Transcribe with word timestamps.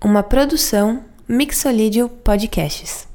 uma 0.00 0.22
produção 0.22 1.04
Mixolídio 1.28 2.08
Podcasts. 2.08 3.08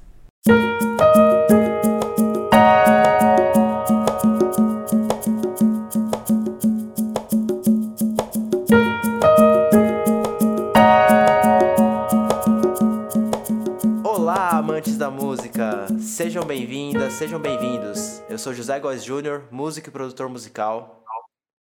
Olá, 14.04 14.50
amantes 14.58 14.98
da 14.98 15.10
música! 15.10 15.88
Sejam 16.00 16.44
bem-vindas, 16.44 17.14
sejam 17.14 17.40
bem-vindos. 17.40 18.22
Eu 18.30 18.38
sou 18.38 18.54
José 18.54 18.78
Góes 18.80 19.04
Júnior, 19.06 19.48
músico 19.50 19.88
e 19.88 19.92
produtor 19.92 20.28
musical. 20.28 21.02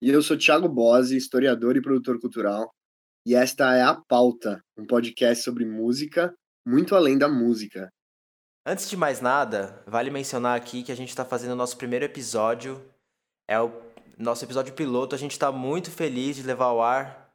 E 0.00 0.08
eu 0.08 0.22
sou 0.22 0.38
Thiago 0.38 0.68
Bose, 0.68 1.16
historiador 1.16 1.76
e 1.76 1.82
produtor 1.82 2.18
cultural. 2.18 2.72
E 3.25 3.36
esta 3.36 3.77
é 3.77 3.82
A 3.82 3.95
Pauta, 3.95 4.64
um 4.77 4.84
podcast 4.84 5.45
sobre 5.45 5.64
música, 5.64 6.34
muito 6.67 6.96
além 6.96 7.17
da 7.17 7.29
música. 7.29 7.89
Antes 8.67 8.90
de 8.90 8.96
mais 8.96 9.21
nada, 9.21 9.80
vale 9.86 10.11
mencionar 10.11 10.57
aqui 10.57 10.82
que 10.82 10.90
a 10.90 10.96
gente 10.96 11.11
está 11.11 11.25
fazendo 11.25 11.53
o 11.53 11.57
nosso 11.57 11.77
primeiro 11.77 12.04
episódio. 12.04 12.82
É 13.49 13.61
o 13.61 13.72
nosso 14.18 14.44
episódio 14.44 14.75
piloto. 14.75 15.14
A 15.14 15.18
gente 15.18 15.32
está 15.32 15.53
muito 15.53 15.89
feliz 15.89 16.35
de 16.35 16.43
levar 16.43 16.64
ao 16.64 16.82
ar 16.82 17.32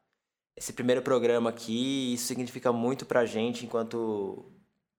esse 0.57 0.73
primeiro 0.73 1.01
programa 1.01 1.51
aqui. 1.51 2.13
Isso 2.13 2.25
significa 2.25 2.73
muito 2.73 3.05
pra 3.05 3.25
gente, 3.25 3.65
enquanto 3.65 4.51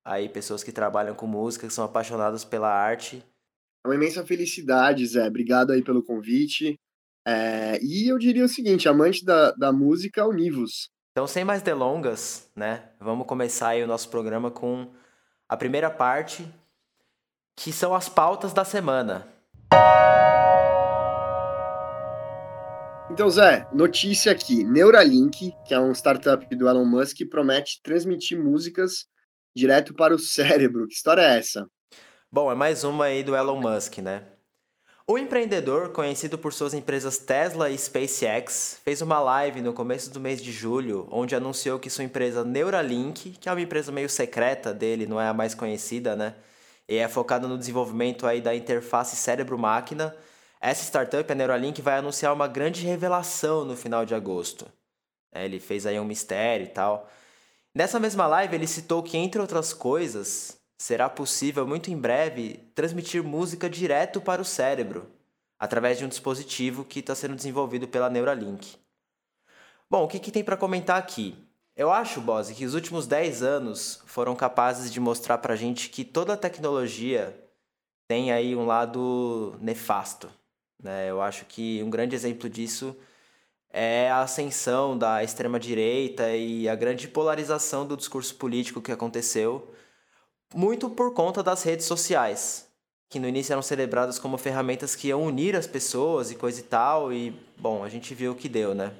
aí 0.02 0.26
pessoas 0.26 0.64
que 0.64 0.72
trabalham 0.72 1.14
com 1.14 1.26
música, 1.26 1.66
que 1.66 1.74
são 1.74 1.84
apaixonadas 1.84 2.46
pela 2.46 2.72
arte. 2.72 3.22
É 3.84 3.88
uma 3.88 3.94
imensa 3.94 4.24
felicidade, 4.24 5.06
Zé. 5.06 5.26
Obrigado 5.26 5.70
aí 5.70 5.82
pelo 5.82 6.02
convite. 6.02 6.80
É, 7.30 7.78
e 7.82 8.08
eu 8.10 8.16
diria 8.16 8.42
o 8.42 8.48
seguinte, 8.48 8.88
amante 8.88 9.22
da, 9.22 9.50
da 9.50 9.70
música, 9.70 10.26
univos. 10.26 10.88
Então, 11.12 11.26
sem 11.26 11.44
mais 11.44 11.60
delongas, 11.60 12.50
né? 12.56 12.88
Vamos 12.98 13.26
começar 13.26 13.68
aí 13.68 13.84
o 13.84 13.86
nosso 13.86 14.08
programa 14.08 14.50
com 14.50 14.90
a 15.46 15.54
primeira 15.54 15.90
parte, 15.90 16.48
que 17.54 17.70
são 17.70 17.94
as 17.94 18.08
pautas 18.08 18.54
da 18.54 18.64
semana. 18.64 19.28
Então, 23.10 23.28
Zé, 23.28 23.68
notícia 23.74 24.32
aqui. 24.32 24.64
Neuralink, 24.64 25.52
que 25.66 25.74
é 25.74 25.78
um 25.78 25.92
startup 25.92 26.56
do 26.56 26.66
Elon 26.66 26.86
Musk, 26.86 27.18
promete 27.28 27.82
transmitir 27.82 28.42
músicas 28.42 29.04
direto 29.54 29.92
para 29.92 30.14
o 30.14 30.18
cérebro. 30.18 30.88
Que 30.88 30.94
história 30.94 31.20
é 31.20 31.38
essa? 31.38 31.68
Bom, 32.32 32.50
é 32.50 32.54
mais 32.54 32.84
uma 32.84 33.04
aí 33.04 33.22
do 33.22 33.36
Elon 33.36 33.60
Musk, 33.60 33.98
né? 33.98 34.37
O 35.10 35.16
empreendedor, 35.16 35.88
conhecido 35.88 36.36
por 36.36 36.52
suas 36.52 36.74
empresas 36.74 37.16
Tesla 37.16 37.70
e 37.70 37.78
SpaceX, 37.78 38.78
fez 38.84 39.00
uma 39.00 39.18
live 39.18 39.62
no 39.62 39.72
começo 39.72 40.10
do 40.10 40.20
mês 40.20 40.38
de 40.42 40.52
julho, 40.52 41.08
onde 41.10 41.34
anunciou 41.34 41.78
que 41.78 41.88
sua 41.88 42.04
empresa 42.04 42.44
Neuralink, 42.44 43.30
que 43.40 43.48
é 43.48 43.52
uma 43.52 43.62
empresa 43.62 43.90
meio 43.90 44.10
secreta 44.10 44.74
dele, 44.74 45.06
não 45.06 45.18
é 45.18 45.26
a 45.26 45.32
mais 45.32 45.54
conhecida, 45.54 46.14
né? 46.14 46.34
E 46.86 46.96
é 46.96 47.08
focada 47.08 47.48
no 47.48 47.56
desenvolvimento 47.56 48.26
aí 48.26 48.42
da 48.42 48.54
interface 48.54 49.16
cérebro-máquina. 49.16 50.14
Essa 50.60 50.84
startup, 50.84 51.32
a 51.32 51.34
Neuralink, 51.34 51.80
vai 51.80 51.96
anunciar 51.96 52.34
uma 52.34 52.46
grande 52.46 52.84
revelação 52.84 53.64
no 53.64 53.74
final 53.74 54.04
de 54.04 54.14
agosto. 54.14 54.66
É, 55.32 55.42
ele 55.42 55.58
fez 55.58 55.86
aí 55.86 55.98
um 55.98 56.04
mistério 56.04 56.66
e 56.66 56.68
tal. 56.68 57.08
Nessa 57.74 57.98
mesma 57.98 58.26
live, 58.26 58.54
ele 58.54 58.66
citou 58.66 59.02
que, 59.02 59.16
entre 59.16 59.40
outras 59.40 59.72
coisas, 59.72 60.57
será 60.78 61.10
possível 61.10 61.66
muito 61.66 61.90
em 61.90 61.98
breve 61.98 62.60
transmitir 62.74 63.22
música 63.22 63.68
direto 63.68 64.20
para 64.20 64.40
o 64.40 64.44
cérebro, 64.44 65.10
através 65.58 65.98
de 65.98 66.04
um 66.04 66.08
dispositivo 66.08 66.84
que 66.84 67.00
está 67.00 67.16
sendo 67.16 67.34
desenvolvido 67.34 67.88
pela 67.88 68.08
Neuralink. 68.08 68.76
Bom, 69.90 70.04
o 70.04 70.08
que, 70.08 70.20
que 70.20 70.30
tem 70.30 70.44
para 70.44 70.56
comentar 70.56 70.96
aqui? 70.96 71.36
Eu 71.74 71.92
acho, 71.92 72.20
Bose, 72.20 72.54
que 72.54 72.64
os 72.64 72.74
últimos 72.74 73.06
10 73.06 73.42
anos 73.42 74.02
foram 74.06 74.36
capazes 74.36 74.92
de 74.92 75.00
mostrar 75.00 75.38
para 75.38 75.54
a 75.54 75.56
gente 75.56 75.90
que 75.90 76.04
toda 76.04 76.36
tecnologia 76.36 77.36
tem 78.06 78.32
aí 78.32 78.54
um 78.54 78.66
lado 78.66 79.56
nefasto. 79.60 80.30
Né? 80.82 81.10
Eu 81.10 81.20
acho 81.20 81.44
que 81.44 81.82
um 81.82 81.90
grande 81.90 82.14
exemplo 82.14 82.48
disso 82.48 82.96
é 83.70 84.10
a 84.10 84.20
ascensão 84.20 84.96
da 84.96 85.22
extrema-direita 85.22 86.34
e 86.34 86.68
a 86.68 86.74
grande 86.74 87.08
polarização 87.08 87.86
do 87.86 87.96
discurso 87.96 88.34
político 88.36 88.80
que 88.80 88.92
aconteceu 88.92 89.72
muito 90.54 90.88
por 90.90 91.14
conta 91.14 91.42
das 91.42 91.62
redes 91.62 91.86
sociais, 91.86 92.68
que 93.08 93.18
no 93.18 93.28
início 93.28 93.52
eram 93.52 93.62
celebradas 93.62 94.18
como 94.18 94.38
ferramentas 94.38 94.94
que 94.94 95.08
iam 95.08 95.22
unir 95.22 95.56
as 95.56 95.66
pessoas 95.66 96.30
e 96.30 96.34
coisa 96.34 96.60
e 96.60 96.64
tal, 96.64 97.12
e 97.12 97.30
bom, 97.56 97.82
a 97.82 97.88
gente 97.88 98.14
viu 98.14 98.32
o 98.32 98.36
que 98.36 98.48
deu, 98.48 98.74
né? 98.74 98.94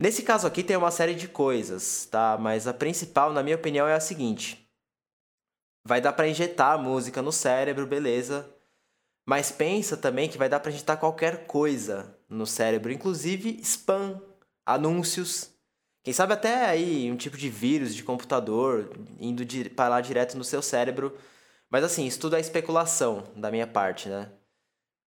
Nesse 0.00 0.22
caso 0.22 0.46
aqui 0.46 0.62
tem 0.62 0.76
uma 0.76 0.92
série 0.92 1.14
de 1.14 1.26
coisas, 1.26 2.06
tá? 2.06 2.38
Mas 2.38 2.68
a 2.68 2.74
principal, 2.74 3.32
na 3.32 3.42
minha 3.42 3.56
opinião, 3.56 3.88
é 3.88 3.94
a 3.94 4.00
seguinte: 4.00 4.68
vai 5.84 6.00
dar 6.00 6.12
para 6.12 6.28
injetar 6.28 6.78
música 6.78 7.20
no 7.20 7.32
cérebro, 7.32 7.86
beleza? 7.86 8.48
Mas 9.26 9.50
pensa 9.50 9.96
também 9.96 10.28
que 10.28 10.38
vai 10.38 10.48
dar 10.48 10.60
para 10.60 10.70
injetar 10.70 10.98
qualquer 10.98 11.46
coisa 11.46 12.16
no 12.28 12.46
cérebro, 12.46 12.92
inclusive 12.92 13.58
spam, 13.62 14.22
anúncios, 14.64 15.50
quem 16.08 16.12
sabe 16.14 16.32
até 16.32 16.64
aí 16.64 17.12
um 17.12 17.16
tipo 17.18 17.36
de 17.36 17.50
vírus 17.50 17.94
de 17.94 18.02
computador 18.02 18.90
indo 19.20 19.44
para 19.76 19.90
lá 19.90 20.00
direto 20.00 20.38
no 20.38 20.42
seu 20.42 20.62
cérebro. 20.62 21.14
Mas 21.68 21.84
assim, 21.84 22.06
isso 22.06 22.18
tudo 22.18 22.34
é 22.34 22.40
especulação 22.40 23.24
da 23.36 23.50
minha 23.50 23.66
parte, 23.66 24.08
né? 24.08 24.32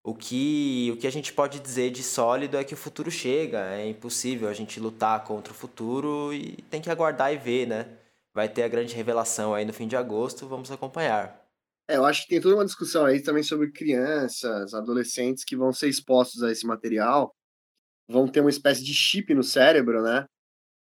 O 0.05 0.15
que, 0.15 0.91
o 0.93 0.99
que 0.99 1.07
a 1.07 1.11
gente 1.11 1.33
pode 1.33 1.59
dizer 1.59 1.91
de 1.91 2.03
sólido 2.03 2.59
é 2.59 2.65
que 2.65 2.75
o 2.75 2.77
futuro 2.77 3.11
chega, 3.11 3.61
é 3.77 3.89
impossível 3.89 4.47
a 4.47 4.53
gente 4.53 4.79
lutar 4.79 5.25
contra 5.25 5.55
o 5.55 5.57
futuro 5.57 6.35
e 6.35 6.61
tem 6.69 6.83
que 6.83 6.91
aguardar 6.91 7.33
e 7.33 7.39
ver, 7.39 7.67
né? 7.67 7.97
Vai 8.35 8.47
ter 8.47 8.63
a 8.63 8.69
grande 8.69 8.95
revelação 8.95 9.55
aí 9.55 9.65
no 9.65 9.73
fim 9.73 9.89
de 9.89 9.97
agosto, 9.97 10.47
vamos 10.47 10.71
acompanhar. 10.71 11.49
É, 11.89 11.97
eu 11.97 12.05
acho 12.05 12.25
que 12.25 12.29
tem 12.29 12.43
toda 12.43 12.57
uma 12.57 12.67
discussão 12.67 13.07
aí 13.07 13.23
também 13.23 13.43
sobre 13.43 13.73
crianças, 13.73 14.75
adolescentes 14.75 15.45
que 15.45 15.57
vão 15.57 15.73
ser 15.73 15.89
expostos 15.89 16.43
a 16.43 16.53
esse 16.53 16.67
material, 16.67 17.35
vão 18.07 18.29
ter 18.29 18.43
uma 18.43 18.51
espécie 18.51 18.85
de 18.85 18.93
chip 18.93 19.33
no 19.33 19.43
cérebro, 19.43 20.03
né? 20.03 20.27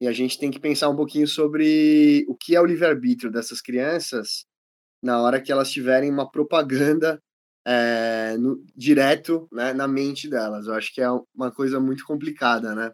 E 0.01 0.07
a 0.07 0.11
gente 0.11 0.39
tem 0.39 0.49
que 0.49 0.59
pensar 0.59 0.89
um 0.89 0.95
pouquinho 0.95 1.27
sobre 1.27 2.25
o 2.27 2.35
que 2.35 2.55
é 2.55 2.61
o 2.61 2.65
livre-arbítrio 2.65 3.31
dessas 3.31 3.61
crianças 3.61 4.45
na 5.01 5.21
hora 5.21 5.41
que 5.41 5.51
elas 5.51 5.71
tiverem 5.71 6.09
uma 6.09 6.29
propaganda 6.29 7.21
é, 7.65 8.37
no, 8.37 8.63
direto 8.75 9.47
né, 9.51 9.73
na 9.73 9.87
mente 9.87 10.29
delas. 10.29 10.67
Eu 10.67 10.73
acho 10.73 10.93
que 10.93 11.01
é 11.01 11.09
uma 11.35 11.51
coisa 11.51 11.79
muito 11.79 12.05
complicada, 12.05 12.73
né? 12.73 12.91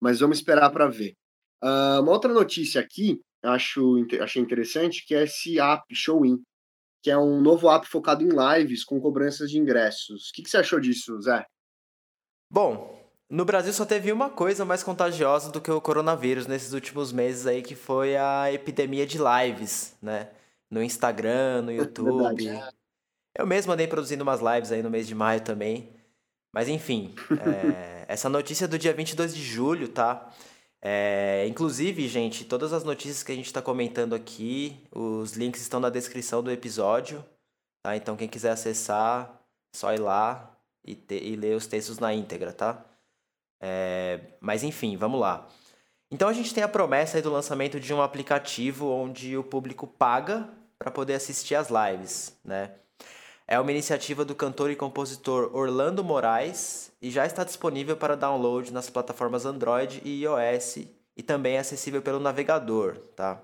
Mas 0.00 0.20
vamos 0.20 0.38
esperar 0.38 0.70
para 0.70 0.88
ver. 0.88 1.14
Uh, 1.62 2.02
uma 2.02 2.12
outra 2.12 2.32
notícia 2.32 2.80
aqui, 2.80 3.20
acho, 3.42 4.04
achei 4.20 4.42
interessante, 4.42 5.04
que 5.06 5.14
é 5.14 5.24
esse 5.24 5.58
app, 5.58 5.82
Showin, 5.94 6.42
que 7.02 7.10
é 7.10 7.16
um 7.16 7.40
novo 7.40 7.70
app 7.70 7.86
focado 7.86 8.22
em 8.22 8.28
lives 8.28 8.84
com 8.84 9.00
cobranças 9.00 9.50
de 9.50 9.58
ingressos. 9.58 10.28
O 10.28 10.32
que, 10.34 10.42
que 10.42 10.50
você 10.50 10.58
achou 10.58 10.78
disso, 10.78 11.20
Zé? 11.22 11.46
Bom, 12.50 13.05
no 13.28 13.44
Brasil 13.44 13.72
só 13.72 13.84
teve 13.84 14.12
uma 14.12 14.30
coisa 14.30 14.64
mais 14.64 14.82
contagiosa 14.82 15.50
do 15.50 15.60
que 15.60 15.70
o 15.70 15.80
coronavírus 15.80 16.46
nesses 16.46 16.72
últimos 16.72 17.12
meses 17.12 17.46
aí, 17.46 17.62
que 17.62 17.74
foi 17.74 18.16
a 18.16 18.52
epidemia 18.52 19.06
de 19.06 19.18
lives, 19.18 19.96
né? 20.00 20.28
No 20.70 20.82
Instagram, 20.82 21.62
no 21.62 21.72
YouTube. 21.72 22.60
Eu 23.36 23.46
mesmo 23.46 23.72
andei 23.72 23.86
produzindo 23.86 24.22
umas 24.22 24.40
lives 24.40 24.72
aí 24.72 24.82
no 24.82 24.90
mês 24.90 25.06
de 25.06 25.14
maio 25.14 25.40
também. 25.40 25.90
Mas 26.52 26.68
enfim, 26.68 27.14
é, 27.44 28.04
essa 28.08 28.28
notícia 28.28 28.68
do 28.68 28.78
dia 28.78 28.94
22 28.94 29.34
de 29.34 29.42
julho, 29.42 29.88
tá? 29.88 30.32
É, 30.80 31.44
inclusive, 31.48 32.06
gente, 32.06 32.44
todas 32.44 32.72
as 32.72 32.84
notícias 32.84 33.22
que 33.22 33.32
a 33.32 33.34
gente 33.34 33.46
está 33.46 33.60
comentando 33.60 34.14
aqui, 34.14 34.80
os 34.92 35.32
links 35.32 35.60
estão 35.60 35.80
na 35.80 35.90
descrição 35.90 36.42
do 36.42 36.50
episódio, 36.50 37.24
tá? 37.82 37.96
Então 37.96 38.16
quem 38.16 38.28
quiser 38.28 38.52
acessar, 38.52 39.42
só 39.74 39.92
ir 39.92 40.00
lá 40.00 40.56
e, 40.84 40.94
ter, 40.94 41.22
e 41.24 41.34
ler 41.34 41.56
os 41.56 41.66
textos 41.66 41.98
na 41.98 42.14
íntegra, 42.14 42.52
tá? 42.52 42.84
É, 43.60 44.20
mas 44.40 44.62
enfim, 44.62 44.96
vamos 44.96 45.20
lá. 45.20 45.48
Então 46.10 46.28
a 46.28 46.32
gente 46.32 46.54
tem 46.54 46.62
a 46.62 46.68
promessa 46.68 47.20
do 47.20 47.32
lançamento 47.32 47.80
de 47.80 47.92
um 47.92 48.00
aplicativo 48.00 48.88
onde 48.88 49.36
o 49.36 49.42
público 49.42 49.86
paga 49.86 50.48
para 50.78 50.90
poder 50.90 51.14
assistir 51.14 51.54
às 51.54 51.68
lives, 51.68 52.36
né? 52.44 52.72
É 53.48 53.58
uma 53.60 53.70
iniciativa 53.70 54.24
do 54.24 54.34
cantor 54.34 54.70
e 54.70 54.76
compositor 54.76 55.54
Orlando 55.54 56.02
Moraes 56.02 56.92
e 57.00 57.10
já 57.10 57.24
está 57.24 57.44
disponível 57.44 57.96
para 57.96 58.16
download 58.16 58.72
nas 58.72 58.90
plataformas 58.90 59.46
Android 59.46 60.02
e 60.04 60.22
iOS 60.22 60.78
e 61.16 61.22
também 61.22 61.56
é 61.56 61.60
acessível 61.60 62.02
pelo 62.02 62.18
navegador, 62.18 62.98
tá? 63.14 63.40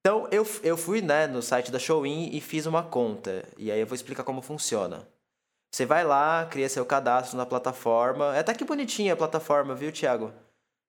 Então 0.00 0.28
eu, 0.30 0.46
eu 0.62 0.76
fui 0.76 1.00
né, 1.00 1.26
no 1.26 1.40
site 1.40 1.70
da 1.70 1.78
Showin 1.78 2.30
e 2.32 2.40
fiz 2.40 2.66
uma 2.66 2.82
conta 2.82 3.44
e 3.56 3.70
aí 3.70 3.80
eu 3.80 3.86
vou 3.86 3.94
explicar 3.94 4.24
como 4.24 4.42
funciona. 4.42 5.06
Você 5.72 5.86
vai 5.86 6.04
lá, 6.04 6.46
cria 6.50 6.68
seu 6.68 6.84
cadastro 6.84 7.38
na 7.38 7.46
plataforma. 7.46 8.36
É 8.36 8.40
até 8.40 8.52
que 8.52 8.64
bonitinha 8.64 9.14
a 9.14 9.16
plataforma, 9.16 9.74
viu, 9.74 9.90
Thiago? 9.90 10.30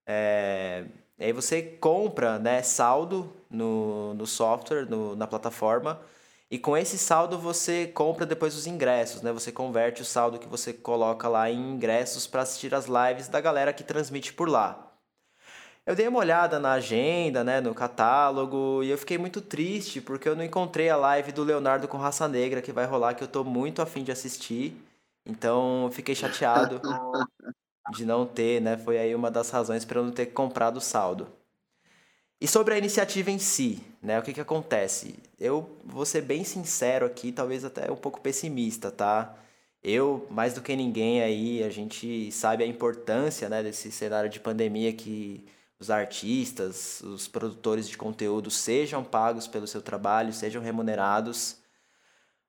É... 0.06 0.85
Aí 1.18 1.31
você 1.31 1.62
compra 1.62 2.38
né, 2.38 2.62
saldo 2.62 3.33
no, 3.50 4.13
no 4.13 4.27
software, 4.27 4.85
no, 4.89 5.15
na 5.15 5.25
plataforma. 5.25 6.01
E 6.51 6.59
com 6.59 6.75
esse 6.75 6.97
saldo 6.97 7.39
você 7.39 7.88
compra 7.88 8.25
depois 8.25 8.56
os 8.56 8.68
ingressos, 8.68 9.21
né? 9.21 9.31
Você 9.31 9.51
converte 9.51 10.01
o 10.01 10.06
saldo 10.06 10.38
que 10.38 10.47
você 10.47 10.74
coloca 10.74 11.30
lá 11.30 11.50
em 11.50 11.71
ingressos 11.71 12.27
para 12.27 12.41
assistir 12.41 12.75
as 12.75 12.85
lives 12.88 13.30
da 13.30 13.39
galera 13.39 13.74
que 13.74 13.83
transmite 13.83 14.33
por 14.33 14.50
lá. 14.50 14.82
Eu 15.85 15.95
dei 15.95 16.07
uma 16.07 16.19
olhada 16.19 16.59
na 16.59 16.74
agenda, 16.74 17.44
né, 17.44 17.59
no 17.59 17.75
catálogo, 17.75 18.81
e 18.83 18.89
eu 18.89 18.97
fiquei 18.97 19.18
muito 19.18 19.41
triste 19.41 20.00
porque 20.00 20.30
eu 20.30 20.35
não 20.35 20.44
encontrei 20.44 20.89
a 20.89 20.95
live 20.95 21.33
do 21.33 21.44
Leonardo 21.44 21.89
com 21.89 21.97
Raça 21.97 22.25
Negra 22.27 22.62
que 22.62 22.71
vai 22.71 22.85
rolar, 22.85 23.15
que 23.15 23.24
eu 23.24 23.27
tô 23.27 23.44
muito 23.44 23.81
afim 23.81 24.01
de 24.01 24.12
assistir. 24.12 24.77
Então, 25.25 25.89
fiquei 25.91 26.15
chateado 26.15 26.80
de 27.91 28.06
não 28.06 28.25
ter, 28.25 28.62
né? 28.62 28.77
Foi 28.77 28.97
aí 28.97 29.13
uma 29.13 29.30
das 29.30 29.50
razões 29.50 29.83
para 29.83 30.00
eu 30.00 30.06
não 30.06 30.12
ter 30.12 30.27
comprado 30.27 30.77
o 30.77 30.81
saldo. 30.81 31.27
E 32.39 32.47
sobre 32.47 32.74
a 32.74 32.77
iniciativa 32.77 33.31
em 33.31 33.39
si, 33.39 33.81
né? 34.01 34.19
O 34.19 34.24
que 34.24 34.33
que 34.33 34.41
acontece? 34.41 35.15
Eu 35.39 35.77
vou 35.83 36.06
ser 36.06 36.21
bem 36.21 36.45
sincero 36.45 37.06
aqui, 37.06 37.31
talvez 37.31 37.65
até 37.65 37.91
um 37.91 37.95
pouco 37.95 38.21
pessimista, 38.21 38.89
tá? 38.89 39.35
Eu, 39.83 40.25
mais 40.30 40.53
do 40.53 40.62
que 40.62 40.75
ninguém 40.77 41.21
aí, 41.21 41.62
a 41.63 41.69
gente 41.69 42.31
sabe 42.31 42.63
a 42.63 42.68
importância, 42.68 43.50
né, 43.50 43.62
desse 43.62 43.91
cenário 43.91 44.30
de 44.30 44.39
pandemia 44.39 44.94
que 44.94 45.45
os 45.83 45.91
artistas, 45.91 47.01
os 47.01 47.27
produtores 47.27 47.89
de 47.89 47.97
conteúdo 47.97 48.50
sejam 48.50 49.03
pagos 49.03 49.47
pelo 49.47 49.68
seu 49.68 49.81
trabalho, 49.81 50.31
sejam 50.31 50.62
remunerados. 50.62 51.57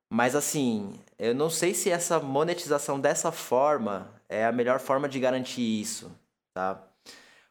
Mas 0.08 0.36
assim, 0.36 1.00
eu 1.19 1.34
não 1.34 1.50
sei 1.50 1.75
se 1.75 1.90
essa 1.90 2.20
monetização 2.20 3.00
dessa 3.00 3.32
forma 3.32 4.08
é 4.28 4.46
a 4.46 4.52
melhor 4.52 4.78
forma 4.78 5.08
de 5.08 5.19
garantir 5.19 5.81
isso, 5.81 6.12
tá? 6.52 6.81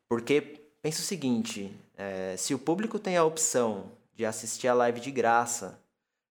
Porque 0.07 0.61
pensa 0.81 1.01
o 1.01 1.05
seguinte, 1.05 1.75
é, 1.97 2.35
se 2.37 2.53
o 2.53 2.59
público 2.59 2.97
tem 2.97 3.17
a 3.17 3.25
opção 3.25 3.91
de 4.15 4.25
assistir 4.25 4.69
a 4.69 4.73
live 4.73 5.01
de 5.01 5.11
graça 5.11 5.77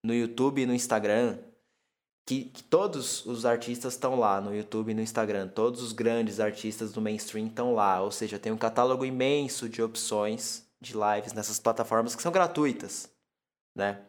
no 0.02 0.14
YouTube 0.14 0.62
e 0.62 0.66
no 0.66 0.74
Instagram, 0.74 1.36
que, 2.24 2.44
que 2.44 2.62
todos 2.62 3.26
os 3.26 3.44
artistas 3.44 3.94
estão 3.94 4.18
lá 4.18 4.40
no 4.40 4.54
YouTube 4.54 4.90
e 4.90 4.94
no 4.94 5.00
Instagram, 5.00 5.48
todos 5.48 5.82
os 5.82 5.92
grandes 5.92 6.38
artistas 6.38 6.92
do 6.92 7.00
mainstream 7.00 7.46
estão 7.46 7.74
lá, 7.74 8.00
ou 8.00 8.10
seja, 8.10 8.38
tem 8.38 8.52
um 8.52 8.58
catálogo 8.58 9.04
imenso 9.04 9.68
de 9.68 9.82
opções 9.82 10.66
de 10.80 10.94
lives 10.94 11.32
nessas 11.32 11.58
plataformas 11.58 12.14
que 12.14 12.22
são 12.22 12.32
gratuitas, 12.32 13.10
né? 13.74 14.00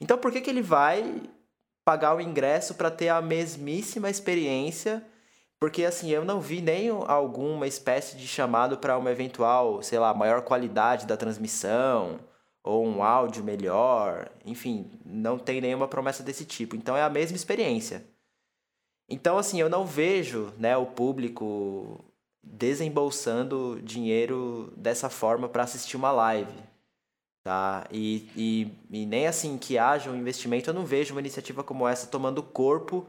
Então 0.00 0.18
por 0.18 0.32
que, 0.32 0.40
que 0.40 0.50
ele 0.50 0.62
vai 0.62 1.22
pagar 1.84 2.14
o 2.14 2.20
ingresso 2.20 2.74
para 2.74 2.90
ter 2.90 3.08
a 3.08 3.20
mesmíssima 3.20 4.08
experiência? 4.08 5.04
Porque 5.60 5.84
assim, 5.84 6.10
eu 6.10 6.24
não 6.24 6.40
vi 6.40 6.60
nem 6.60 6.88
alguma 6.88 7.66
espécie 7.66 8.16
de 8.16 8.26
chamado 8.28 8.78
para 8.78 8.96
uma 8.96 9.10
eventual, 9.10 9.82
sei 9.82 9.98
lá, 9.98 10.14
maior 10.14 10.42
qualidade 10.42 11.06
da 11.06 11.16
transmissão, 11.16 12.20
ou 12.62 12.86
um 12.86 13.02
áudio 13.02 13.42
melhor, 13.42 14.30
enfim, 14.44 14.90
não 15.04 15.38
tem 15.38 15.60
nenhuma 15.60 15.88
promessa 15.88 16.22
desse 16.22 16.44
tipo. 16.44 16.76
Então 16.76 16.96
é 16.96 17.02
a 17.02 17.10
mesma 17.10 17.36
experiência. 17.36 18.04
Então 19.08 19.38
assim, 19.38 19.60
eu 19.60 19.70
não 19.70 19.86
vejo, 19.86 20.52
né, 20.58 20.76
o 20.76 20.86
público 20.86 22.04
desembolsando 22.42 23.80
dinheiro 23.82 24.72
dessa 24.76 25.08
forma 25.08 25.48
para 25.48 25.62
assistir 25.64 25.96
uma 25.96 26.10
live, 26.12 26.52
tá? 27.42 27.86
E, 27.90 28.28
e, 28.36 28.72
e 28.90 29.06
nem 29.06 29.26
assim 29.26 29.58
que 29.58 29.78
haja 29.78 30.10
um 30.10 30.16
investimento, 30.16 30.70
eu 30.70 30.74
não 30.74 30.84
vejo 30.84 31.14
uma 31.14 31.20
iniciativa 31.20 31.62
como 31.64 31.86
essa 31.86 32.06
tomando 32.06 32.42
corpo 32.42 33.06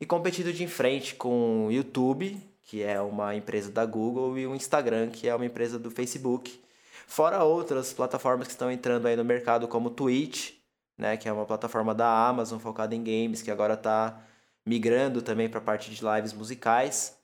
e 0.00 0.06
competindo 0.06 0.52
de 0.52 0.66
frente 0.66 1.14
com 1.14 1.66
o 1.66 1.72
YouTube, 1.72 2.38
que 2.62 2.82
é 2.82 3.00
uma 3.00 3.34
empresa 3.34 3.70
da 3.70 3.84
Google, 3.84 4.38
e 4.38 4.46
o 4.46 4.54
Instagram, 4.54 5.10
que 5.10 5.28
é 5.28 5.34
uma 5.34 5.46
empresa 5.46 5.78
do 5.78 5.90
Facebook 5.90 6.60
Fora 7.08 7.42
outras 7.42 7.90
plataformas 7.90 8.46
que 8.46 8.52
estão 8.52 8.70
entrando 8.70 9.06
aí 9.08 9.16
no 9.16 9.24
mercado, 9.24 9.66
como 9.66 9.88
Twitch, 9.88 10.52
né, 10.96 11.16
que 11.16 11.26
é 11.26 11.32
uma 11.32 11.46
plataforma 11.46 11.94
da 11.94 12.28
Amazon 12.28 12.58
focada 12.58 12.94
em 12.94 13.02
games, 13.02 13.40
que 13.40 13.50
agora 13.50 13.72
está 13.72 14.22
migrando 14.64 15.22
também 15.22 15.48
para 15.48 15.58
a 15.58 15.62
parte 15.62 15.90
de 15.90 16.04
lives 16.04 16.34
musicais. 16.34 17.18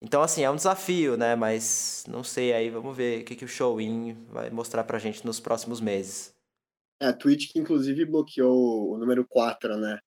Então, 0.00 0.22
assim, 0.22 0.42
é 0.42 0.50
um 0.50 0.56
desafio, 0.56 1.18
né? 1.18 1.36
Mas 1.36 2.02
não 2.08 2.24
sei 2.24 2.54
aí, 2.54 2.70
vamos 2.70 2.96
ver 2.96 3.20
o 3.20 3.24
que, 3.26 3.36
que 3.36 3.44
o 3.44 3.48
Showin 3.48 4.14
vai 4.30 4.48
mostrar 4.48 4.84
pra 4.84 4.98
gente 4.98 5.24
nos 5.26 5.38
próximos 5.38 5.82
meses. 5.82 6.34
É, 6.98 7.08
a 7.08 7.12
Twitch 7.12 7.52
que 7.52 7.58
inclusive 7.58 8.06
bloqueou 8.06 8.94
o 8.94 8.96
número 8.96 9.26
4, 9.28 9.76
né? 9.76 9.98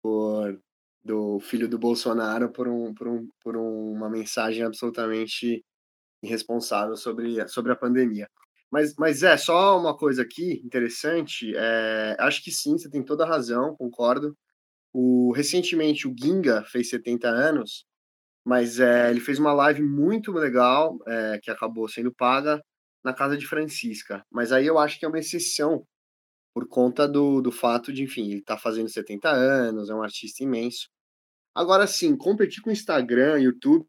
Por, 0.00 0.62
do 1.02 1.40
filho 1.40 1.68
do 1.68 1.76
Bolsonaro 1.76 2.52
por, 2.52 2.68
um, 2.68 2.94
por, 2.94 3.08
um, 3.08 3.28
por 3.42 3.56
uma 3.56 4.08
mensagem 4.08 4.62
absolutamente 4.62 5.64
irresponsável 6.22 6.96
sobre, 6.96 7.46
sobre 7.48 7.72
a 7.72 7.76
pandemia. 7.76 8.28
Mas, 8.70 8.94
mas 8.98 9.22
é, 9.22 9.36
só 9.36 9.78
uma 9.78 9.96
coisa 9.96 10.22
aqui 10.22 10.60
interessante, 10.64 11.52
é, 11.56 12.16
acho 12.18 12.42
que 12.42 12.50
sim, 12.50 12.76
você 12.76 12.88
tem 12.90 13.02
toda 13.02 13.24
a 13.24 13.28
razão, 13.28 13.74
concordo. 13.76 14.36
O, 14.92 15.32
recentemente 15.32 16.06
o 16.06 16.14
Ginga 16.18 16.64
fez 16.64 16.90
70 16.90 17.28
anos, 17.28 17.86
mas 18.44 18.80
é, 18.80 19.10
ele 19.10 19.20
fez 19.20 19.38
uma 19.38 19.52
live 19.52 19.82
muito 19.82 20.32
legal, 20.32 20.98
é, 21.06 21.38
que 21.42 21.50
acabou 21.50 21.88
sendo 21.88 22.12
paga, 22.12 22.62
na 23.04 23.14
casa 23.14 23.36
de 23.36 23.46
Francisca. 23.46 24.24
Mas 24.30 24.52
aí 24.52 24.66
eu 24.66 24.78
acho 24.78 24.98
que 24.98 25.04
é 25.04 25.08
uma 25.08 25.18
exceção, 25.18 25.86
por 26.54 26.68
conta 26.68 27.06
do, 27.08 27.40
do 27.40 27.52
fato 27.52 27.92
de, 27.92 28.02
enfim, 28.02 28.32
ele 28.32 28.42
tá 28.42 28.58
fazendo 28.58 28.88
70 28.88 29.30
anos, 29.30 29.90
é 29.90 29.94
um 29.94 30.02
artista 30.02 30.42
imenso. 30.42 30.88
Agora 31.54 31.86
sim, 31.86 32.16
competir 32.16 32.62
com 32.62 32.70
Instagram, 32.70 33.38
YouTube, 33.40 33.86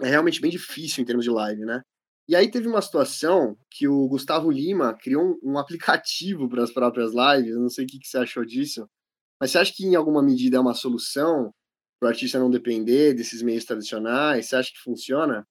é 0.00 0.08
realmente 0.08 0.40
bem 0.40 0.50
difícil 0.50 1.02
em 1.02 1.06
termos 1.06 1.24
de 1.24 1.30
live, 1.30 1.64
né? 1.64 1.82
E 2.26 2.34
aí 2.34 2.50
teve 2.50 2.66
uma 2.66 2.80
situação 2.80 3.56
que 3.70 3.86
o 3.86 4.08
Gustavo 4.08 4.50
Lima 4.50 4.94
criou 4.94 5.38
um, 5.42 5.52
um 5.52 5.58
aplicativo 5.58 6.48
para 6.48 6.64
as 6.64 6.72
próprias 6.72 7.12
lives, 7.12 7.56
não 7.56 7.68
sei 7.68 7.84
o 7.84 7.88
que, 7.88 7.98
que 7.98 8.08
você 8.08 8.18
achou 8.18 8.44
disso, 8.44 8.88
mas 9.40 9.50
você 9.50 9.58
acha 9.58 9.72
que 9.74 9.84
em 9.84 9.94
alguma 9.94 10.22
medida 10.22 10.56
é 10.56 10.60
uma 10.60 10.74
solução 10.74 11.52
para 12.00 12.06
o 12.06 12.10
artista 12.10 12.38
não 12.38 12.50
depender 12.50 13.14
desses 13.14 13.42
meios 13.42 13.64
tradicionais? 13.64 14.46
Você 14.46 14.56
acha 14.56 14.70
que 14.70 14.80
funciona? 14.80 15.46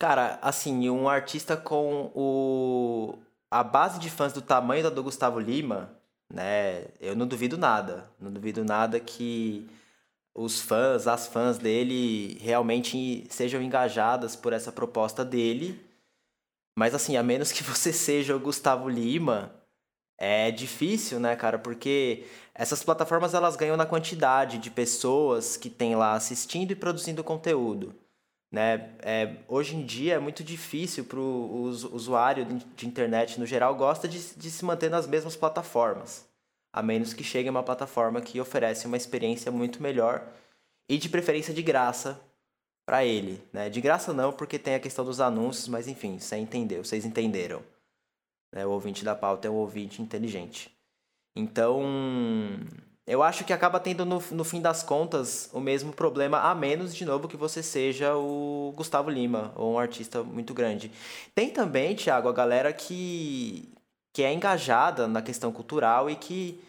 Cara, 0.00 0.38
assim, 0.42 0.90
um 0.90 1.08
artista 1.08 1.56
com 1.56 2.10
o 2.14 3.18
a 3.50 3.62
base 3.62 4.00
de 4.00 4.08
fãs 4.08 4.32
do 4.32 4.40
tamanho 4.40 4.82
da 4.82 4.88
do 4.88 5.02
Gustavo 5.02 5.38
Lima, 5.38 5.94
né? 6.32 6.86
Eu 6.98 7.14
não 7.14 7.26
duvido 7.26 7.58
nada. 7.58 8.10
Não 8.18 8.32
duvido 8.32 8.64
nada 8.64 8.98
que 8.98 9.68
os 10.34 10.60
fãs, 10.60 11.06
as 11.06 11.26
fãs 11.26 11.58
dele 11.58 12.38
realmente 12.40 13.26
sejam 13.30 13.62
engajadas 13.62 14.34
por 14.34 14.52
essa 14.52 14.72
proposta 14.72 15.24
dele. 15.24 15.80
Mas 16.76 16.94
assim, 16.94 17.16
a 17.16 17.22
menos 17.22 17.52
que 17.52 17.62
você 17.64 17.92
seja 17.92 18.34
o 18.34 18.40
Gustavo 18.40 18.88
Lima, 18.88 19.54
é 20.18 20.50
difícil, 20.50 21.20
né, 21.20 21.36
cara? 21.36 21.58
Porque 21.58 22.24
essas 22.54 22.82
plataformas 22.82 23.34
elas 23.34 23.56
ganham 23.56 23.76
na 23.76 23.86
quantidade 23.86 24.58
de 24.58 24.70
pessoas 24.70 25.56
que 25.56 25.68
tem 25.68 25.94
lá 25.96 26.14
assistindo 26.14 26.70
e 26.70 26.76
produzindo 26.76 27.24
conteúdo. 27.24 27.94
Né? 28.50 28.94
É, 29.00 29.36
hoje 29.48 29.74
em 29.74 29.84
dia 29.84 30.14
é 30.14 30.18
muito 30.18 30.44
difícil 30.44 31.04
para 31.04 31.18
o 31.18 31.62
usuário 31.62 32.44
de 32.76 32.86
internet 32.86 33.40
no 33.40 33.46
geral 33.46 33.74
gosta 33.74 34.06
de, 34.06 34.18
de 34.36 34.50
se 34.50 34.62
manter 34.62 34.90
nas 34.90 35.06
mesmas 35.06 35.34
plataformas 35.34 36.30
a 36.72 36.82
menos 36.82 37.12
que 37.12 37.22
chegue 37.22 37.50
uma 37.50 37.62
plataforma 37.62 38.20
que 38.20 38.40
oferece 38.40 38.86
uma 38.86 38.96
experiência 38.96 39.52
muito 39.52 39.82
melhor 39.82 40.26
e 40.88 40.96
de 40.96 41.08
preferência 41.08 41.52
de 41.52 41.62
graça 41.62 42.20
para 42.86 43.04
ele, 43.04 43.42
né? 43.52 43.68
De 43.68 43.80
graça 43.80 44.12
não, 44.12 44.32
porque 44.32 44.58
tem 44.58 44.74
a 44.74 44.80
questão 44.80 45.04
dos 45.04 45.20
anúncios, 45.20 45.68
mas 45.68 45.86
enfim, 45.86 46.18
você 46.18 46.36
entendeu, 46.36 46.84
vocês 46.84 47.04
entenderam. 47.04 47.62
Né? 48.52 48.66
O 48.66 48.70
ouvinte 48.70 49.04
da 49.04 49.14
pauta 49.14 49.46
é 49.46 49.50
um 49.50 49.54
ouvinte 49.54 50.02
inteligente. 50.02 50.70
Então, 51.34 51.82
eu 53.06 53.22
acho 53.22 53.44
que 53.44 53.52
acaba 53.52 53.80
tendo 53.80 54.04
no, 54.04 54.22
no 54.30 54.44
fim 54.44 54.60
das 54.60 54.82
contas 54.82 55.48
o 55.52 55.60
mesmo 55.60 55.92
problema, 55.92 56.40
a 56.40 56.54
menos 56.54 56.94
de 56.94 57.04
novo 57.04 57.28
que 57.28 57.36
você 57.36 57.62
seja 57.62 58.14
o 58.16 58.72
Gustavo 58.76 59.10
Lima 59.10 59.52
ou 59.56 59.74
um 59.74 59.78
artista 59.78 60.22
muito 60.22 60.52
grande. 60.52 60.92
Tem 61.34 61.50
também, 61.50 61.94
Thiago, 61.94 62.28
a 62.28 62.32
galera 62.32 62.72
que 62.72 63.72
que 64.12 64.22
é 64.22 64.32
engajada 64.32 65.08
na 65.08 65.22
questão 65.22 65.50
cultural 65.52 66.10
e 66.10 66.16
que 66.16 66.62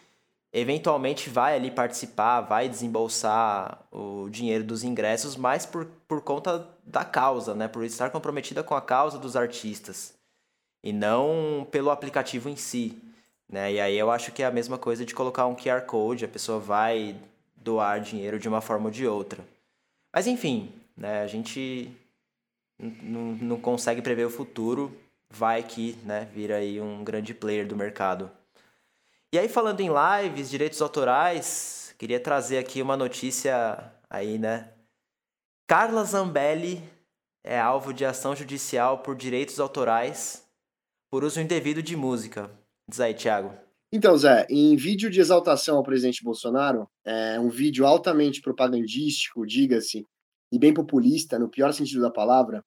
eventualmente 0.53 1.29
vai 1.29 1.55
ali 1.55 1.71
participar, 1.71 2.41
vai 2.41 2.69
desembolsar 2.69 3.79
o 3.91 4.29
dinheiro 4.29 4.63
dos 4.63 4.83
ingressos, 4.83 5.35
mais 5.35 5.65
por, 5.65 5.85
por 6.07 6.21
conta 6.21 6.67
da 6.85 7.03
causa, 7.03 7.55
né? 7.55 7.67
Por 7.67 7.83
estar 7.83 8.12
comprometida 8.12 8.63
com 8.63 8.75
a 8.75 8.81
causa 8.81 9.17
dos 9.17 9.35
artistas 9.35 10.13
e 10.83 10.93
não 10.93 11.67
pelo 11.71 11.89
aplicativo 11.89 12.50
em 12.50 12.55
si, 12.55 13.01
né? 13.50 13.73
E 13.73 13.81
aí 13.81 13.97
eu 13.97 14.12
acho 14.12 14.31
que 14.31 14.43
é 14.43 14.45
a 14.45 14.51
mesma 14.51 14.77
coisa 14.77 15.03
de 15.03 15.15
colocar 15.15 15.47
um 15.47 15.55
QR 15.55 15.81
Code, 15.81 16.25
a 16.25 16.29
pessoa 16.29 16.59
vai 16.59 17.15
doar 17.55 18.00
dinheiro 18.00 18.38
de 18.38 18.47
uma 18.47 18.62
forma 18.62 18.85
ou 18.85 18.91
de 18.91 19.07
outra. 19.07 19.43
Mas 20.13 20.27
enfim, 20.27 20.71
né? 20.95 21.21
A 21.23 21.27
gente 21.27 21.91
não 22.79 23.59
consegue 23.59 24.01
prever 24.01 24.25
o 24.25 24.29
futuro, 24.29 24.95
vai 25.33 25.63
que 25.63 25.93
né, 26.03 26.29
vira 26.33 26.57
aí 26.57 26.79
um 26.79 27.03
grande 27.03 27.33
player 27.33 27.67
do 27.67 27.75
mercado. 27.75 28.31
E 29.33 29.39
aí 29.39 29.49
falando 29.49 29.81
em 29.81 29.89
lives, 29.89 30.49
direitos 30.49 30.81
autorais, 30.81 31.95
queria 31.97 32.19
trazer 32.19 32.59
aqui 32.59 32.81
uma 32.81 32.95
notícia 32.95 33.91
aí, 34.09 34.37
né? 34.37 34.71
Carla 35.67 36.03
Zambelli 36.03 36.83
é 37.43 37.59
alvo 37.59 37.93
de 37.93 38.05
ação 38.05 38.35
judicial 38.35 38.99
por 38.99 39.15
direitos 39.15 39.59
autorais 39.59 40.47
por 41.09 41.23
uso 41.23 41.41
indevido 41.41 41.81
de 41.81 41.95
música. 41.95 42.49
Diz 42.87 42.99
aí, 42.99 43.13
Thiago. 43.13 43.53
Então, 43.91 44.17
Zé, 44.17 44.45
em 44.49 44.75
vídeo 44.75 45.09
de 45.09 45.19
exaltação 45.19 45.77
ao 45.77 45.83
presidente 45.83 46.23
Bolsonaro, 46.23 46.87
é 47.05 47.39
um 47.39 47.49
vídeo 47.49 47.85
altamente 47.85 48.41
propagandístico, 48.41 49.45
diga-se, 49.45 50.07
e 50.51 50.59
bem 50.59 50.73
populista, 50.73 51.37
no 51.37 51.49
pior 51.49 51.71
sentido 51.73 52.01
da 52.01 52.09
palavra, 52.11 52.63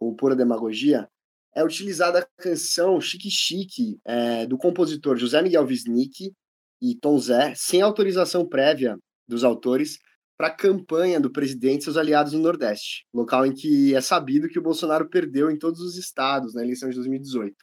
ou 0.00 0.14
pura 0.14 0.36
demagogia, 0.36 1.08
é 1.54 1.64
utilizada 1.64 2.20
a 2.20 2.42
canção 2.42 3.00
Chique 3.00 3.30
Chique, 3.30 3.98
é, 4.04 4.46
do 4.46 4.56
compositor 4.56 5.16
José 5.16 5.42
Miguel 5.42 5.64
Wisnik 5.64 6.32
e 6.80 6.94
Tom 6.96 7.18
Zé, 7.18 7.54
sem 7.56 7.82
autorização 7.82 8.48
prévia 8.48 8.96
dos 9.28 9.44
autores, 9.44 9.98
para 10.36 10.48
a 10.48 10.56
campanha 10.56 11.20
do 11.20 11.30
presidente 11.30 11.82
e 11.82 11.84
seus 11.84 11.98
aliados 11.98 12.32
no 12.32 12.38
Nordeste, 12.38 13.04
local 13.12 13.44
em 13.44 13.52
que 13.52 13.94
é 13.94 14.00
sabido 14.00 14.48
que 14.48 14.58
o 14.58 14.62
Bolsonaro 14.62 15.08
perdeu 15.10 15.50
em 15.50 15.58
todos 15.58 15.80
os 15.80 15.96
estados 15.98 16.54
na 16.54 16.62
eleição 16.62 16.88
de 16.88 16.94
2018. 16.96 17.54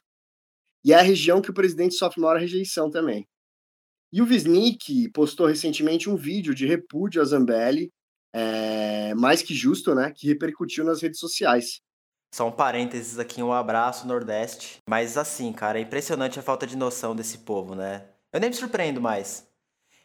E 0.84 0.92
é 0.92 0.96
a 0.96 1.02
região 1.02 1.42
que 1.42 1.50
o 1.50 1.54
presidente 1.54 1.96
sofre 1.96 2.20
maior 2.20 2.38
rejeição 2.38 2.88
também. 2.88 3.26
E 4.12 4.22
o 4.22 4.24
Wisnik 4.24 5.10
postou 5.10 5.46
recentemente 5.46 6.08
um 6.08 6.16
vídeo 6.16 6.54
de 6.54 6.66
repúdio 6.66 7.20
a 7.20 7.24
Zambelli, 7.24 7.90
é, 8.32 9.12
mais 9.14 9.42
que 9.42 9.54
justo, 9.54 9.94
né, 9.94 10.12
que 10.14 10.28
repercutiu 10.28 10.84
nas 10.84 11.02
redes 11.02 11.18
sociais. 11.18 11.80
Só 12.30 12.46
um 12.46 12.52
parênteses 12.52 13.18
aqui, 13.18 13.42
um 13.42 13.52
abraço 13.52 14.06
Nordeste. 14.06 14.82
Mas 14.88 15.16
assim, 15.16 15.52
cara, 15.52 15.78
é 15.78 15.82
impressionante 15.82 16.38
a 16.38 16.42
falta 16.42 16.66
de 16.66 16.76
noção 16.76 17.16
desse 17.16 17.38
povo, 17.38 17.74
né? 17.74 18.04
Eu 18.32 18.40
nem 18.40 18.50
me 18.50 18.56
surpreendo 18.56 19.00
mais. 19.00 19.46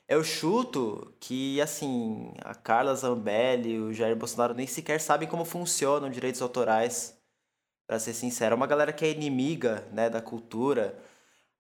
Eu 0.08 0.24
chuto 0.24 1.14
que, 1.20 1.60
assim, 1.62 2.34
a 2.44 2.54
Carla 2.54 2.94
Zambelli 2.96 3.74
e 3.74 3.80
o 3.80 3.94
Jair 3.94 4.16
Bolsonaro 4.16 4.54
nem 4.54 4.68
sequer 4.68 5.00
sabem 5.00 5.28
como 5.28 5.46
funcionam 5.46 6.10
direitos 6.10 6.42
autorais. 6.42 7.18
Pra 7.88 8.00
ser 8.00 8.14
sincero, 8.14 8.54
é 8.54 8.56
uma 8.56 8.68
galera 8.68 8.94
que 8.94 9.06
é 9.06 9.12
inimiga, 9.12 9.88
né, 9.92 10.10
da 10.10 10.22
cultura. 10.22 10.98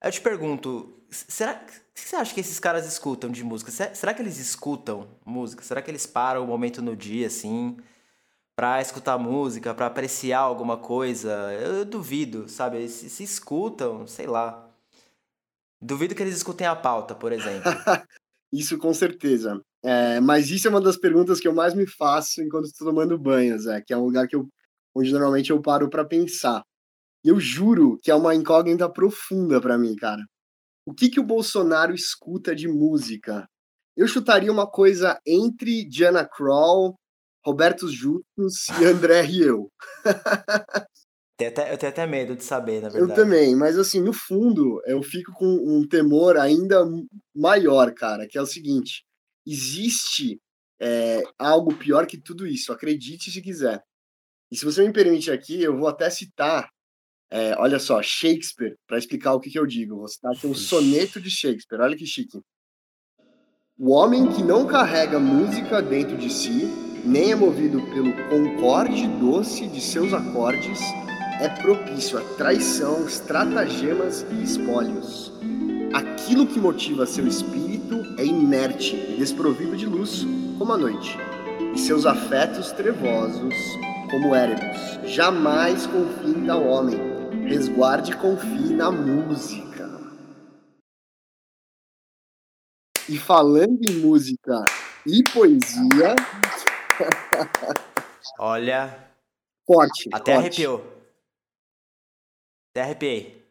Eu 0.01 0.12
te 0.12 0.22
pergunto, 0.22 1.01
será 1.10 1.53
o 1.53 1.65
que 1.65 2.01
você 2.01 2.15
acha 2.15 2.34
que 2.34 2.39
esses 2.39 2.60
caras 2.60 2.86
escutam 2.86 3.29
de 3.29 3.43
música? 3.43 3.72
Será 3.93 4.13
que 4.13 4.22
eles 4.22 4.38
escutam 4.38 5.08
música? 5.25 5.63
Será 5.63 5.82
que 5.82 5.91
eles 5.91 6.05
param 6.05 6.43
um 6.43 6.48
momento 6.48 6.82
no 6.82 6.96
dia, 6.96 7.27
assim, 7.27 7.77
pra 8.55 8.81
escutar 8.81 9.17
música, 9.17 9.74
pra 9.74 9.88
apreciar 9.88 10.39
alguma 10.39 10.77
coisa? 10.77 11.53
Eu 11.53 11.86
duvido, 11.86 12.48
sabe? 12.48 12.88
Se, 12.88 13.24
escutam, 13.24 14.05
sei 14.07 14.27
lá. 14.27 14.69
Duvido 15.81 16.15
que 16.15 16.22
eles 16.22 16.38
escutem 16.38 16.67
a 16.67 16.75
pauta, 16.75 17.13
por 17.13 17.31
exemplo. 17.31 17.63
isso 18.51 18.77
com 18.77 18.93
certeza. 18.93 19.62
É, 19.83 20.19
mas 20.22 20.50
isso 20.50 20.67
é 20.67 20.69
uma 20.69 20.79
das 20.79 20.95
perguntas 20.95 21.39
que 21.39 21.48
eu 21.48 21.53
mais 21.53 21.74
me 21.74 21.86
faço 21.86 22.41
enquanto 22.41 22.65
estou 22.65 22.88
tomando 22.88 23.17
banho, 23.17 23.60
Zé, 23.60 23.81
que 23.81 23.93
é 23.93 23.98
um 23.98 24.05
lugar 24.05 24.27
que 24.27 24.36
eu, 24.36 24.48
onde 24.95 25.12
normalmente 25.12 25.50
eu 25.50 25.62
paro 25.62 25.89
para 25.89 26.05
pensar. 26.05 26.63
E 27.25 27.29
eu 27.29 27.39
juro 27.39 27.98
que 28.01 28.12
é 28.12 28.15
uma 28.15 28.36
incógnita 28.36 28.89
profunda 28.89 29.60
para 29.60 29.77
mim, 29.77 29.95
cara. 29.95 30.24
O 30.86 30.93
que, 30.93 31.10
que 31.10 31.19
o 31.19 31.25
Bolsonaro 31.25 31.93
escuta 31.93 32.55
de 32.55 32.67
música? 32.67 33.48
Eu 33.95 34.07
chutaria 34.07 34.51
uma 34.51 34.69
coisa 34.69 35.19
entre 35.25 35.86
Diana 35.86 36.25
Krall, 36.25 36.95
Roberto 37.45 37.88
Justus 37.88 38.69
e 38.79 38.85
André 38.85 39.21
Rieu. 39.21 39.71
eu 41.39 41.53
tenho 41.53 41.89
até 41.89 42.07
medo 42.07 42.35
de 42.35 42.43
saber, 42.43 42.81
na 42.81 42.89
verdade. 42.89 43.12
Eu 43.12 43.15
também, 43.15 43.55
mas 43.55 43.77
assim, 43.77 44.01
no 44.01 44.13
fundo, 44.13 44.81
eu 44.85 45.01
fico 45.03 45.31
com 45.33 45.45
um 45.45 45.88
temor 45.88 46.38
ainda 46.38 46.85
maior, 47.35 47.93
cara, 47.93 48.27
que 48.27 48.38
é 48.38 48.41
o 48.41 48.45
seguinte: 48.45 49.03
existe 49.45 50.39
é, 50.81 51.23
algo 51.38 51.75
pior 51.75 52.05
que 52.05 52.17
tudo 52.17 52.47
isso, 52.47 52.71
acredite 52.71 53.31
se 53.31 53.41
quiser. 53.41 53.83
E 54.51 54.57
se 54.57 54.63
você 54.63 54.85
me 54.85 54.93
permite 54.93 55.31
aqui, 55.31 55.62
eu 55.62 55.77
vou 55.77 55.88
até 55.88 56.09
citar 56.09 56.69
é, 57.35 57.55
olha 57.57 57.79
só, 57.79 58.00
Shakespeare, 58.00 58.77
para 58.85 59.00
explicar 59.00 59.33
o 59.33 59.39
que, 59.39 59.50
que 59.50 59.57
eu 59.57 59.65
digo. 59.65 59.97
Vou 59.97 60.07
citar 60.07 60.31
aqui 60.33 60.45
um 60.45 60.53
soneto 60.53 61.19
de 61.19 61.31
Shakespeare, 61.31 61.81
olha 61.81 61.97
que 61.97 62.05
chique. 62.05 62.39
O 63.75 63.89
homem 63.89 64.31
que 64.31 64.43
não 64.43 64.67
carrega 64.67 65.19
música 65.19 65.81
dentro 65.81 66.15
de 66.15 66.29
si, 66.29 66.69
nem 67.03 67.31
é 67.31 67.36
movido 67.36 67.81
pelo 67.81 68.13
concorde 68.29 69.07
doce 69.19 69.67
de 69.67 69.81
seus 69.81 70.13
acordes, 70.13 70.79
é 71.39 71.50
propício 71.50 72.17
a 72.17 72.22
traição, 72.38 73.05
estratagemas 73.05 74.25
e 74.31 74.43
espólios. 74.43 75.31
Aquilo 75.93 76.48
que 76.48 76.60
motiva 76.60 77.05
seu 77.05 77.27
espírito 77.27 77.95
é 78.17 78.25
inerte, 78.25 78.95
desprovido 79.17 79.75
de 79.75 79.86
luz, 79.86 80.25
como 80.57 80.74
a 80.74 80.77
noite, 80.77 81.17
e 81.75 81.79
seus 81.79 82.05
afetos 82.05 82.72
trevosos, 82.72 83.55
como 84.10 84.36
Erebus. 84.36 85.00
Jamais 85.05 85.86
confie 85.88 86.45
tal 86.45 86.65
homem, 86.65 87.13
Resguarde 87.48 88.13
e 88.13 88.15
confie 88.15 88.74
na 88.74 88.89
música. 88.89 90.00
E 93.07 93.17
falando 93.17 93.79
em 93.83 94.00
música 94.00 94.63
e 95.05 95.22
poesia. 95.24 96.15
Olha. 98.39 99.12
Forte. 99.65 100.10
Até 100.12 100.33
forte. 100.33 100.45
arrepiou. 100.45 101.03
Até 102.72 102.81
arrepiei. 102.81 103.43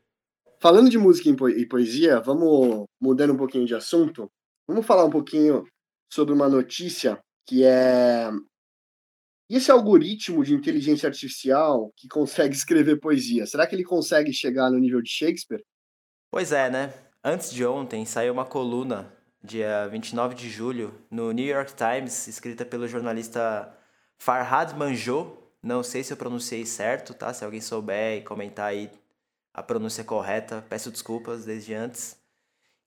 Falando 0.61 0.90
de 0.90 0.99
música 0.99 1.28
e 1.50 1.66
poesia, 1.66 2.21
vamos 2.21 2.87
mudando 3.00 3.32
um 3.32 3.37
pouquinho 3.37 3.66
de 3.66 3.75
assunto. 3.75 4.30
Vamos 4.68 4.87
falar 4.87 5.04
um 5.04 5.11
pouquinho 5.11 5.64
sobre 6.12 6.32
uma 6.32 6.49
notícia 6.49 7.18
que 7.47 7.64
é 7.64 8.30
esse 9.50 9.71
algoritmo 9.71 10.42
de 10.42 10.54
inteligência 10.54 11.06
artificial 11.06 11.92
que 11.97 12.09
consegue 12.09 12.54
escrever 12.56 13.00
poesia, 13.00 13.47
será 13.47 13.66
que 13.66 13.75
ele 13.75 13.85
consegue 13.85 14.32
chegar 14.32 14.71
no 14.71 14.78
nível 14.78 15.02
de 15.02 15.11
Shakespeare? 15.11 15.62
Pois 16.30 16.52
é, 16.52 16.71
né? 16.71 16.94
Antes 17.23 17.52
de 17.52 17.64
ontem 17.64 18.06
saiu 18.06 18.32
uma 18.32 18.47
coluna, 18.47 19.12
dia 19.42 19.88
29 19.88 20.34
de 20.34 20.49
julho, 20.49 20.94
no 21.11 21.32
New 21.32 21.44
York 21.44 21.75
Times, 21.75 22.28
escrita 22.28 22.64
pelo 22.64 22.87
jornalista 22.87 23.76
Farhad 24.16 24.75
Manjot. 24.75 25.37
Não 25.62 25.82
sei 25.82 26.04
se 26.04 26.12
eu 26.12 26.16
pronunciei 26.16 26.64
certo, 26.64 27.12
tá? 27.12 27.32
Se 27.34 27.44
alguém 27.44 27.61
souber 27.61 28.18
e 28.18 28.22
comentar 28.22 28.66
aí 28.66 28.90
a 29.52 29.62
pronúncia 29.62 30.04
correta, 30.04 30.64
peço 30.68 30.90
desculpas 30.90 31.44
desde 31.44 31.75
antes. 31.75 32.16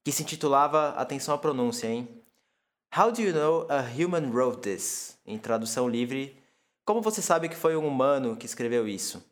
Que 0.04 0.12
se 0.12 0.24
intitulava, 0.24 0.90
atenção 0.90 1.36
à 1.36 1.38
pronúncia, 1.38 1.88
hein? 1.88 2.08
How 2.98 3.12
do 3.12 3.22
you 3.22 3.34
know 3.34 3.68
a 3.70 3.82
human 3.82 4.32
wrote 4.32 4.62
this? 4.62 5.18
Em 5.26 5.38
tradução 5.38 5.90
livre, 5.90 6.42
como 6.86 7.02
você 7.02 7.22
sabe 7.22 7.50
que 7.50 7.56
foi 7.56 7.76
um 7.76 7.86
humano 7.86 8.38
que 8.38 8.46
escreveu 8.46 8.88
isso? 8.88 9.26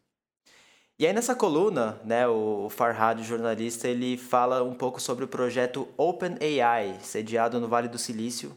E 0.99 1.07
aí 1.07 1.13
nessa 1.13 1.33
coluna, 1.33 1.99
né, 2.05 2.27
o 2.27 2.69
Farhad, 2.69 3.19
o 3.19 3.23
jornalista, 3.23 3.87
ele 3.87 4.15
fala 4.15 4.63
um 4.63 4.75
pouco 4.75 5.01
sobre 5.01 5.25
o 5.25 5.27
projeto 5.27 5.87
OpenAI, 5.97 6.99
sediado 7.01 7.59
no 7.59 7.67
Vale 7.67 7.87
do 7.87 7.97
Silício, 7.97 8.55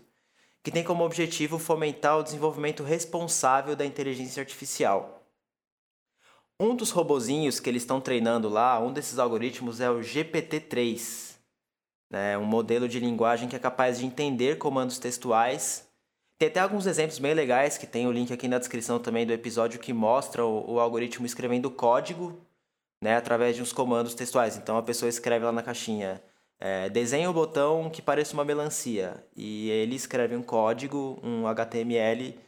que 0.63 0.71
tem 0.71 0.85
como 0.85 1.03
objetivo 1.03 1.59
fomentar 1.59 2.19
o 2.19 2.23
desenvolvimento 2.23 2.83
responsável 2.83 3.75
da 3.75 3.87
inteligência 3.87 4.43
artificial. 4.43 5.27
Um 6.61 6.77
dos 6.77 6.91
robozinhos 6.91 7.59
que 7.59 7.71
eles 7.71 7.83
estão 7.83 8.03
treinando 8.03 8.51
lá, 8.51 8.79
um 8.81 8.93
desses 8.93 9.19
algoritmos 9.19 9.81
é 9.81 9.91
o 9.91 10.01
GPT-3, 10.01 11.37
né, 12.11 12.37
um 12.37 12.45
modelo 12.45 12.87
de 12.87 13.01
linguagem 13.01 13.49
que 13.49 13.57
é 13.57 13.59
capaz 13.59 13.99
de 13.99 14.05
entender 14.05 14.59
comandos 14.59 14.99
textuais 14.99 15.86
tem 16.39 16.49
até 16.49 16.61
alguns 16.61 16.87
exemplos 16.87 17.19
bem 17.19 17.35
legais 17.35 17.79
que 17.79 17.87
tem 17.87 18.07
o 18.07 18.13
link 18.13 18.33
aqui 18.33 18.49
na 18.49 18.59
descrição 18.59 18.99
também 18.99 19.27
do 19.27 19.33
episódio 19.33 19.81
que 19.81 19.93
mostra 19.93 20.45
o, 20.45 20.75
o 20.75 20.81
algoritmo 20.81 21.25
escrevendo 21.27 21.71
código 21.71 22.41
né, 23.01 23.17
através 23.17 23.57
de 23.57 23.63
uns 23.63 23.73
comandos 23.73 24.15
textuais. 24.15 24.57
Então 24.57 24.77
a 24.77 24.83
pessoa 24.83 25.09
escreve 25.09 25.45
lá 25.45 25.53
na 25.53 25.63
caixinha: 25.63 26.23
é, 26.59 26.89
desenha 26.91 27.31
o 27.31 27.33
botão 27.33 27.91
que 27.91 28.03
pareça 28.03 28.35
uma 28.35 28.45
melancia. 28.45 29.25
E 29.37 29.71
ele 29.71 29.97
escreve 29.97 30.37
um 30.37 30.43
código, 30.43 31.19
um 31.23 31.47
HTML, 31.47 32.39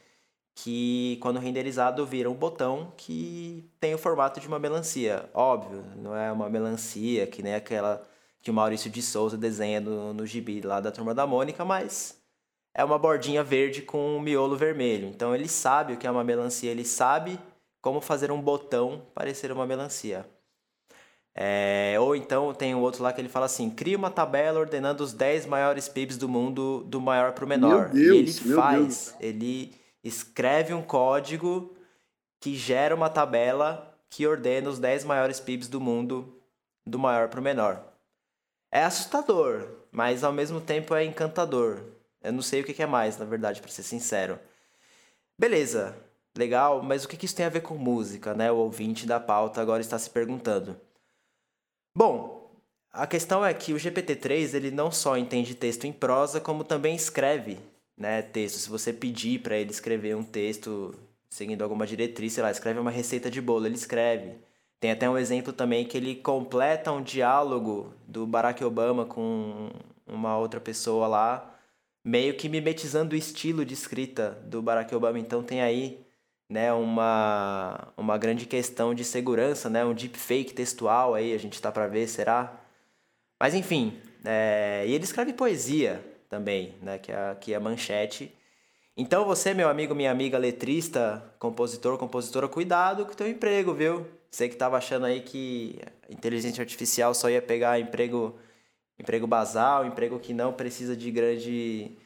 que 0.55 1.17
quando 1.21 1.39
renderizado 1.39 2.05
vira 2.05 2.29
um 2.29 2.35
botão 2.35 2.93
que 2.97 3.69
tem 3.79 3.93
o 3.93 3.97
formato 3.97 4.39
de 4.39 4.47
uma 4.47 4.59
melancia. 4.59 5.29
Óbvio, 5.33 5.85
não 5.95 6.15
é 6.15 6.31
uma 6.31 6.49
melancia 6.49 7.27
que 7.27 7.41
nem 7.41 7.55
aquela 7.55 8.05
que 8.41 8.51
o 8.51 8.53
Maurício 8.53 8.89
de 8.89 9.01
Souza 9.01 9.37
desenha 9.37 9.81
no, 9.81 10.13
no 10.13 10.25
gibi 10.25 10.61
lá 10.61 10.79
da 10.79 10.91
Turma 10.91 11.13
da 11.13 11.27
Mônica, 11.27 11.65
mas 11.65 12.18
é 12.73 12.83
uma 12.83 12.99
bordinha 12.99 13.43
verde 13.43 13.81
com 13.81 14.17
um 14.17 14.19
miolo 14.19 14.55
vermelho. 14.55 15.07
Então 15.07 15.35
ele 15.35 15.47
sabe 15.47 15.93
o 15.93 15.97
que 15.97 16.07
é 16.07 16.11
uma 16.11 16.23
melancia, 16.23 16.71
ele 16.71 16.85
sabe 16.85 17.39
como 17.81 18.01
fazer 18.01 18.31
um 18.31 18.41
botão 18.41 19.01
parecer 19.13 19.51
uma 19.51 19.65
melancia. 19.65 20.25
É, 21.35 21.95
ou 21.99 22.15
então 22.15 22.53
tem 22.53 22.75
o 22.75 22.79
outro 22.79 23.03
lá 23.03 23.13
que 23.13 23.21
ele 23.21 23.29
fala 23.29 23.45
assim: 23.45 23.69
cria 23.69 23.97
uma 23.97 24.11
tabela 24.11 24.59
ordenando 24.59 25.03
os 25.03 25.13
10 25.13 25.45
maiores 25.45 25.87
PIBs 25.87 26.17
do 26.17 26.27
mundo 26.27 26.83
do 26.87 26.99
maior 26.99 27.31
para 27.33 27.45
o 27.45 27.47
menor. 27.47 27.89
Deus, 27.89 28.15
e 28.15 28.17
ele 28.17 28.55
faz, 28.55 29.15
ele 29.19 29.73
escreve 30.03 30.73
um 30.73 30.81
código 30.81 31.73
que 32.41 32.55
gera 32.55 32.95
uma 32.95 33.09
tabela 33.09 33.89
que 34.09 34.25
ordena 34.25 34.69
os 34.69 34.79
10 34.79 35.03
maiores 35.03 35.39
PIBs 35.39 35.67
do 35.67 35.79
mundo 35.79 36.41
do 36.85 36.97
maior 36.97 37.29
para 37.29 37.39
o 37.39 37.43
menor. 37.43 37.83
É 38.71 38.83
assustador, 38.83 39.67
mas 39.91 40.23
ao 40.23 40.33
mesmo 40.33 40.59
tempo 40.59 40.95
é 40.95 41.03
encantador. 41.03 41.81
Eu 42.21 42.33
não 42.33 42.41
sei 42.41 42.61
o 42.61 42.63
que 42.63 42.81
é 42.81 42.85
mais, 42.85 43.17
na 43.17 43.25
verdade, 43.25 43.61
para 43.61 43.71
ser 43.71 43.83
sincero. 43.83 44.39
Beleza, 45.37 45.95
legal, 46.37 46.83
mas 46.83 47.03
o 47.03 47.07
que 47.07 47.25
isso 47.25 47.35
tem 47.35 47.45
a 47.45 47.49
ver 47.49 47.61
com 47.61 47.75
música, 47.75 48.33
né? 48.33 48.51
O 48.51 48.57
ouvinte 48.57 49.05
da 49.05 49.19
pauta 49.19 49.61
agora 49.61 49.81
está 49.81 49.97
se 49.97 50.09
perguntando. 50.09 50.79
Bom, 51.95 52.51
a 52.91 53.07
questão 53.07 53.45
é 53.45 53.53
que 53.53 53.73
o 53.73 53.77
GPT-3 53.77 54.53
ele 54.53 54.71
não 54.71 54.91
só 54.91 55.17
entende 55.17 55.55
texto 55.55 55.85
em 55.85 55.93
prosa, 55.93 56.41
como 56.41 56.63
também 56.63 56.95
escreve 56.95 57.59
né, 57.99 58.21
texto. 58.21 58.57
Se 58.57 58.69
você 58.69 58.93
pedir 58.93 59.41
para 59.41 59.57
ele 59.57 59.71
escrever 59.71 60.15
um 60.15 60.23
texto 60.23 60.95
seguindo 61.29 61.61
alguma 61.61 61.85
diretriz, 61.85 62.33
sei 62.33 62.43
lá, 62.43 62.49
escreve 62.49 62.79
uma 62.79 62.89
receita 62.89 63.29
de 63.29 63.41
bolo, 63.41 63.65
ele 63.65 63.75
escreve. 63.75 64.35
Tem 64.79 64.91
até 64.91 65.09
um 65.09 65.17
exemplo 65.17 65.51
também 65.53 65.85
que 65.85 65.97
ele 65.97 66.15
completa 66.15 66.91
um 66.91 67.03
diálogo 67.03 67.93
do 68.07 68.25
Barack 68.25 68.63
Obama 68.63 69.05
com 69.05 69.69
uma 70.07 70.37
outra 70.37 70.59
pessoa 70.59 71.07
lá, 71.07 71.58
meio 72.03 72.35
que 72.35 72.49
mimetizando 72.49 73.15
o 73.15 73.17
estilo 73.17 73.65
de 73.65 73.73
escrita 73.73 74.31
do 74.45 74.61
Barack 74.61 74.93
Obama. 74.95 75.19
Então 75.19 75.43
tem 75.43 75.61
aí 75.61 76.05
né, 76.49 76.73
uma, 76.73 77.93
uma 77.95 78.17
grande 78.17 78.45
questão 78.45 78.93
de 78.93 79.03
segurança, 79.03 79.69
né, 79.69 79.85
um 79.85 79.93
deepfake 79.93 80.53
textual 80.53 81.13
aí, 81.13 81.33
a 81.33 81.37
gente 81.37 81.53
está 81.53 81.71
para 81.71 81.87
ver, 81.87 82.07
será? 82.07 82.59
Mas 83.39 83.53
enfim, 83.53 83.99
é, 84.25 84.83
e 84.87 84.93
ele 84.93 85.03
escreve 85.03 85.33
poesia 85.33 86.03
também, 86.27 86.75
né, 86.81 86.97
que 86.97 87.11
é, 87.11 87.35
que 87.39 87.53
é 87.53 87.57
a 87.57 87.59
manchete. 87.59 88.35
Então 88.97 89.25
você, 89.25 89.53
meu 89.53 89.69
amigo, 89.69 89.95
minha 89.95 90.11
amiga 90.11 90.37
letrista, 90.37 91.23
compositor, 91.39 91.97
compositora, 91.97 92.47
cuidado 92.47 93.05
com 93.05 93.13
o 93.13 93.15
teu 93.15 93.29
emprego, 93.29 93.73
viu? 93.73 94.05
Você 94.29 94.47
que 94.47 94.55
estava 94.55 94.77
achando 94.77 95.05
aí 95.05 95.21
que 95.21 95.79
inteligência 96.09 96.61
artificial 96.61 97.13
só 97.13 97.29
ia 97.29 97.41
pegar 97.41 97.79
emprego, 97.79 98.37
emprego 98.99 99.25
basal, 99.25 99.85
emprego 99.85 100.19
que 100.19 100.33
não 100.33 100.53
precisa 100.53 100.95
de 100.95 101.09
grande 101.09 101.97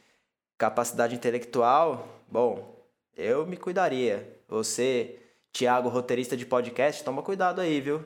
capacidade 0.56 1.14
intelectual, 1.14 2.06
bom, 2.28 2.74
eu 3.16 3.46
me 3.46 3.56
cuidaria. 3.56 4.38
Você, 4.48 5.18
Thiago, 5.52 5.88
roteirista 5.88 6.36
de 6.36 6.46
podcast, 6.46 7.02
toma 7.02 7.22
cuidado 7.22 7.60
aí, 7.60 7.80
viu? 7.80 8.04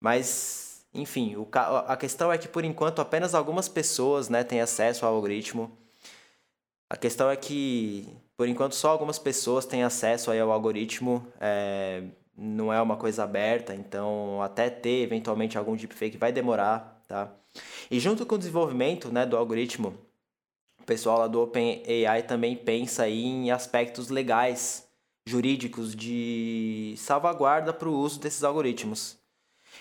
Mas, 0.00 0.84
enfim, 0.92 1.36
o, 1.36 1.48
a 1.86 1.96
questão 1.96 2.32
é 2.32 2.38
que 2.38 2.48
por 2.48 2.64
enquanto 2.64 3.00
apenas 3.00 3.34
algumas 3.34 3.68
pessoas 3.68 4.28
né, 4.28 4.42
têm 4.42 4.60
acesso 4.60 5.04
ao 5.06 5.14
algoritmo. 5.14 5.70
A 6.88 6.96
questão 6.96 7.30
é 7.30 7.36
que, 7.36 8.08
por 8.36 8.48
enquanto, 8.48 8.74
só 8.74 8.90
algumas 8.90 9.18
pessoas 9.18 9.66
têm 9.66 9.82
acesso 9.82 10.30
aí 10.30 10.40
ao 10.40 10.52
algoritmo. 10.52 11.26
É, 11.40 12.02
não 12.36 12.72
é 12.72 12.80
uma 12.80 12.96
coisa 12.96 13.24
aberta, 13.24 13.74
então 13.74 14.42
até 14.42 14.68
ter 14.68 15.02
eventualmente 15.02 15.56
algum 15.56 15.76
deepfake 15.76 16.16
vai 16.16 16.32
demorar, 16.32 17.02
tá? 17.06 17.30
E 17.90 18.00
junto 18.00 18.24
com 18.24 18.34
o 18.34 18.38
desenvolvimento 18.38 19.12
né, 19.12 19.26
do 19.26 19.36
algoritmo, 19.36 19.94
o 20.80 20.84
pessoal 20.84 21.18
lá 21.18 21.26
do 21.26 21.40
OpenAI 21.40 22.22
também 22.26 22.56
pensa 22.56 23.08
em 23.08 23.50
aspectos 23.50 24.10
legais, 24.10 24.86
jurídicos 25.26 25.94
de 25.94 26.94
salvaguarda 26.98 27.72
para 27.72 27.88
o 27.88 27.98
uso 27.98 28.20
desses 28.20 28.44
algoritmos. 28.44 29.16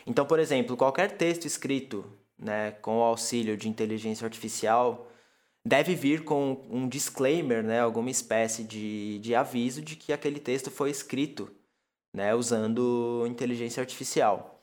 Então, 0.07 0.25
por 0.25 0.39
exemplo, 0.39 0.77
qualquer 0.77 1.17
texto 1.17 1.45
escrito 1.45 2.05
né, 2.37 2.71
com 2.71 2.99
o 2.99 3.03
auxílio 3.03 3.57
de 3.57 3.67
inteligência 3.67 4.25
artificial 4.25 5.07
deve 5.65 5.95
vir 5.95 6.23
com 6.23 6.61
um 6.69 6.87
disclaimer, 6.87 7.63
né, 7.63 7.79
alguma 7.79 8.09
espécie 8.09 8.63
de, 8.63 9.19
de 9.19 9.33
aviso 9.33 9.81
de 9.81 9.95
que 9.95 10.11
aquele 10.11 10.39
texto 10.39 10.69
foi 10.69 10.89
escrito 10.89 11.51
né, 12.13 12.35
usando 12.35 13.25
inteligência 13.27 13.81
artificial. 13.81 14.61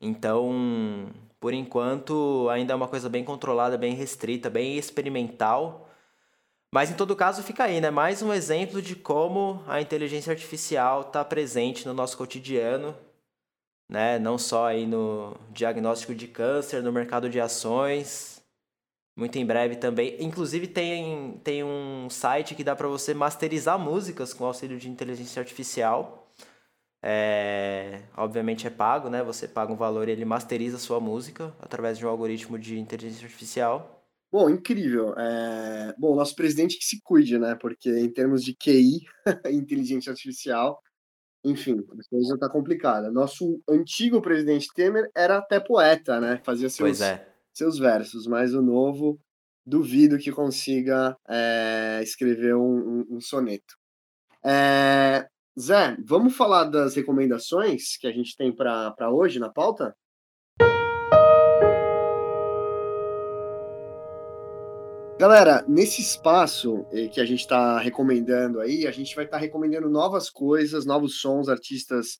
Então, 0.00 1.10
por 1.42 1.52
enquanto, 1.52 2.48
ainda 2.50 2.72
é 2.72 2.76
uma 2.76 2.86
coisa 2.86 3.08
bem 3.08 3.24
controlada, 3.24 3.76
bem 3.76 3.94
restrita, 3.94 4.48
bem 4.48 4.78
experimental. 4.78 5.90
Mas 6.72 6.88
em 6.88 6.94
todo 6.94 7.16
caso, 7.16 7.42
fica 7.42 7.64
aí, 7.64 7.80
né? 7.80 7.90
Mais 7.90 8.22
um 8.22 8.32
exemplo 8.32 8.80
de 8.80 8.94
como 8.94 9.60
a 9.66 9.80
inteligência 9.80 10.30
artificial 10.30 11.00
está 11.00 11.24
presente 11.24 11.84
no 11.84 11.92
nosso 11.92 12.16
cotidiano, 12.16 12.96
né? 13.88 14.20
Não 14.20 14.38
só 14.38 14.66
aí 14.66 14.86
no 14.86 15.36
diagnóstico 15.50 16.14
de 16.14 16.28
câncer, 16.28 16.80
no 16.80 16.92
mercado 16.92 17.28
de 17.28 17.40
ações. 17.40 18.40
Muito 19.16 19.36
em 19.36 19.44
breve 19.44 19.74
também. 19.74 20.16
Inclusive 20.20 20.68
tem, 20.68 21.40
tem 21.42 21.64
um 21.64 22.08
site 22.08 22.54
que 22.54 22.62
dá 22.62 22.76
para 22.76 22.86
você 22.86 23.14
masterizar 23.14 23.80
músicas 23.80 24.32
com 24.32 24.44
auxílio 24.44 24.78
de 24.78 24.88
inteligência 24.88 25.40
artificial. 25.40 26.21
É, 27.04 28.02
obviamente 28.16 28.66
é 28.66 28.70
pago, 28.70 29.08
né? 29.08 29.22
Você 29.24 29.48
paga 29.48 29.72
um 29.72 29.76
valor 29.76 30.08
e 30.08 30.12
ele 30.12 30.24
masteriza 30.24 30.76
a 30.76 30.80
sua 30.80 31.00
música 31.00 31.52
através 31.60 31.98
de 31.98 32.06
um 32.06 32.08
algoritmo 32.08 32.58
de 32.58 32.78
inteligência 32.78 33.24
artificial. 33.24 34.06
Bom, 34.30 34.48
incrível. 34.48 35.12
É... 35.18 35.94
Bom, 35.98 36.14
nosso 36.14 36.36
presidente 36.36 36.78
que 36.78 36.84
se 36.84 37.00
cuide, 37.02 37.38
né? 37.38 37.56
Porque 37.56 37.90
em 37.90 38.08
termos 38.08 38.44
de 38.44 38.54
QI, 38.54 39.00
inteligência 39.52 40.10
artificial, 40.10 40.80
enfim, 41.44 41.80
a 41.80 42.08
coisa 42.08 42.38
tá 42.38 42.48
complicada. 42.48 43.10
Nosso 43.10 43.60
antigo 43.68 44.22
presidente 44.22 44.68
Temer 44.72 45.10
era 45.14 45.38
até 45.38 45.58
poeta, 45.58 46.20
né? 46.20 46.40
Fazia 46.44 46.70
seus, 46.70 47.00
é. 47.00 47.26
seus 47.52 47.78
versos, 47.78 48.26
mas 48.28 48.54
o 48.54 48.62
novo 48.62 49.18
duvido 49.66 50.18
que 50.18 50.30
consiga 50.30 51.16
é, 51.28 52.00
escrever 52.02 52.54
um, 52.54 53.00
um, 53.00 53.16
um 53.16 53.20
soneto. 53.20 53.76
É, 54.44 55.28
Zé, 55.58 55.98
vamos 56.02 56.34
falar 56.34 56.64
das 56.64 56.94
recomendações 56.94 57.98
que 57.98 58.06
a 58.06 58.10
gente 58.10 58.34
tem 58.34 58.50
para 58.50 59.10
hoje 59.10 59.38
na 59.38 59.50
pauta? 59.50 59.94
Galera, 65.20 65.62
nesse 65.68 66.00
espaço 66.00 66.86
eh, 66.90 67.06
que 67.08 67.20
a 67.20 67.24
gente 67.26 67.40
está 67.40 67.78
recomendando 67.78 68.60
aí, 68.60 68.86
a 68.86 68.90
gente 68.90 69.14
vai 69.14 69.26
estar 69.26 69.36
tá 69.36 69.40
recomendando 69.40 69.90
novas 69.90 70.30
coisas, 70.30 70.86
novos 70.86 71.20
sons, 71.20 71.50
artistas 71.50 72.18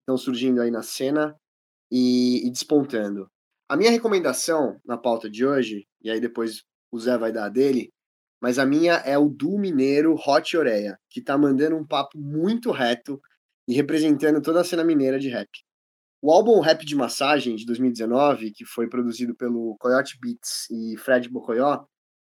estão 0.00 0.18
surgindo 0.18 0.60
aí 0.60 0.70
na 0.70 0.82
cena 0.82 1.34
e, 1.90 2.46
e, 2.46 2.50
despontando. 2.50 3.26
A 3.68 3.76
minha 3.76 3.90
recomendação 3.90 4.78
na 4.84 4.98
pauta 4.98 5.30
de 5.30 5.46
hoje, 5.46 5.88
e 6.02 6.10
aí 6.10 6.20
depois 6.20 6.62
o 6.92 7.00
Zé 7.00 7.16
vai 7.16 7.32
dar 7.32 7.46
a 7.46 7.48
dele, 7.48 7.90
mas 8.46 8.60
a 8.60 8.64
minha 8.64 8.92
é 8.98 9.18
o 9.18 9.28
do 9.28 9.58
Mineiro 9.58 10.14
Hot 10.14 10.56
Oreia, 10.56 10.96
que 11.10 11.20
tá 11.20 11.36
mandando 11.36 11.74
um 11.74 11.84
papo 11.84 12.16
muito 12.16 12.70
reto 12.70 13.20
e 13.66 13.74
representando 13.74 14.40
toda 14.40 14.60
a 14.60 14.64
cena 14.64 14.84
mineira 14.84 15.18
de 15.18 15.28
rap. 15.28 15.48
O 16.22 16.30
álbum 16.30 16.60
Rap 16.60 16.86
de 16.86 16.94
Massagem, 16.94 17.56
de 17.56 17.66
2019, 17.66 18.52
que 18.52 18.64
foi 18.64 18.88
produzido 18.88 19.34
pelo 19.34 19.76
Coyote 19.80 20.16
Beats 20.22 20.70
e 20.70 20.96
Fred 20.96 21.28
Bocoyó, 21.28 21.86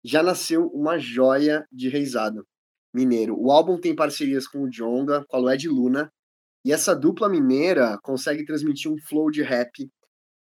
já 0.05 0.23
nasceu 0.23 0.67
uma 0.67 0.97
joia 0.97 1.67
de 1.69 1.89
reizado 1.89 2.47
mineiro. 2.93 3.35
O 3.37 3.51
álbum 3.51 3.77
tem 3.77 3.93
parcerias 3.93 4.47
com 4.47 4.59
o 4.59 4.69
Jonga, 4.69 5.25
com 5.27 5.35
a 5.35 5.39
Lued 5.41 5.67
Luna, 5.67 6.09
e 6.63 6.71
essa 6.71 6.95
dupla 6.95 7.27
mineira 7.27 7.99
consegue 8.01 8.45
transmitir 8.45 8.89
um 8.89 8.97
flow 8.97 9.29
de 9.29 9.41
rap 9.41 9.69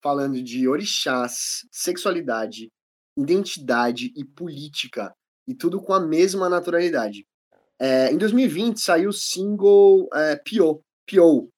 falando 0.01 0.41
de 0.41 0.69
orixás, 0.69 1.67
sexualidade, 1.73 2.71
identidade 3.17 4.13
e 4.15 4.25
política 4.25 5.13
e 5.47 5.55
tudo 5.55 5.81
com 5.81 5.93
a 5.93 6.01
mesma 6.01 6.49
naturalidade. 6.49 7.27
É, 7.79 8.11
em 8.11 8.17
2020 8.17 8.81
saiu 8.81 9.11
o 9.11 9.13
single 9.13 10.09
é, 10.13 10.37
Pio, 10.37 10.83
Pio, 11.07 11.49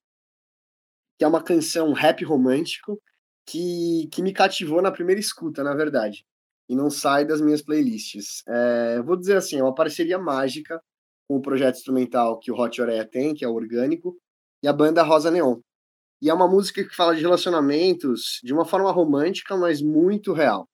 que 1.16 1.24
é 1.24 1.28
uma 1.28 1.42
canção 1.42 1.92
rap 1.92 2.24
romântico 2.24 3.00
que, 3.46 4.08
que 4.12 4.22
me 4.22 4.32
cativou 4.32 4.82
na 4.82 4.92
primeira 4.92 5.20
escuta, 5.20 5.62
na 5.62 5.74
verdade, 5.74 6.24
e 6.68 6.76
não 6.76 6.90
sai 6.90 7.24
das 7.24 7.40
minhas 7.40 7.62
playlists. 7.62 8.42
É, 8.46 9.00
vou 9.02 9.16
dizer 9.16 9.36
assim, 9.36 9.58
é 9.58 9.62
uma 9.62 9.74
parceria 9.74 10.18
mágica 10.18 10.80
com 11.28 11.36
o 11.36 11.42
projeto 11.42 11.76
instrumental 11.76 12.38
que 12.38 12.50
o 12.50 12.58
Hot 12.58 12.80
Oreia 12.80 13.06
tem, 13.06 13.34
que 13.34 13.44
é 13.44 13.48
o 13.48 13.54
Orgânico, 13.54 14.16
e 14.62 14.68
a 14.68 14.72
banda 14.72 15.02
Rosa 15.02 15.30
Neon. 15.30 15.60
E 16.20 16.28
é 16.28 16.34
uma 16.34 16.48
música 16.48 16.82
que 16.82 16.94
fala 16.94 17.14
de 17.14 17.22
relacionamentos 17.22 18.40
de 18.42 18.52
uma 18.52 18.64
forma 18.64 18.90
romântica, 18.90 19.56
mas 19.56 19.80
muito 19.80 20.32
real. 20.32 20.68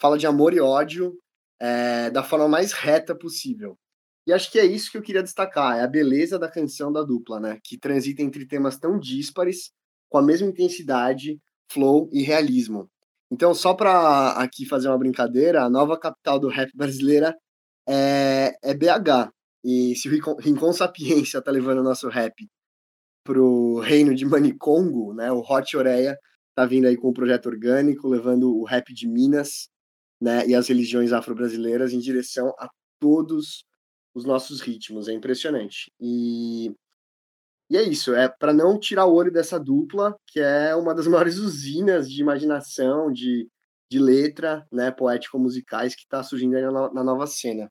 Fala 0.00 0.16
de 0.16 0.26
amor 0.26 0.54
e 0.54 0.60
ódio, 0.60 1.18
é, 1.60 2.10
da 2.10 2.22
forma 2.22 2.48
mais 2.48 2.72
reta 2.72 3.14
possível. 3.14 3.78
E 4.26 4.32
acho 4.32 4.50
que 4.50 4.58
é 4.58 4.64
isso 4.64 4.90
que 4.90 4.98
eu 4.98 5.02
queria 5.02 5.22
destacar, 5.22 5.78
é 5.78 5.82
a 5.82 5.88
beleza 5.88 6.38
da 6.38 6.50
canção 6.50 6.92
da 6.92 7.02
dupla, 7.02 7.40
né? 7.40 7.58
Que 7.64 7.78
transita 7.78 8.22
entre 8.22 8.46
temas 8.46 8.78
tão 8.78 8.98
díspares, 8.98 9.70
com 10.08 10.18
a 10.18 10.22
mesma 10.22 10.48
intensidade, 10.48 11.38
flow 11.70 12.08
e 12.12 12.22
realismo. 12.22 12.88
Então, 13.30 13.54
só 13.54 13.74
para 13.74 14.32
aqui 14.32 14.66
fazer 14.66 14.88
uma 14.88 14.98
brincadeira, 14.98 15.62
a 15.62 15.70
nova 15.70 15.98
capital 15.98 16.38
do 16.38 16.48
rap 16.48 16.70
brasileira 16.74 17.36
é, 17.88 18.52
é 18.62 18.74
BH. 18.74 19.30
E 19.64 19.94
se 19.96 20.08
o 20.08 20.36
Rincon 20.38 20.72
Sapiência 20.72 21.40
tá 21.42 21.50
levando 21.50 21.80
o 21.80 21.84
nosso 21.84 22.08
rap 22.08 22.34
pro 23.24 23.78
reino 23.80 24.14
de 24.14 24.24
Manicongo, 24.24 25.14
né? 25.14 25.30
O 25.32 25.40
Hot 25.40 25.76
Oreia 25.76 26.16
tá 26.54 26.66
vindo 26.66 26.86
aí 26.86 26.96
com 26.96 27.08
o 27.08 27.12
projeto 27.12 27.46
orgânico, 27.46 28.08
levando 28.08 28.56
o 28.56 28.64
rap 28.64 28.92
de 28.92 29.06
Minas 29.06 29.68
né, 30.20 30.46
e 30.46 30.54
as 30.54 30.68
religiões 30.68 31.12
afro-brasileiras 31.12 31.92
em 31.92 31.98
direção 31.98 32.54
a 32.58 32.68
todos 33.00 33.64
os 34.14 34.24
nossos 34.24 34.60
ritmos. 34.60 35.08
É 35.08 35.12
impressionante. 35.12 35.90
E, 36.00 36.74
e 37.70 37.76
é 37.76 37.82
isso, 37.82 38.14
é 38.14 38.28
para 38.28 38.52
não 38.52 38.78
tirar 38.78 39.06
o 39.06 39.14
olho 39.14 39.32
dessa 39.32 39.58
dupla, 39.58 40.14
que 40.26 40.40
é 40.40 40.74
uma 40.76 40.94
das 40.94 41.06
maiores 41.08 41.36
usinas 41.36 42.10
de 42.10 42.20
imaginação, 42.20 43.10
de, 43.10 43.48
de 43.90 43.98
letra, 43.98 44.66
né, 44.70 44.90
poético-musicais 44.90 45.94
que 45.94 46.02
está 46.02 46.22
surgindo 46.22 46.56
aí 46.56 46.62
na, 46.62 46.92
na 46.92 47.04
nova 47.04 47.26
cena. 47.26 47.70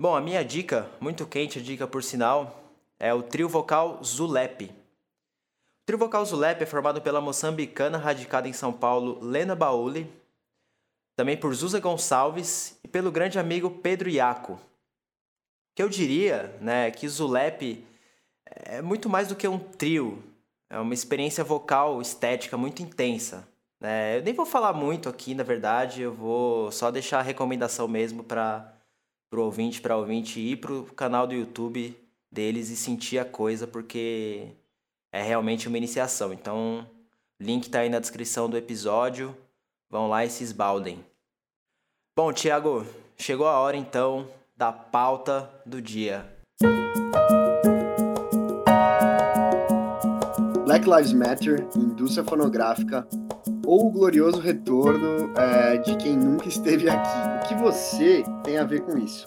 Bom, 0.00 0.14
a 0.14 0.20
minha 0.20 0.44
dica, 0.44 0.90
muito 1.00 1.26
quente 1.26 1.58
a 1.58 1.62
dica 1.62 1.86
por 1.86 2.02
sinal, 2.02 2.62
é 2.98 3.12
o 3.12 3.22
trio 3.22 3.48
vocal 3.48 4.02
Zulep. 4.02 4.64
O 4.64 5.84
trio 5.86 5.98
vocal 5.98 6.24
Zulep 6.24 6.62
é 6.62 6.66
formado 6.66 7.00
pela 7.00 7.20
moçambicana 7.20 7.98
radicada 7.98 8.48
em 8.48 8.52
São 8.52 8.72
Paulo, 8.72 9.18
Lena 9.20 9.54
Bauli, 9.54 10.08
também 11.16 11.36
por 11.36 11.54
Zusa 11.54 11.80
Gonçalves 11.80 12.78
e 12.82 12.88
pelo 12.88 13.10
grande 13.10 13.38
amigo 13.38 13.70
Pedro 13.70 14.08
Iaco. 14.08 14.58
que 15.74 15.82
eu 15.82 15.88
diria, 15.88 16.56
né, 16.60 16.90
que 16.90 17.08
Zulep 17.08 17.84
é 18.46 18.82
muito 18.82 19.08
mais 19.08 19.28
do 19.28 19.36
que 19.36 19.48
um 19.48 19.58
trio, 19.58 20.22
é 20.68 20.78
uma 20.78 20.94
experiência 20.94 21.42
vocal 21.42 22.00
estética 22.00 22.56
muito 22.56 22.82
intensa. 22.82 23.48
Né? 23.80 24.18
Eu 24.18 24.22
nem 24.22 24.34
vou 24.34 24.46
falar 24.46 24.72
muito 24.72 25.08
aqui, 25.08 25.34
na 25.34 25.42
verdade, 25.42 26.02
eu 26.02 26.12
vou 26.12 26.70
só 26.70 26.90
deixar 26.90 27.18
a 27.18 27.22
recomendação 27.22 27.88
mesmo 27.88 28.22
para 28.22 28.72
o 29.32 29.40
ouvinte, 29.40 29.80
para 29.80 29.96
ouvinte 29.96 30.40
ir 30.40 30.56
para 30.56 30.72
o 30.72 30.84
canal 30.84 31.26
do 31.26 31.34
YouTube 31.34 31.96
deles 32.30 32.70
e 32.70 32.76
sentir 32.76 33.18
a 33.18 33.24
coisa, 33.24 33.66
porque 33.66 34.48
é 35.12 35.22
realmente 35.22 35.68
uma 35.68 35.76
iniciação. 35.76 36.32
Então, 36.32 36.86
link 37.40 37.64
está 37.64 37.80
aí 37.80 37.88
na 37.88 37.98
descrição 37.98 38.48
do 38.48 38.56
episódio. 38.56 39.36
Vão 39.92 40.08
lá 40.08 40.24
e 40.24 40.30
se 40.30 40.42
esbaldem. 40.42 41.04
Bom, 42.16 42.32
Thiago, 42.32 42.86
chegou 43.14 43.46
a 43.46 43.60
hora 43.60 43.76
então 43.76 44.26
da 44.56 44.72
pauta 44.72 45.50
do 45.66 45.82
dia. 45.82 46.24
Black 50.64 50.88
Lives 50.88 51.12
Matter, 51.12 51.68
indústria 51.76 52.24
fonográfica 52.24 53.06
ou 53.66 53.88
o 53.88 53.90
glorioso 53.90 54.40
retorno 54.40 55.30
é, 55.36 55.76
de 55.76 55.94
quem 55.98 56.16
nunca 56.16 56.48
esteve 56.48 56.88
aqui. 56.88 57.44
O 57.44 57.48
que 57.48 57.54
você 57.62 58.24
tem 58.42 58.56
a 58.56 58.64
ver 58.64 58.80
com 58.86 58.96
isso? 58.96 59.26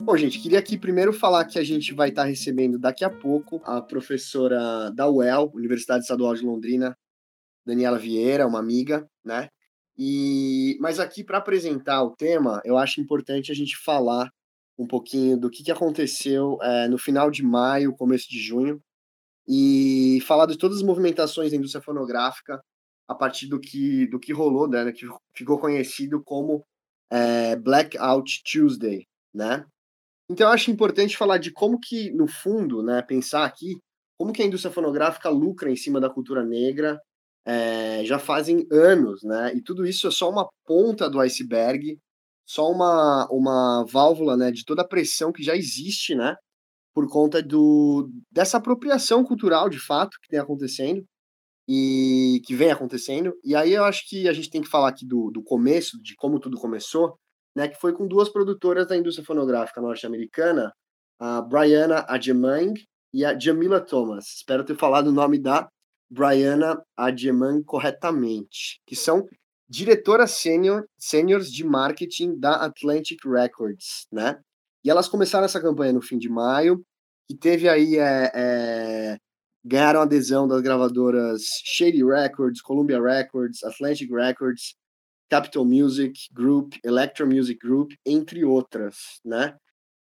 Bom, 0.00 0.16
gente, 0.16 0.40
queria 0.40 0.58
aqui 0.58 0.76
primeiro 0.76 1.12
falar 1.12 1.44
que 1.44 1.56
a 1.56 1.64
gente 1.64 1.94
vai 1.94 2.08
estar 2.08 2.24
recebendo 2.24 2.80
daqui 2.80 3.04
a 3.04 3.10
pouco 3.10 3.62
a 3.64 3.80
professora 3.80 4.90
da 4.90 5.08
UEL, 5.08 5.52
Universidade 5.54 6.02
Estadual 6.02 6.34
de 6.34 6.44
Londrina, 6.44 6.98
Daniela 7.64 7.96
Vieira, 7.96 8.44
uma 8.44 8.58
amiga, 8.58 9.08
né? 9.24 9.50
E 9.96 10.76
mas 10.80 10.98
aqui 10.98 11.22
para 11.22 11.38
apresentar 11.38 12.02
o 12.02 12.16
tema, 12.16 12.60
eu 12.64 12.76
acho 12.76 13.00
importante 13.00 13.52
a 13.52 13.54
gente 13.54 13.76
falar 13.76 14.28
um 14.78 14.86
pouquinho 14.86 15.36
do 15.36 15.50
que, 15.50 15.62
que 15.62 15.70
aconteceu 15.70 16.58
é, 16.62 16.88
no 16.88 16.98
final 16.98 17.30
de 17.30 17.42
maio, 17.42 17.94
começo 17.96 18.28
de 18.28 18.40
junho, 18.40 18.80
e 19.46 20.20
falar 20.26 20.46
de 20.46 20.58
todas 20.58 20.78
as 20.78 20.82
movimentações 20.82 21.50
da 21.50 21.56
indústria 21.56 21.82
fonográfica 21.82 22.60
a 23.06 23.14
partir 23.14 23.46
do 23.46 23.60
que, 23.60 24.06
do 24.06 24.18
que 24.18 24.32
rolou, 24.32 24.66
né, 24.68 24.90
que 24.92 25.06
ficou 25.34 25.58
conhecido 25.58 26.22
como 26.24 26.64
é, 27.10 27.54
Blackout 27.56 28.42
Tuesday, 28.50 29.06
né? 29.32 29.64
Então 30.28 30.46
eu 30.46 30.52
acho 30.52 30.70
importante 30.70 31.16
falar 31.16 31.36
de 31.38 31.52
como 31.52 31.78
que, 31.78 32.10
no 32.12 32.26
fundo, 32.26 32.82
né, 32.82 33.02
pensar 33.02 33.44
aqui, 33.44 33.76
como 34.18 34.32
que 34.32 34.42
a 34.42 34.46
indústria 34.46 34.72
fonográfica 34.72 35.28
lucra 35.28 35.70
em 35.70 35.76
cima 35.76 36.00
da 36.00 36.08
cultura 36.08 36.42
negra 36.42 36.98
é, 37.46 38.04
já 38.04 38.18
fazem 38.18 38.66
anos, 38.70 39.22
né? 39.22 39.52
E 39.54 39.62
tudo 39.62 39.86
isso 39.86 40.08
é 40.08 40.10
só 40.10 40.30
uma 40.30 40.48
ponta 40.64 41.08
do 41.10 41.20
iceberg, 41.20 41.98
só 42.46 42.70
uma, 42.70 43.26
uma 43.30 43.84
válvula, 43.84 44.36
né, 44.36 44.50
de 44.50 44.64
toda 44.64 44.82
a 44.82 44.88
pressão 44.88 45.32
que 45.32 45.42
já 45.42 45.56
existe, 45.56 46.14
né, 46.14 46.36
por 46.94 47.08
conta 47.08 47.42
do, 47.42 48.10
dessa 48.30 48.58
apropriação 48.58 49.24
cultural, 49.24 49.68
de 49.68 49.78
fato, 49.80 50.18
que 50.22 50.28
tem 50.28 50.38
acontecendo 50.38 51.04
e 51.68 52.42
que 52.46 52.54
vem 52.54 52.70
acontecendo. 52.70 53.32
E 53.42 53.56
aí 53.56 53.72
eu 53.72 53.84
acho 53.84 54.08
que 54.08 54.28
a 54.28 54.32
gente 54.32 54.50
tem 54.50 54.60
que 54.62 54.68
falar 54.68 54.88
aqui 54.90 55.06
do, 55.06 55.30
do 55.30 55.42
começo, 55.42 56.00
de 56.02 56.14
como 56.16 56.38
tudo 56.38 56.58
começou, 56.58 57.16
né, 57.56 57.68
que 57.68 57.80
foi 57.80 57.92
com 57.94 58.06
duas 58.06 58.28
produtoras 58.28 58.86
da 58.86 58.96
indústria 58.96 59.24
fonográfica 59.26 59.80
norte-americana, 59.80 60.72
a 61.18 61.40
Brianna 61.40 62.04
Adjemang 62.08 62.74
e 63.12 63.24
a 63.24 63.38
Jamila 63.38 63.80
Thomas. 63.80 64.26
Espero 64.36 64.64
ter 64.64 64.76
falado 64.76 65.08
o 65.08 65.12
nome 65.12 65.38
da 65.38 65.68
Brianna 66.10 66.80
Adjemang 66.96 67.62
corretamente, 67.64 68.80
que 68.86 68.94
são 68.94 69.26
diretoras 69.68 70.32
sênior, 70.32 70.86
sêniores 70.98 71.50
de 71.50 71.64
marketing 71.64 72.38
da 72.38 72.64
Atlantic 72.64 73.18
Records, 73.24 74.06
né? 74.12 74.38
E 74.84 74.90
elas 74.90 75.08
começaram 75.08 75.44
essa 75.44 75.60
campanha 75.60 75.92
no 75.92 76.02
fim 76.02 76.18
de 76.18 76.28
maio, 76.28 76.84
e 77.28 77.34
teve 77.36 77.68
aí, 77.68 77.96
é, 77.96 78.30
é, 78.34 79.16
ganharam 79.64 80.02
adesão 80.02 80.46
das 80.46 80.60
gravadoras 80.60 81.42
Shady 81.64 82.04
Records, 82.04 82.60
Columbia 82.60 83.00
Records, 83.00 83.62
Atlantic 83.64 84.10
Records, 84.10 84.74
Capital 85.30 85.64
Music 85.64 86.12
Group, 86.32 86.74
Electro 86.84 87.26
Music 87.26 87.58
Group, 87.58 87.92
entre 88.04 88.44
outras, 88.44 88.96
né? 89.24 89.56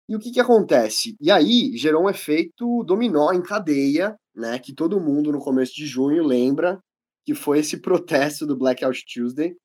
E 0.08 0.16
o 0.16 0.20
que 0.20 0.32
que 0.32 0.40
acontece? 0.40 1.16
E 1.20 1.32
aí 1.32 1.76
gerou 1.76 2.04
um 2.04 2.10
efeito 2.10 2.84
dominó 2.84 3.32
em 3.32 3.42
cadeia, 3.42 4.16
né? 4.36 4.60
Que 4.60 4.74
todo 4.74 5.00
mundo 5.00 5.32
no 5.32 5.40
começo 5.40 5.74
de 5.74 5.86
junho 5.86 6.24
lembra 6.24 6.80
que 7.26 7.34
foi 7.34 7.60
esse 7.60 7.80
protesto 7.82 8.46
do 8.46 8.58
Blackout 8.58 9.04
Tuesday. 9.12 9.56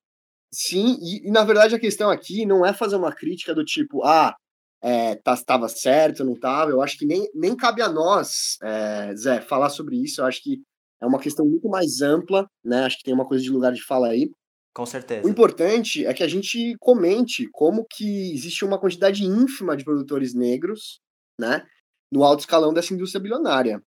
Sim, 0.52 0.96
e, 1.00 1.28
e 1.28 1.30
na 1.30 1.44
verdade 1.44 1.74
a 1.74 1.80
questão 1.80 2.10
aqui 2.10 2.44
não 2.44 2.64
é 2.66 2.72
fazer 2.72 2.96
uma 2.96 3.14
crítica 3.14 3.54
do 3.54 3.64
tipo, 3.64 4.02
ah, 4.04 4.34
é, 4.82 5.12
estava 5.12 5.44
tá, 5.44 5.68
certo, 5.68 6.24
não 6.24 6.34
estava. 6.34 6.70
Eu 6.70 6.82
acho 6.82 6.98
que 6.98 7.06
nem, 7.06 7.28
nem 7.34 7.54
cabe 7.56 7.82
a 7.82 7.88
nós, 7.88 8.56
é, 8.62 9.14
Zé, 9.14 9.40
falar 9.40 9.68
sobre 9.70 9.96
isso. 9.96 10.20
Eu 10.20 10.26
acho 10.26 10.42
que 10.42 10.62
é 11.00 11.06
uma 11.06 11.20
questão 11.20 11.46
muito 11.46 11.68
mais 11.68 12.00
ampla, 12.00 12.46
né? 12.64 12.84
Acho 12.84 12.98
que 12.98 13.04
tem 13.04 13.14
uma 13.14 13.26
coisa 13.26 13.42
de 13.42 13.50
lugar 13.50 13.72
de 13.72 13.82
fala 13.82 14.08
aí. 14.08 14.30
Com 14.72 14.86
certeza. 14.86 15.26
O 15.26 15.30
importante 15.30 16.06
é 16.06 16.14
que 16.14 16.22
a 16.22 16.28
gente 16.28 16.76
comente 16.78 17.48
como 17.52 17.84
que 17.90 18.32
existe 18.32 18.64
uma 18.64 18.78
quantidade 18.78 19.24
ínfima 19.24 19.76
de 19.76 19.84
produtores 19.84 20.34
negros, 20.34 21.00
né? 21.38 21.66
No 22.12 22.22
alto 22.22 22.40
escalão 22.40 22.72
dessa 22.72 22.94
indústria 22.94 23.20
bilionária. 23.20 23.82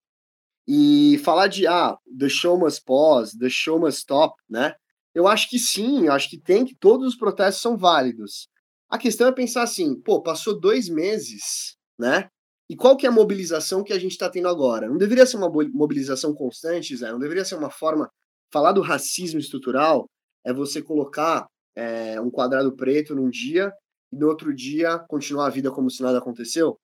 E 0.66 1.18
falar 1.24 1.46
de, 1.48 1.66
ah, 1.66 1.96
the 2.18 2.28
show 2.28 2.58
must 2.58 2.82
pause, 2.84 3.38
the 3.38 3.48
show 3.48 3.78
must 3.78 3.98
stop, 3.98 4.34
né? 4.48 4.74
Eu 5.14 5.26
acho 5.26 5.48
que 5.48 5.58
sim, 5.58 6.06
eu 6.06 6.12
acho 6.12 6.28
que 6.28 6.38
tem 6.38 6.64
que 6.64 6.74
todos 6.74 7.08
os 7.08 7.16
protestos 7.16 7.62
são 7.62 7.76
válidos. 7.76 8.48
A 8.88 8.98
questão 8.98 9.26
é 9.26 9.32
pensar 9.32 9.62
assim, 9.62 10.00
pô, 10.00 10.22
passou 10.22 10.58
dois 10.58 10.88
meses, 10.88 11.76
né? 11.98 12.28
E 12.68 12.76
qual 12.76 12.96
que 12.96 13.06
é 13.06 13.08
a 13.08 13.12
mobilização 13.12 13.84
que 13.84 13.92
a 13.92 13.98
gente 13.98 14.12
está 14.12 14.28
tendo 14.28 14.48
agora? 14.48 14.88
Não 14.88 14.96
deveria 14.96 15.26
ser 15.26 15.36
uma 15.36 15.50
mobilização 15.50 16.34
constante, 16.34 16.96
Zé? 16.96 17.10
Não 17.10 17.18
deveria 17.18 17.44
ser 17.44 17.56
uma 17.56 17.70
forma... 17.70 18.10
Falar 18.52 18.72
do 18.72 18.80
racismo 18.80 19.40
estrutural 19.40 20.08
é 20.44 20.52
você 20.52 20.82
colocar 20.82 21.46
é, 21.74 22.20
um 22.20 22.30
quadrado 22.30 22.74
preto 22.76 23.14
num 23.14 23.30
dia 23.30 23.72
e 24.12 24.16
no 24.16 24.28
outro 24.28 24.54
dia 24.54 24.98
continuar 25.08 25.46
a 25.46 25.50
vida 25.50 25.70
como 25.70 25.90
se 25.90 26.02
nada 26.02 26.18
aconteceu? 26.18 26.78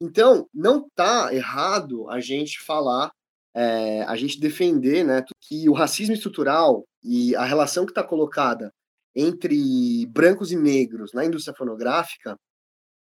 Então, 0.00 0.48
não 0.54 0.88
tá 0.94 1.34
errado 1.34 2.08
a 2.08 2.20
gente 2.20 2.58
falar, 2.60 3.10
é, 3.54 4.02
a 4.04 4.16
gente 4.16 4.40
defender 4.40 5.04
né, 5.04 5.22
que 5.42 5.68
o 5.68 5.74
racismo 5.74 6.14
estrutural 6.14 6.84
e 7.02 7.36
a 7.36 7.44
relação 7.44 7.84
que 7.84 7.90
está 7.90 8.02
colocada 8.02 8.72
entre 9.14 10.06
brancos 10.06 10.52
e 10.52 10.56
negros 10.56 11.12
na 11.12 11.24
indústria 11.24 11.54
fonográfica 11.56 12.36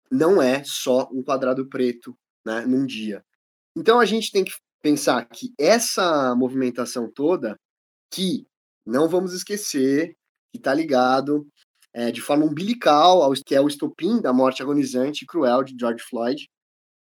não 0.10 0.42
é 0.42 0.64
só 0.64 1.08
um 1.12 1.22
quadrado 1.22 1.68
preto 1.68 2.16
né, 2.46 2.62
num 2.66 2.86
dia. 2.86 3.24
Então 3.76 4.00
a 4.00 4.06
gente 4.06 4.32
tem 4.32 4.44
que 4.44 4.54
pensar 4.82 5.24
que 5.26 5.54
essa 5.60 6.34
movimentação 6.36 7.12
toda, 7.12 7.58
que 8.12 8.48
não 8.88 9.08
vamos 9.08 9.34
esquecer, 9.34 10.16
que 10.52 10.58
está 10.58 10.74
ligado 10.74 11.48
é, 11.94 12.12
de 12.12 12.22
forma 12.22 12.46
umbilical 12.46 13.22
ao 13.22 13.34
que 13.34 13.56
é 13.56 13.62
o 13.62 13.68
estopim 13.68 14.22
da 14.22 14.32
morte 14.34 14.62
agonizante 14.62 15.24
e 15.24 15.28
cruel 15.28 15.64
de 15.64 15.76
George 15.80 16.04
Floyd. 16.04 16.48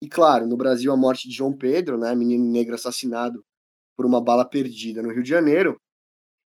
E 0.02 0.08
claro, 0.08 0.48
no 0.48 0.58
Brasil 0.58 0.92
a 0.92 0.98
morte 0.98 1.28
de 1.28 1.36
João 1.36 1.56
Pedro, 1.56 1.98
né, 1.98 2.16
menino 2.16 2.46
negro 2.46 2.76
assassinado 2.76 3.44
por 3.98 4.06
uma 4.06 4.22
bala 4.22 4.46
perdida 4.46 5.02
no 5.02 5.12
Rio 5.12 5.24
de 5.24 5.30
Janeiro, 5.30 5.78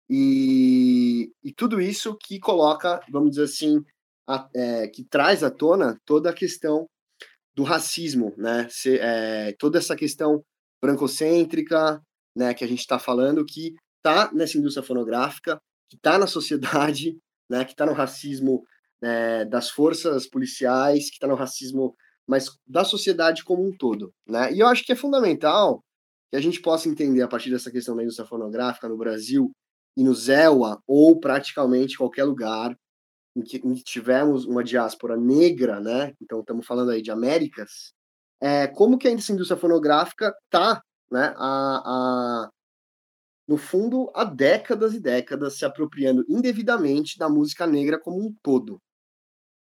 e, 0.09 1.33
e 1.43 1.53
tudo 1.53 1.81
isso 1.81 2.17
que 2.17 2.39
coloca, 2.39 3.01
vamos 3.11 3.31
dizer 3.31 3.45
assim, 3.45 3.83
a, 4.29 4.49
é, 4.55 4.89
que 4.89 5.05
traz 5.05 5.43
à 5.43 5.51
tona 5.51 5.99
toda 6.05 6.31
a 6.31 6.35
questão 6.35 6.87
do 7.55 7.63
racismo, 7.63 8.35
né? 8.37 8.67
Se, 8.71 8.99
é, 8.99 9.55
toda 9.59 9.79
essa 9.79 9.95
questão 9.97 10.43
brancocêntrica, 10.83 12.03
né, 12.37 12.55
que 12.55 12.65
a 12.65 12.67
gente 12.67 12.81
está 12.81 12.99
falando, 12.99 13.45
que 13.45 13.75
está 14.03 14.33
nessa 14.33 14.59
indústria 14.59 14.85
fonográfica, 14.85 15.61
que 15.89 15.97
está 15.97 16.19
na 16.19 16.27
sociedade, 16.27 17.19
né, 17.49 17.65
que 17.65 17.73
está 17.73 17.87
no 17.87 17.93
racismo 17.93 18.65
é, 19.03 19.45
das 19.45 19.71
forças 19.71 20.27
policiais, 20.27 21.09
que 21.09 21.17
está 21.17 21.27
no 21.27 21.35
racismo, 21.35 21.95
mas 22.27 22.49
da 22.67 22.85
sociedade 22.85 23.45
como 23.45 23.67
um 23.67 23.77
todo, 23.77 24.13
né? 24.27 24.53
E 24.53 24.61
eu 24.61 24.67
acho 24.69 24.85
que 24.85 24.93
é 24.93 24.97
fundamental 24.97 25.83
que 26.31 26.37
a 26.37 26.41
gente 26.41 26.63
possa 26.63 26.89
entender 26.89 27.21
a 27.21 27.29
partir 27.29 27.51
dessa 27.51 27.71
questão 27.71 27.97
da 27.97 28.03
indústria 28.03 28.27
fonográfica 28.27 28.89
no 28.89 28.97
Brasil 28.97 29.51
e 29.97 30.03
no 30.03 30.15
ZEWA, 30.15 30.81
ou 30.87 31.19
praticamente 31.21 31.99
qualquer 31.99 32.25
lugar 32.25 32.75
em 33.37 33.43
que, 33.43 33.57
em 33.59 33.75
que 33.75 33.83
tivermos 33.83 34.45
uma 34.47 34.63
diáspora 34.63 35.17
negra, 35.17 35.81
né? 35.81 36.15
Então 36.21 36.41
estamos 36.41 36.65
falando 36.65 36.91
aí 36.91 37.03
de 37.03 37.11
Américas, 37.11 37.93
é, 38.41 38.67
como 38.67 38.99
que 38.99 39.09
essa 39.09 39.33
indústria 39.33 39.59
fonográfica 39.59 40.35
está, 40.45 40.83
né? 41.11 41.35
A, 41.37 41.83
a, 41.85 42.51
no 43.47 43.57
fundo, 43.57 44.11
há 44.15 44.25
décadas 44.25 44.95
e 44.95 45.01
décadas 45.01 45.59
se 45.59 45.65
apropriando 45.65 46.25
indevidamente 46.29 47.19
da 47.19 47.29
música 47.29 47.67
negra 47.67 47.99
como 47.99 48.25
um 48.25 48.35
todo. 48.43 48.81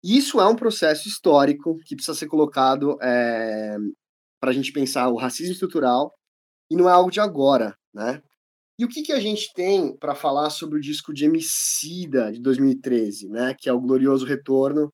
Isso 0.02 0.40
é 0.40 0.46
um 0.46 0.56
processo 0.56 1.08
histórico 1.08 1.78
que 1.85 1.94
precisa 1.94 2.16
ser 2.16 2.26
colocado 2.26 2.98
é, 3.00 3.76
para 4.40 4.50
a 4.50 4.52
gente 4.52 4.72
pensar 4.72 5.08
o 5.08 5.16
racismo 5.16 5.52
estrutural 5.52 6.12
e 6.70 6.76
não 6.76 6.88
é 6.88 6.92
algo 6.92 7.11
de 7.11 7.20
agora, 7.20 7.76
né? 7.94 8.20
E 8.78 8.85
o 8.85 8.88
que, 8.88 9.02
que 9.02 9.12
a 9.12 9.20
gente 9.20 9.52
tem 9.54 9.96
para 9.96 10.14
falar 10.14 10.50
sobre 10.50 10.78
o 10.78 10.80
disco 10.80 11.12
de 11.12 11.26
Emicida 11.26 12.32
de 12.32 12.40
2013, 12.40 13.28
né? 13.28 13.54
Que 13.58 13.68
é 13.68 13.72
o 13.72 13.80
glorioso 13.80 14.26
retorno 14.26 14.90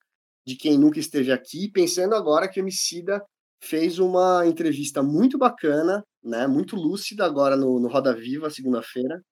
de 0.46 0.56
quem 0.56 0.76
nunca 0.76 0.98
esteve 0.98 1.32
aqui, 1.32 1.70
pensando 1.70 2.14
agora 2.14 2.48
que 2.48 2.60
Emicida 2.60 3.24
fez 3.62 3.98
uma 3.98 4.46
entrevista 4.46 5.02
muito 5.02 5.38
bacana, 5.38 6.04
né? 6.28 6.46
Muito 6.46 6.76
lúcida 6.76 7.24
agora 7.24 7.56
no, 7.56 7.80
no 7.80 7.88
Roda 7.88 8.14
Viva, 8.14 8.50
segunda-feira. 8.50 9.22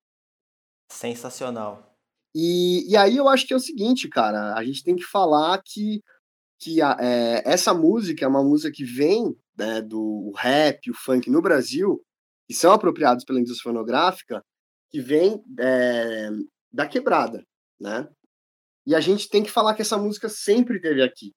Sensacional. 0.90 1.96
E, 2.34 2.90
e 2.90 2.96
aí 2.96 3.16
eu 3.16 3.28
acho 3.28 3.46
que 3.46 3.52
é 3.52 3.56
o 3.56 3.60
seguinte, 3.60 4.08
cara, 4.08 4.54
a 4.54 4.64
gente 4.64 4.82
tem 4.82 4.96
que 4.96 5.04
falar 5.04 5.60
que, 5.64 6.02
que 6.58 6.82
a, 6.82 6.96
é, 7.00 7.42
essa 7.44 7.72
música 7.72 8.24
é 8.24 8.28
uma 8.28 8.42
música 8.42 8.70
que 8.70 8.84
vem 8.84 9.34
né, 9.56 9.80
do 9.80 10.32
rap, 10.36 10.90
o 10.90 10.94
funk 10.94 11.30
no 11.30 11.40
Brasil, 11.40 12.02
que 12.46 12.54
são 12.54 12.72
apropriados 12.72 13.24
pela 13.24 13.40
indústria 13.40 13.62
fonográfica, 13.62 14.44
que 14.90 15.00
vem 15.00 15.42
é, 15.58 16.30
da 16.72 16.86
quebrada, 16.86 17.42
né? 17.80 18.08
E 18.86 18.94
a 18.94 19.00
gente 19.00 19.28
tem 19.28 19.42
que 19.42 19.50
falar 19.50 19.74
que 19.74 19.82
essa 19.82 19.98
música 19.98 20.28
sempre 20.28 20.80
teve 20.80 21.02
aqui. 21.02 21.32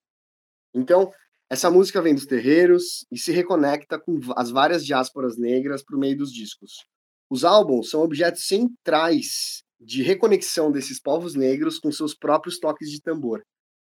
Então, 0.74 1.12
essa 1.50 1.72
música 1.72 2.02
vem 2.02 2.14
dos 2.14 2.28
terreiros 2.28 3.06
e 3.12 3.18
se 3.18 3.32
reconecta 3.32 4.00
com 4.00 4.20
as 4.36 4.52
várias 4.52 4.86
diásporas 4.86 5.36
negras 5.36 5.84
por 5.84 5.98
meio 5.98 6.16
dos 6.16 6.32
discos. 6.32 6.86
Os 7.30 7.44
álbuns 7.44 7.90
são 7.90 8.02
objetos 8.02 8.46
centrais 8.46 9.64
de 9.80 10.04
reconexão 10.04 10.72
desses 10.72 11.00
povos 11.00 11.34
negros 11.34 11.80
com 11.80 11.92
seus 11.92 12.14
próprios 12.14 12.60
toques 12.60 12.92
de 12.92 13.02
tambor. 13.02 13.42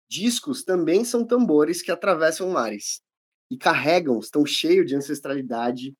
Discos 0.09 0.63
também 0.63 1.05
são 1.05 1.25
tambores 1.25 1.81
que 1.81 1.91
atravessam 1.91 2.49
mares 2.49 3.01
e 3.49 3.57
carregam, 3.57 4.19
estão 4.19 4.45
cheios 4.45 4.85
de 4.85 4.95
ancestralidade 4.95 5.93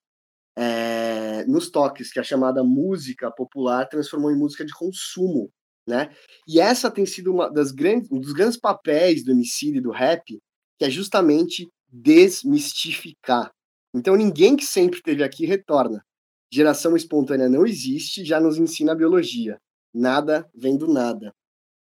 é, 0.56 1.44
nos 1.46 1.70
toques, 1.70 2.12
que 2.12 2.18
a 2.18 2.24
chamada 2.24 2.62
música 2.62 3.30
popular 3.30 3.86
transformou 3.86 4.30
em 4.30 4.38
música 4.38 4.64
de 4.64 4.72
consumo, 4.72 5.50
né? 5.86 6.10
E 6.48 6.60
essa 6.60 6.90
tem 6.90 7.06
sido 7.06 7.32
uma 7.32 7.50
das 7.50 7.70
grandes, 7.72 8.10
um 8.10 8.20
dos 8.20 8.32
grandes 8.32 8.58
papéis 8.58 9.24
do 9.24 9.32
homicídio 9.32 9.78
e 9.78 9.82
do 9.82 9.90
rap, 9.90 10.38
que 10.78 10.84
é 10.84 10.90
justamente 10.90 11.68
desmistificar. 11.88 13.50
Então 13.94 14.14
ninguém 14.16 14.56
que 14.56 14.64
sempre 14.64 14.98
esteve 14.98 15.22
aqui 15.22 15.46
retorna. 15.46 16.04
Geração 16.52 16.96
espontânea 16.96 17.48
não 17.48 17.66
existe, 17.66 18.24
já 18.24 18.40
nos 18.40 18.56
ensina 18.58 18.92
a 18.92 18.96
biologia. 18.96 19.58
Nada 19.92 20.48
vem 20.54 20.76
do 20.76 20.86
nada. 20.86 21.32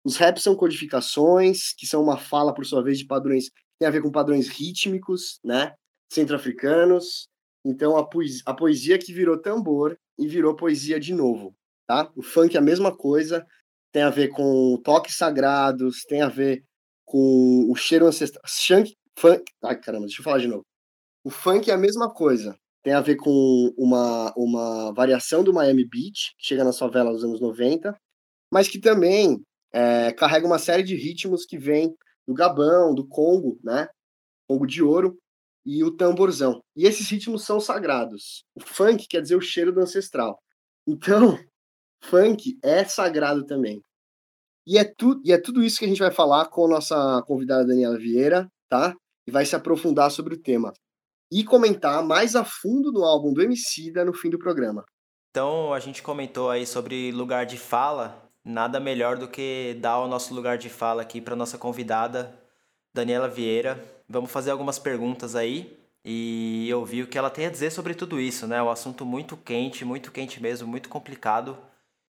Os 0.05 0.17
raps 0.17 0.43
são 0.43 0.55
codificações, 0.55 1.75
que 1.77 1.85
são 1.87 2.01
uma 2.03 2.17
fala, 2.17 2.55
por 2.55 2.65
sua 2.65 2.83
vez, 2.83 2.99
de 2.99 3.07
padrões, 3.07 3.51
tem 3.79 3.89
a 3.89 3.91
ver 3.91 4.01
com 4.01 4.11
padrões 4.11 4.49
rítmicos, 4.49 5.41
né? 5.45 5.75
Centro-africanos. 6.13 7.29
Então, 7.65 7.97
a 7.97 8.09
poesia, 8.09 8.43
a 8.47 8.55
poesia 8.55 8.99
que 8.99 9.13
virou 9.13 9.37
tambor 9.37 9.99
e 10.17 10.29
virou 10.29 10.55
poesia 10.55 11.01
de 11.01 11.13
novo, 11.13 11.55
tá? 11.89 12.09
O 12.15 12.23
funk 12.23 12.55
é 12.55 12.61
a 12.61 12.63
mesma 12.63 12.97
coisa, 12.97 13.45
tem 13.93 14.03
a 14.03 14.11
ver 14.11 14.29
com 14.29 14.81
toques 14.85 15.17
sagrados, 15.17 16.05
tem 16.05 16.23
a 16.23 16.29
ver 16.29 16.65
com 17.17 17.71
o 17.71 17.75
cheiro 17.75 18.07
ancestral. 18.07 18.43
Shank, 18.47 18.95
funk, 19.19 19.43
ai 19.65 19.81
caramba, 19.81 20.07
deixa 20.07 20.21
eu 20.21 20.25
falar 20.25 20.39
de 20.39 20.49
novo. 20.49 20.67
O 21.25 21.31
funk 21.31 21.71
é 21.71 21.73
a 21.73 21.79
mesma 21.79 22.13
coisa, 22.13 22.55
tem 22.83 22.93
a 22.93 23.01
ver 23.01 23.17
com 23.17 23.73
uma, 23.79 24.35
uma 24.37 24.93
variação 24.93 25.43
do 25.43 25.53
Miami 25.53 25.89
Beach, 25.89 26.35
que 26.39 26.47
chega 26.47 26.63
na 26.63 26.75
favela 26.75 27.11
dos 27.11 27.25
anos 27.25 27.41
90, 27.41 27.97
mas 28.53 28.69
que 28.69 28.79
também 28.79 29.43
é, 29.73 30.13
carrega 30.13 30.47
uma 30.47 30.59
série 30.59 30.83
de 30.83 30.95
ritmos 30.95 31.47
que 31.47 31.57
vem 31.57 31.97
do 32.29 32.35
Gabão, 32.35 32.95
do 32.95 33.09
Congo, 33.09 33.59
né? 33.65 33.89
Congo 34.47 34.67
de 34.67 34.83
ouro 34.83 35.17
e 35.65 35.83
o 35.83 35.97
tamborzão. 35.97 36.61
E 36.77 36.85
esses 36.85 37.09
ritmos 37.11 37.45
são 37.45 37.59
sagrados. 37.59 38.45
O 38.55 38.61
funk 38.61 39.09
quer 39.09 39.23
dizer 39.23 39.37
o 39.37 39.41
cheiro 39.41 39.73
do 39.73 39.81
ancestral. 39.81 40.39
Então, 40.87 41.39
funk 42.05 42.59
é 42.63 42.85
sagrado 42.85 43.47
também. 43.47 43.81
E 44.67 44.79
é, 44.79 44.85
tu, 44.85 45.21
e 45.25 45.33
é 45.33 45.39
tudo 45.39 45.63
isso 45.63 45.79
que 45.79 45.85
a 45.85 45.89
gente 45.89 46.01
vai 46.01 46.11
falar 46.11 46.47
com 46.47 46.65
a 46.65 46.69
nossa 46.69 47.23
convidada 47.27 47.67
Daniela 47.67 47.97
Vieira, 47.97 48.51
tá? 48.69 48.95
E 49.27 49.31
vai 49.31 49.45
se 49.45 49.55
aprofundar 49.55 50.11
sobre 50.11 50.35
o 50.35 50.43
tema 50.43 50.73
e 51.31 51.45
comentar 51.45 52.05
mais 52.05 52.35
a 52.37 52.45
fundo 52.45 52.93
no 52.93 53.05
álbum 53.05 53.33
do 53.33 53.43
Emicida 53.43 54.05
no 54.05 54.13
fim 54.13 54.31
do 54.31 54.39
programa. 54.39 54.85
Então, 55.31 55.73
a 55.73 55.79
gente 55.79 56.03
comentou 56.03 56.51
aí 56.51 56.67
sobre 56.67 57.13
lugar 57.13 57.47
de 57.47 57.59
fala. 57.59 58.23
Nada 58.45 58.79
melhor 58.79 59.19
do 59.19 59.29
que 59.29 59.77
dar 59.81 59.99
o 59.99 60.09
nosso 60.09 60.33
lugar 60.35 60.57
de 60.57 60.69
fala 60.69 61.03
aqui 61.03 61.21
para 61.21 61.37
nossa 61.37 61.59
convidada, 61.59 62.33
Daniela 62.95 63.29
Vieira. 63.29 63.83
Vamos 64.09 64.31
fazer 64.31 64.53
algumas 64.53 64.79
perguntas 64.79 65.35
aí 65.35 65.77
e 66.05 66.71
ouvir 66.73 67.03
o 67.03 67.07
que 67.09 67.19
ela 67.19 67.29
tem 67.29 67.47
a 67.47 67.51
dizer 67.51 67.71
sobre 67.71 67.93
tudo 67.93 68.21
isso, 68.21 68.47
né? 68.47 68.63
Um 68.63 68.71
assunto 68.71 69.05
muito 69.05 69.37
quente, 69.37 69.85
muito 69.85 70.13
quente 70.13 70.41
mesmo, 70.41 70.69
muito 70.69 70.89
complicado. 70.89 71.59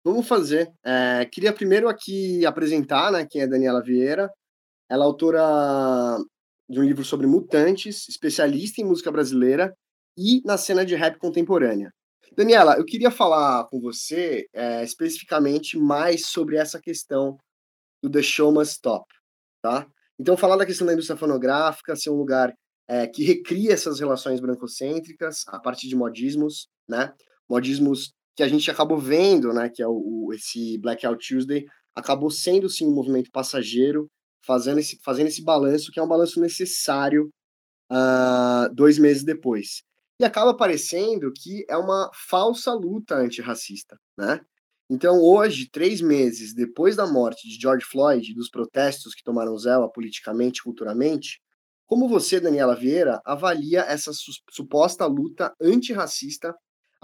Vamos 0.08 0.26
fazer. 0.26 0.72
É, 0.86 1.26
queria 1.26 1.52
primeiro 1.52 1.90
aqui 1.90 2.46
apresentar, 2.46 3.12
né, 3.12 3.28
quem 3.30 3.42
é 3.42 3.48
Daniela 3.48 3.84
Vieira. 3.84 4.32
Ela 4.90 5.04
é 5.04 5.06
autora 5.06 6.18
de 6.70 6.80
um 6.80 6.84
livro 6.84 7.04
sobre 7.04 7.28
mutantes, 7.28 8.08
especialista 8.08 8.80
em 8.80 8.86
música 8.86 9.12
brasileira 9.12 9.76
e 10.18 10.42
na 10.46 10.58
cena 10.58 10.86
de 10.86 10.96
rap 10.96 11.18
contemporânea. 11.18 11.92
Daniela, 12.38 12.78
eu 12.78 12.86
queria 12.86 13.12
falar 13.12 13.66
com 13.66 13.82
você 13.82 14.48
é, 14.54 14.82
especificamente 14.82 15.78
mais 15.78 16.28
sobre 16.28 16.56
essa 16.56 16.80
questão 16.80 17.36
do 18.02 18.10
The 18.10 18.22
Show 18.22 18.54
Must 18.54 18.76
Stop, 18.76 19.06
tá? 19.62 19.86
Então, 20.18 20.38
falar 20.38 20.56
da 20.56 20.66
questão 20.66 20.88
da 20.88 20.94
indústria 20.94 21.18
fonográfica 21.18 21.98
ser 21.98 22.12
um 22.12 22.18
lugar 22.18 22.54
é, 22.88 23.08
que 23.08 23.26
recria 23.26 23.74
essas 23.74 24.00
relações 24.00 24.40
brancocêntricas 24.40 25.44
a 25.50 25.60
partir 25.60 25.90
de 25.90 25.98
modismos, 25.98 26.70
né? 26.88 27.14
Modismos 27.50 28.14
que 28.38 28.44
a 28.44 28.48
gente 28.48 28.70
acabou 28.70 29.00
vendo, 29.00 29.52
né? 29.52 29.68
Que 29.68 29.82
é 29.82 29.88
o, 29.88 30.28
o 30.28 30.34
esse 30.34 30.78
Blackout 30.78 31.28
Tuesday, 31.28 31.66
acabou 31.96 32.30
sendo 32.30 32.70
sim 32.70 32.86
um 32.86 32.94
movimento 32.94 33.32
passageiro 33.32 34.08
fazendo 34.46 34.80
esse, 34.80 35.00
fazendo 35.04 35.28
esse 35.28 35.44
balanço, 35.44 35.92
que 35.92 36.00
é 36.00 36.04
um 36.04 36.08
balanço 36.08 36.40
necessário 36.40 37.30
uh, 37.92 38.74
dois 38.74 39.00
meses 39.00 39.24
depois. 39.24 39.82
E 40.22 40.24
acaba 40.24 40.56
parecendo 40.56 41.32
que 41.36 41.66
é 41.68 41.76
uma 41.76 42.12
falsa 42.14 42.72
luta 42.74 43.16
antirracista, 43.16 43.98
né? 44.16 44.40
Então, 44.90 45.20
hoje, 45.20 45.70
três 45.70 46.00
meses 46.00 46.54
depois 46.54 46.96
da 46.96 47.06
morte 47.06 47.50
de 47.50 47.60
George 47.60 47.86
Floyd 47.86 48.34
dos 48.36 48.50
protestos 48.50 49.14
que 49.14 49.24
tomaram 49.24 49.58
zela 49.58 49.92
politicamente 49.92 50.60
e 50.60 50.64
culturalmente, 50.64 51.42
como 51.88 52.08
você, 52.08 52.40
Daniela 52.40 52.76
Vieira, 52.76 53.20
avalia 53.26 53.82
essa 53.82 54.14
su 54.14 54.32
suposta 54.52 55.06
luta 55.08 55.54
antirracista 55.60 56.56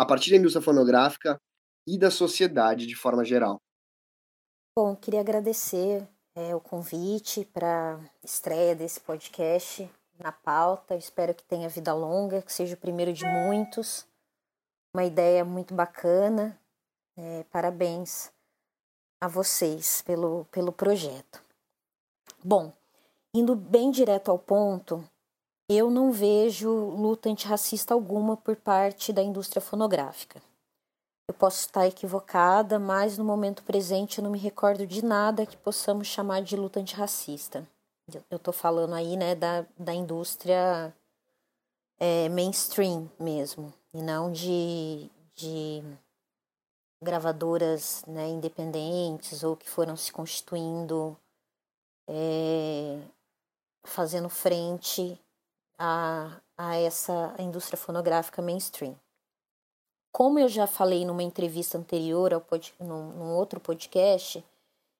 a 0.03 0.05
partir 0.05 0.31
da 0.31 0.37
indústria 0.37 0.63
fonográfica 0.63 1.39
e 1.87 1.97
da 1.97 2.11
sociedade 2.11 2.85
de 2.85 2.95
forma 2.95 3.23
geral? 3.25 3.57
Bom, 4.77 4.95
queria 4.95 5.21
agradecer 5.21 6.07
é, 6.35 6.53
o 6.55 6.59
convite 6.59 7.45
para 7.45 7.99
estreia 8.23 8.75
desse 8.75 8.99
podcast 8.99 9.89
na 10.19 10.31
pauta. 10.31 10.95
Espero 10.95 11.33
que 11.33 11.43
tenha 11.43 11.69
vida 11.69 11.93
longa, 11.93 12.41
que 12.41 12.51
seja 12.51 12.75
o 12.75 12.79
primeiro 12.79 13.13
de 13.13 13.25
muitos. 13.25 14.05
Uma 14.95 15.05
ideia 15.05 15.45
muito 15.45 15.73
bacana. 15.73 16.59
É, 17.17 17.43
parabéns 17.45 18.31
a 19.21 19.27
vocês 19.27 20.01
pelo, 20.01 20.45
pelo 20.51 20.71
projeto. 20.71 21.41
Bom, 22.43 22.73
indo 23.33 23.55
bem 23.55 23.89
direto 23.89 24.29
ao 24.29 24.37
ponto, 24.37 25.07
eu 25.69 25.89
não 25.89 26.11
vejo 26.11 26.69
luta 26.69 27.29
antirracista 27.29 27.93
alguma 27.93 28.35
por 28.35 28.55
parte 28.55 29.13
da 29.13 29.21
indústria 29.21 29.61
fonográfica. 29.61 30.41
Eu 31.27 31.33
posso 31.33 31.61
estar 31.61 31.87
equivocada, 31.87 32.77
mas 32.77 33.17
no 33.17 33.23
momento 33.23 33.63
presente 33.63 34.17
eu 34.17 34.23
não 34.23 34.31
me 34.31 34.37
recordo 34.37 34.85
de 34.85 35.03
nada 35.03 35.45
que 35.45 35.55
possamos 35.55 36.07
chamar 36.07 36.41
de 36.41 36.57
luta 36.57 36.79
antirracista. 36.79 37.65
Eu 38.29 38.35
estou 38.35 38.53
falando 38.53 38.93
aí 38.93 39.15
né, 39.15 39.33
da, 39.33 39.65
da 39.77 39.93
indústria 39.93 40.93
é, 41.97 42.27
mainstream 42.27 43.09
mesmo, 43.17 43.73
e 43.93 44.01
não 44.01 44.29
de, 44.29 45.09
de 45.33 45.81
gravadoras 47.01 48.03
né, 48.05 48.27
independentes 48.27 49.43
ou 49.43 49.55
que 49.55 49.69
foram 49.69 49.95
se 49.95 50.11
constituindo, 50.11 51.17
é, 52.05 52.99
fazendo 53.85 54.27
frente 54.27 55.17
a, 55.85 56.39
a 56.57 56.77
essa 56.77 57.35
indústria 57.37 57.77
fonográfica 57.77 58.41
mainstream. 58.41 58.95
Como 60.13 60.39
eu 60.39 60.47
já 60.47 60.65
falei 60.65 61.05
numa 61.05 61.23
entrevista 61.23 61.77
anterior, 61.77 62.33
ao 62.33 62.39
pod, 62.39 62.73
num, 62.79 63.11
num 63.11 63.35
outro 63.35 63.59
podcast, 63.59 64.43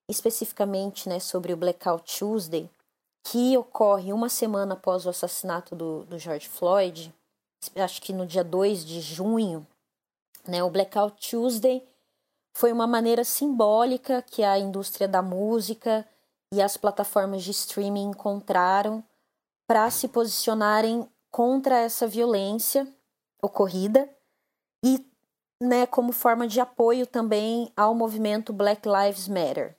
especificamente 0.10 1.08
né, 1.08 1.22
sobre 1.22 1.54
o 1.54 1.58
Blackout 1.58 2.20
Tuesday, 2.20 2.70
que 3.24 3.58
ocorre 3.58 4.12
uma 4.12 4.28
semana 4.28 4.74
após 4.74 5.06
o 5.06 5.10
assassinato 5.10 5.74
do, 5.74 6.04
do 6.04 6.20
George 6.20 6.50
Floyd, 6.50 7.14
acho 7.78 8.02
que 8.02 8.12
no 8.12 8.26
dia 8.26 8.44
2 8.44 8.84
de 8.84 9.00
junho, 9.00 9.66
né, 10.46 10.62
o 10.62 10.70
Blackout 10.70 11.30
Tuesday 11.30 11.82
foi 12.54 12.74
uma 12.74 12.86
maneira 12.86 13.24
simbólica 13.24 14.22
que 14.22 14.44
a 14.44 14.60
indústria 14.60 15.08
da 15.08 15.22
música 15.22 16.06
e 16.52 16.62
as 16.62 16.76
plataformas 16.76 17.42
de 17.42 17.52
streaming 17.52 18.10
encontraram 18.10 19.02
para 19.74 19.90
se 19.90 20.08
posicionarem 20.08 21.10
contra 21.32 21.80
essa 21.80 22.06
violência 22.06 22.88
ocorrida 23.42 24.08
e 24.86 25.04
né, 25.60 25.88
como 25.88 26.12
forma 26.14 26.48
de 26.48 26.60
apoio 26.60 27.08
também 27.08 27.74
ao 27.76 27.96
movimento 27.96 28.54
Black 28.54 28.88
Lives 28.88 29.28
Matter. 29.28 29.76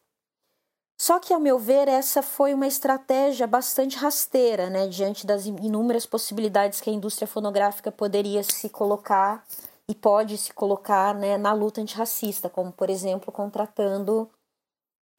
Só 1.00 1.20
que, 1.20 1.32
ao 1.32 1.38
meu 1.38 1.60
ver, 1.60 1.86
essa 1.86 2.22
foi 2.22 2.52
uma 2.52 2.66
estratégia 2.66 3.46
bastante 3.46 3.96
rasteira, 3.96 4.68
né, 4.68 4.88
diante 4.88 5.24
das 5.24 5.46
inúmeras 5.46 6.04
possibilidades 6.04 6.80
que 6.80 6.90
a 6.90 6.92
indústria 6.92 7.28
fonográfica 7.28 7.92
poderia 7.92 8.42
se 8.42 8.68
colocar 8.68 9.46
e 9.88 9.94
pode 9.94 10.36
se 10.36 10.52
colocar 10.52 11.14
né, 11.14 11.38
na 11.38 11.52
luta 11.52 11.80
antirracista, 11.80 12.50
como, 12.50 12.72
por 12.72 12.90
exemplo, 12.90 13.30
contratando 13.30 14.28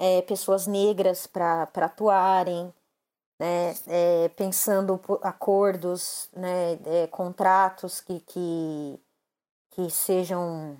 é, 0.01 0.21
pessoas 0.23 0.67
negras 0.67 1.25
para 1.25 1.63
atuarem, 1.63 2.73
né, 3.39 3.75
é, 3.87 4.29
pensando 4.29 4.99
acordos, 5.21 6.29
né, 6.33 6.79
é, 6.85 7.07
contratos 7.07 7.99
que, 8.01 8.19
que, 8.21 8.99
que 9.71 9.89
sejam 9.89 10.77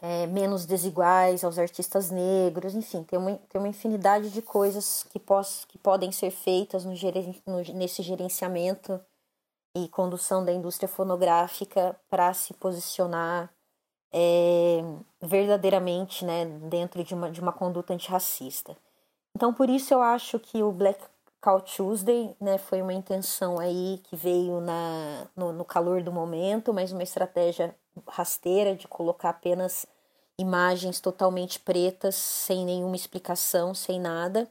é, 0.00 0.26
menos 0.26 0.64
desiguais 0.64 1.44
aos 1.44 1.58
artistas 1.58 2.10
negros, 2.10 2.74
enfim, 2.74 3.02
tem 3.02 3.18
uma, 3.18 3.36
tem 3.36 3.60
uma 3.60 3.68
infinidade 3.68 4.30
de 4.30 4.40
coisas 4.40 5.04
que, 5.10 5.20
que 5.68 5.78
podem 5.78 6.10
ser 6.12 6.30
feitas 6.30 6.84
no, 6.84 6.92
no, 7.46 7.74
nesse 7.74 8.02
gerenciamento 8.02 9.00
e 9.76 9.88
condução 9.88 10.44
da 10.44 10.52
indústria 10.52 10.88
fonográfica 10.88 11.96
para 12.08 12.32
se 12.32 12.54
posicionar 12.54 13.52
é, 14.12 14.80
verdadeiramente 15.20 16.24
né, 16.24 16.44
dentro 16.44 17.04
de 17.04 17.14
uma, 17.14 17.30
de 17.30 17.40
uma 17.40 17.52
conduta 17.52 17.92
antirracista. 17.92 18.76
Então, 19.36 19.54
por 19.54 19.68
isso 19.70 19.94
eu 19.94 20.02
acho 20.02 20.38
que 20.38 20.62
o 20.62 20.72
Black 20.72 21.00
Cow 21.40 21.60
Tuesday 21.60 22.36
né, 22.38 22.58
foi 22.58 22.82
uma 22.82 22.92
intenção 22.92 23.58
aí 23.58 23.98
que 24.04 24.14
veio 24.14 24.60
na, 24.60 25.26
no, 25.34 25.52
no 25.52 25.64
calor 25.64 26.02
do 26.02 26.12
momento, 26.12 26.72
mas 26.72 26.92
uma 26.92 27.02
estratégia 27.02 27.74
rasteira 28.06 28.76
de 28.76 28.86
colocar 28.86 29.30
apenas 29.30 29.86
imagens 30.38 31.00
totalmente 31.00 31.58
pretas, 31.58 32.14
sem 32.14 32.64
nenhuma 32.64 32.96
explicação, 32.96 33.74
sem 33.74 33.98
nada, 33.98 34.48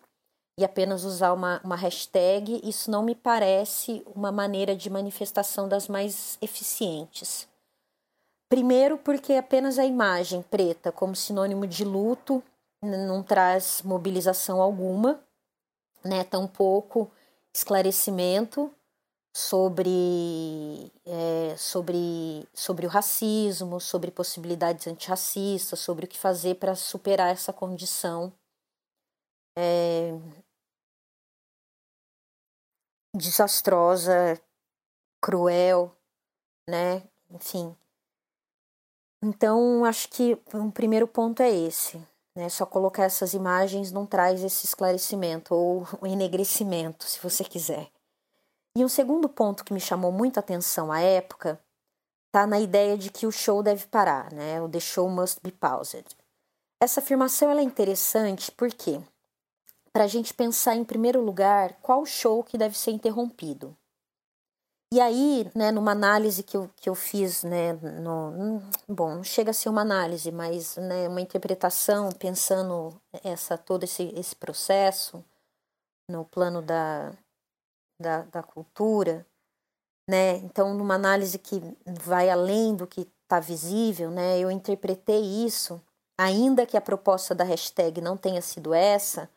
e 0.57 0.65
apenas 0.65 1.03
usar 1.03 1.31
uma, 1.31 1.61
uma 1.63 1.75
hashtag, 1.75 2.59
isso 2.63 2.89
não 2.89 3.03
me 3.03 3.15
parece 3.15 4.03
uma 4.15 4.31
maneira 4.31 4.75
de 4.75 4.89
manifestação 4.89 5.69
das 5.69 5.87
mais 5.87 6.37
eficientes. 6.41 7.47
Primeiro, 8.49 8.97
porque 8.97 9.33
apenas 9.33 9.77
a 9.77 9.85
imagem 9.85 10.41
preta, 10.41 10.91
como 10.91 11.15
sinônimo 11.15 11.67
de 11.67 11.85
luto, 11.85 12.43
não 12.81 13.21
traz 13.21 13.81
mobilização 13.83 14.59
alguma 14.59 15.19
né, 16.03 16.23
tampouco 16.23 17.11
esclarecimento 17.53 18.73
sobre, 19.33 20.91
é, 21.05 21.55
sobre, 21.57 22.47
sobre 22.53 22.85
o 22.85 22.89
racismo, 22.89 23.79
sobre 23.79 24.11
possibilidades 24.11 24.87
antirracistas, 24.87 25.79
sobre 25.79 26.05
o 26.05 26.07
que 26.07 26.17
fazer 26.17 26.55
para 26.55 26.75
superar 26.75 27.29
essa 27.31 27.53
condição 27.53 28.33
é, 29.57 30.11
desastrosa, 33.15 34.39
cruel, 35.21 35.95
né? 36.69 37.03
Enfim. 37.29 37.75
Então, 39.21 39.83
acho 39.83 40.07
que 40.09 40.37
um 40.53 40.71
primeiro 40.71 41.07
ponto 41.07 41.41
é 41.41 41.49
esse. 41.49 42.01
Né? 42.39 42.47
Só 42.47 42.65
colocar 42.65 43.03
essas 43.03 43.33
imagens 43.33 43.91
não 43.91 44.05
traz 44.05 44.41
esse 44.41 44.65
esclarecimento 44.65 45.53
ou 45.53 45.85
o 45.99 46.07
enegrecimento, 46.07 47.03
se 47.03 47.19
você 47.19 47.43
quiser. 47.43 47.91
E 48.73 48.85
um 48.85 48.87
segundo 48.87 49.27
ponto 49.27 49.65
que 49.65 49.73
me 49.73 49.79
chamou 49.81 50.09
muita 50.09 50.39
atenção 50.39 50.89
à 50.89 51.01
época 51.01 51.59
está 52.27 52.47
na 52.47 52.57
ideia 52.57 52.97
de 52.97 53.09
que 53.09 53.27
o 53.27 53.31
show 53.31 53.61
deve 53.61 53.87
parar, 53.87 54.31
né? 54.31 54.61
O 54.61 54.69
the 54.69 54.79
show 54.79 55.09
must 55.09 55.41
be 55.43 55.51
paused. 55.51 56.05
Essa 56.79 57.01
afirmação 57.01 57.51
é 57.51 57.61
interessante 57.61 58.51
porque 58.53 59.01
para 59.91 60.05
a 60.05 60.07
gente 60.07 60.33
pensar 60.33 60.75
em 60.75 60.85
primeiro 60.85 61.19
lugar 61.19 61.73
qual 61.81 62.05
show 62.05 62.41
que 62.41 62.57
deve 62.57 62.77
ser 62.77 62.91
interrompido. 62.91 63.75
E 64.91 64.99
aí, 64.99 65.49
né, 65.53 65.71
numa 65.71 65.91
análise 65.91 66.41
que 66.41 66.57
eu, 66.57 66.67
que 66.75 66.89
eu 66.89 66.95
fiz, 66.95 67.43
né, 67.43 67.73
no, 67.73 68.59
bom, 68.87 69.15
não 69.15 69.23
chega 69.23 69.51
a 69.51 69.53
ser 69.53 69.69
uma 69.69 69.81
análise, 69.81 70.31
mas 70.31 70.77
né, 70.77 71.07
uma 71.07 71.21
interpretação, 71.21 72.09
pensando 72.11 72.99
essa 73.23 73.55
todo 73.55 73.83
esse, 73.83 74.11
esse 74.17 74.35
processo 74.35 75.23
no 76.09 76.25
plano 76.25 76.59
da, 76.63 77.13
da, 78.01 78.23
da 78.23 78.41
cultura, 78.41 79.27
né, 80.09 80.37
então 80.37 80.73
numa 80.73 80.95
análise 80.95 81.37
que 81.37 81.61
vai 81.85 82.27
além 82.31 82.75
do 82.75 82.87
que 82.87 83.01
está 83.01 83.39
visível, 83.39 84.09
né, 84.09 84.39
eu 84.39 84.49
interpretei 84.49 85.21
isso, 85.45 85.79
ainda 86.17 86.65
que 86.65 86.75
a 86.75 86.81
proposta 86.81 87.35
da 87.35 87.43
hashtag 87.43 88.01
não 88.01 88.17
tenha 88.17 88.41
sido 88.41 88.73
essa, 88.73 89.29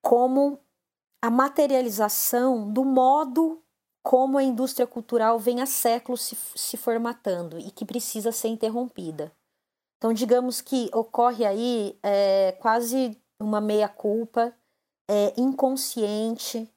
como 0.00 0.58
a 1.20 1.30
materialização 1.30 2.72
do 2.72 2.86
modo 2.86 3.62
como 4.02 4.38
a 4.38 4.42
indústria 4.42 4.86
cultural 4.86 5.38
vem 5.38 5.60
há 5.60 5.66
séculos 5.66 6.22
se, 6.22 6.36
se 6.54 6.76
formatando 6.76 7.58
e 7.58 7.70
que 7.70 7.84
precisa 7.84 8.32
ser 8.32 8.48
interrompida. 8.48 9.32
Então, 9.96 10.12
digamos 10.12 10.60
que 10.60 10.88
ocorre 10.94 11.44
aí 11.44 11.98
é, 12.02 12.52
quase 12.52 13.20
uma 13.40 13.60
meia-culpa 13.60 14.54
é, 15.10 15.38
inconsciente 15.40 16.68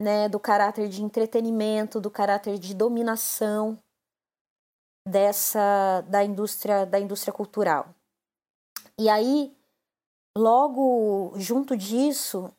né, 0.00 0.28
do 0.28 0.38
caráter 0.38 0.88
de 0.88 1.02
entretenimento, 1.02 2.00
do 2.00 2.10
caráter 2.10 2.58
de 2.58 2.74
dominação 2.74 3.78
dessa 5.06 6.02
da 6.02 6.22
indústria 6.22 6.84
da 6.84 7.00
indústria 7.00 7.32
cultural. 7.32 7.94
E 8.98 9.08
aí, 9.08 9.56
logo 10.36 11.32
junto 11.36 11.76
disso, 11.76 12.52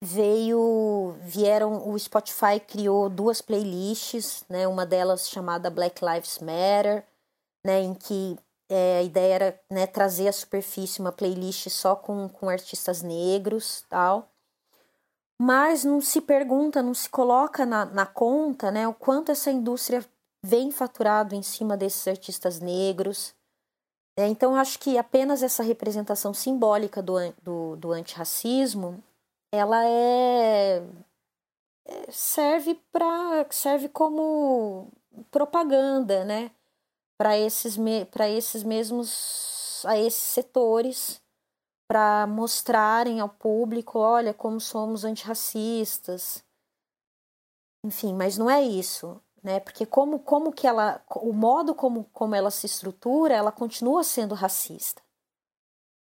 veio 0.00 1.16
vieram 1.22 1.88
o 1.88 1.98
Spotify 1.98 2.60
criou 2.60 3.08
duas 3.08 3.40
playlists 3.40 4.44
né? 4.48 4.66
Uma 4.66 4.86
delas 4.86 5.28
chamada 5.28 5.70
Black 5.70 6.04
Lives 6.04 6.38
Matter 6.38 7.04
né? 7.64 7.80
Em 7.82 7.94
que 7.94 8.38
é, 8.70 8.98
a 8.98 9.02
ideia 9.02 9.34
era 9.34 9.60
né, 9.70 9.86
trazer 9.86 10.28
à 10.28 10.32
superfície 10.32 11.00
uma 11.00 11.10
playlist 11.10 11.68
só 11.70 11.96
com, 11.96 12.28
com 12.28 12.48
artistas 12.48 13.02
negros 13.02 13.84
tal. 13.88 14.30
Mas 15.40 15.84
não 15.84 16.00
se 16.00 16.20
pergunta 16.20 16.82
não 16.82 16.94
se 16.94 17.08
coloca 17.08 17.66
na, 17.66 17.84
na 17.84 18.06
conta 18.06 18.70
né 18.70 18.86
o 18.86 18.94
quanto 18.94 19.32
essa 19.32 19.50
indústria 19.50 20.04
vem 20.44 20.70
faturado 20.70 21.34
em 21.34 21.42
cima 21.42 21.76
desses 21.76 22.06
artistas 22.06 22.60
negros 22.60 23.34
é, 24.16 24.26
então 24.26 24.56
acho 24.56 24.80
que 24.80 24.98
apenas 24.98 25.44
essa 25.44 25.62
representação 25.62 26.34
simbólica 26.34 27.00
do, 27.00 27.14
do, 27.42 27.76
do 27.76 27.92
antirracismo 27.92 29.02
ela 29.52 29.84
é, 29.86 30.78
é 31.86 32.10
serve 32.10 32.74
para 32.92 33.46
serve 33.50 33.88
como 33.88 34.92
propaganda, 35.30 36.24
né? 36.24 36.50
Para 37.18 37.36
esses 37.38 37.76
para 38.10 38.28
esses 38.28 38.62
mesmos 38.62 39.84
a 39.86 39.98
esses 39.98 40.20
setores 40.20 41.22
para 41.88 42.26
mostrarem 42.26 43.18
ao 43.18 43.30
público, 43.30 43.98
olha 43.98 44.34
como 44.34 44.60
somos 44.60 45.04
antirracistas. 45.04 46.44
Enfim, 47.84 48.12
mas 48.14 48.36
não 48.36 48.50
é 48.50 48.62
isso, 48.62 49.20
né? 49.42 49.60
Porque 49.60 49.86
como 49.86 50.18
como 50.20 50.52
que 50.52 50.66
ela 50.66 51.02
o 51.16 51.32
modo 51.32 51.74
como 51.74 52.04
como 52.12 52.34
ela 52.34 52.50
se 52.50 52.66
estrutura, 52.66 53.34
ela 53.34 53.52
continua 53.52 54.04
sendo 54.04 54.34
racista. 54.34 55.02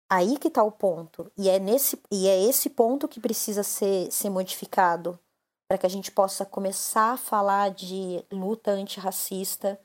Aí 0.10 0.38
que 0.38 0.48
está 0.48 0.64
o 0.64 0.72
ponto. 0.72 1.32
E 1.38 1.50
é, 1.50 1.60
nesse, 1.60 2.00
e 2.12 2.28
é 2.28 2.44
esse 2.44 2.70
ponto 2.70 3.08
que 3.08 3.20
precisa 3.20 3.64
ser, 3.64 4.12
ser 4.12 4.30
modificado 4.30 5.20
para 5.68 5.78
que 5.78 5.86
a 5.86 5.90
gente 5.90 6.12
possa 6.12 6.46
começar 6.46 7.14
a 7.14 7.18
falar 7.18 7.72
de 7.72 8.24
luta 8.32 8.72
antirracista 8.72 9.80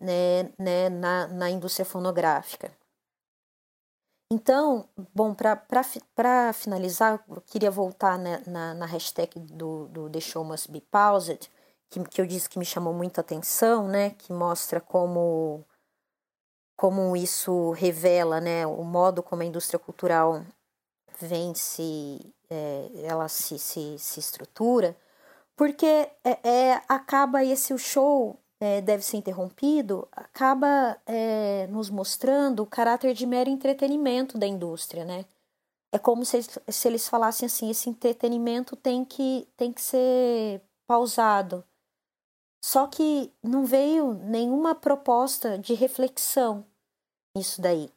né, 0.00 0.52
né, 0.58 0.88
na, 0.88 1.26
na 1.28 1.50
indústria 1.50 1.84
fonográfica. 1.84 2.70
Então, 4.30 4.86
bom, 5.14 5.34
para 5.34 6.52
finalizar, 6.52 7.24
eu 7.30 7.40
queria 7.40 7.70
voltar 7.70 8.18
né, 8.18 8.42
na, 8.46 8.74
na 8.74 8.84
hashtag 8.84 9.40
do, 9.40 9.86
do 9.88 10.10
The 10.10 10.20
Show 10.20 10.44
Must 10.44 10.70
Be 10.70 10.82
Paused, 10.82 11.50
que, 11.88 12.04
que 12.04 12.20
eu 12.20 12.26
disse 12.26 12.48
que 12.48 12.58
me 12.58 12.64
chamou 12.64 12.92
muita 12.92 13.22
atenção, 13.22 13.88
né, 13.88 14.10
que 14.10 14.30
mostra 14.30 14.80
como 14.80 15.64
como 16.78 17.16
isso 17.16 17.72
revela 17.72 18.40
né, 18.40 18.64
o 18.64 18.84
modo 18.84 19.20
como 19.20 19.42
a 19.42 19.44
indústria 19.44 19.80
cultural 19.80 20.44
vem 21.18 21.52
se, 21.52 22.20
é, 22.48 22.88
ela 23.02 23.26
se, 23.28 23.58
se, 23.58 23.98
se 23.98 24.20
estrutura, 24.20 24.96
porque 25.56 26.08
é, 26.24 26.38
é, 26.48 26.82
acaba 26.88 27.44
esse 27.44 27.74
o 27.74 27.78
show 27.78 28.38
é, 28.60 28.80
deve 28.80 29.02
ser 29.02 29.16
interrompido, 29.16 30.06
acaba 30.12 30.96
é, 31.04 31.66
nos 31.66 31.90
mostrando 31.90 32.62
o 32.62 32.66
caráter 32.66 33.12
de 33.12 33.26
mero 33.26 33.50
entretenimento 33.50 34.38
da 34.38 34.46
indústria, 34.46 35.04
né? 35.04 35.24
É 35.92 35.98
como 35.98 36.24
se, 36.24 36.38
se 36.68 36.86
eles 36.86 37.08
falassem 37.08 37.46
assim, 37.46 37.70
esse 37.70 37.90
entretenimento 37.90 38.76
tem 38.76 39.04
que, 39.04 39.48
tem 39.56 39.72
que 39.72 39.82
ser 39.82 40.62
pausado. 40.86 41.64
Só 42.60 42.86
que 42.86 43.32
não 43.42 43.64
veio 43.64 44.14
nenhuma 44.14 44.74
proposta 44.74 45.58
de 45.58 45.74
reflexão 45.74 46.64
nisso 47.36 47.60
daí. 47.60 47.90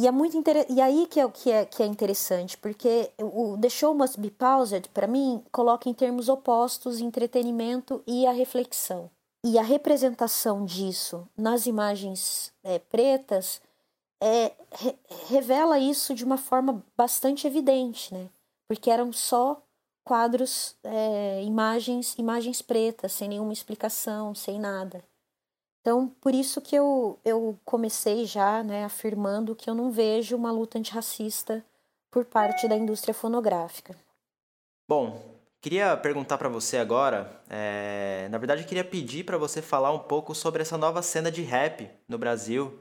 E 0.00 0.06
é 0.06 0.10
muito 0.12 0.36
inter... 0.36 0.64
e 0.68 0.80
aí 0.80 1.06
que 1.08 1.18
é, 1.18 1.28
que, 1.28 1.50
é, 1.50 1.64
que 1.64 1.82
é 1.82 1.86
interessante, 1.86 2.56
porque 2.56 3.10
o 3.18 3.58
The 3.58 3.68
Show 3.68 3.94
Must 3.94 4.20
Be 4.20 4.30
Paused, 4.30 4.88
para 4.90 5.08
mim, 5.08 5.42
coloca 5.50 5.88
em 5.88 5.94
termos 5.94 6.28
opostos 6.28 7.00
entretenimento 7.00 8.02
e 8.06 8.24
a 8.24 8.30
reflexão. 8.30 9.10
E 9.44 9.58
a 9.58 9.62
representação 9.62 10.64
disso 10.64 11.26
nas 11.36 11.66
imagens 11.66 12.52
é, 12.62 12.78
pretas 12.78 13.60
é, 14.20 14.52
re, 14.72 14.96
revela 15.28 15.78
isso 15.78 16.14
de 16.14 16.24
uma 16.24 16.36
forma 16.36 16.84
bastante 16.96 17.46
evidente, 17.46 18.12
né? 18.12 18.28
Porque 18.68 18.90
eram 18.90 19.12
só 19.12 19.60
quadros, 20.08 20.74
é, 20.82 21.42
imagens, 21.42 22.14
imagens 22.16 22.62
pretas, 22.62 23.12
sem 23.12 23.28
nenhuma 23.28 23.52
explicação, 23.52 24.34
sem 24.34 24.58
nada. 24.58 25.04
Então, 25.82 26.08
por 26.18 26.34
isso 26.34 26.62
que 26.62 26.74
eu, 26.74 27.18
eu 27.22 27.58
comecei 27.62 28.24
já 28.24 28.62
né, 28.62 28.86
afirmando 28.86 29.54
que 29.54 29.68
eu 29.68 29.74
não 29.74 29.90
vejo 29.90 30.34
uma 30.34 30.50
luta 30.50 30.78
antirracista 30.78 31.62
por 32.10 32.24
parte 32.24 32.66
da 32.66 32.74
indústria 32.74 33.12
fonográfica. 33.12 33.94
Bom, 34.88 35.22
queria 35.60 35.94
perguntar 35.94 36.38
para 36.38 36.48
você 36.48 36.78
agora, 36.78 37.42
é... 37.50 38.28
na 38.30 38.38
verdade, 38.38 38.64
queria 38.64 38.84
pedir 38.84 39.24
para 39.24 39.36
você 39.36 39.60
falar 39.60 39.92
um 39.92 39.98
pouco 39.98 40.34
sobre 40.34 40.62
essa 40.62 40.78
nova 40.78 41.02
cena 41.02 41.30
de 41.30 41.42
rap 41.42 41.86
no 42.08 42.16
Brasil. 42.16 42.78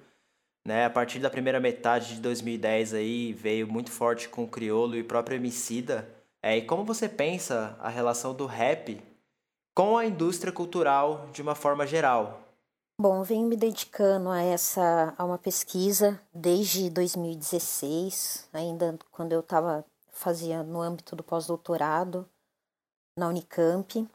Né? 0.66 0.86
A 0.86 0.90
partir 0.90 1.20
da 1.20 1.30
primeira 1.30 1.60
metade 1.60 2.16
de 2.16 2.22
2010 2.22 2.94
aí 2.94 3.34
veio 3.34 3.68
muito 3.68 3.92
forte 3.92 4.30
com 4.30 4.46
o 4.46 4.48
Criolo 4.48 4.96
e 4.96 5.04
próprio 5.04 5.36
Emicida. 5.36 6.17
É, 6.48 6.60
e 6.60 6.62
como 6.62 6.86
você 6.86 7.10
pensa 7.10 7.76
a 7.78 7.90
relação 7.90 8.34
do 8.34 8.46
rap 8.46 9.04
com 9.76 9.98
a 9.98 10.06
indústria 10.06 10.50
cultural 10.50 11.28
de 11.34 11.42
uma 11.42 11.54
forma 11.54 11.86
geral? 11.86 12.40
Bom, 12.98 13.22
venho 13.22 13.50
me 13.50 13.58
dedicando 13.58 14.30
a 14.30 14.42
essa 14.42 15.14
a 15.18 15.26
uma 15.26 15.38
pesquisa 15.38 16.22
desde 16.34 16.90
2016, 16.90 18.48
ainda 18.54 18.98
quando 19.12 19.34
eu 19.34 19.42
estava 19.42 19.84
fazia 20.10 20.64
no 20.64 20.80
âmbito 20.80 21.18
do 21.18 21.22
pós-doutorado 21.22 22.26
na 23.20 23.28
Unicamp. 23.28 24.08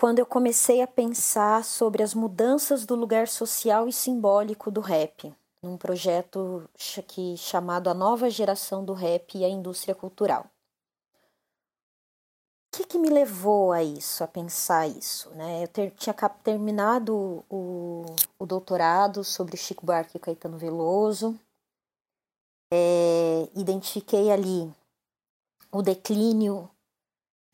Quando 0.00 0.20
eu 0.20 0.24
comecei 0.24 0.80
a 0.80 0.86
pensar 0.86 1.64
sobre 1.64 2.02
as 2.02 2.14
mudanças 2.14 2.86
do 2.86 2.94
lugar 2.94 3.28
social 3.28 3.86
e 3.86 3.92
simbólico 3.92 4.70
do 4.70 4.80
rap, 4.80 5.34
num 5.62 5.76
projeto 5.76 6.66
que 7.06 7.36
chamado 7.36 7.90
A 7.90 7.94
Nova 7.94 8.30
Geração 8.30 8.82
do 8.82 8.94
Rap 8.94 9.36
e 9.36 9.44
a 9.44 9.48
Indústria 9.50 9.94
Cultural 9.94 10.46
que, 12.72 12.86
que 12.86 12.98
me 12.98 13.10
levou 13.10 13.70
a 13.70 13.82
isso, 13.82 14.24
a 14.24 14.26
pensar 14.26 14.88
isso? 14.88 15.28
Né? 15.30 15.64
Eu 15.64 15.68
ter, 15.68 15.90
tinha 15.92 16.14
terminado 16.42 17.44
o, 17.50 18.06
o 18.38 18.46
doutorado 18.46 19.22
sobre 19.22 19.58
Chico 19.58 19.84
Buarque 19.84 20.16
e 20.16 20.20
Caetano 20.20 20.56
Veloso, 20.56 21.38
é, 22.72 23.50
identifiquei 23.54 24.30
ali 24.30 24.72
o 25.70 25.82
declínio 25.82 26.70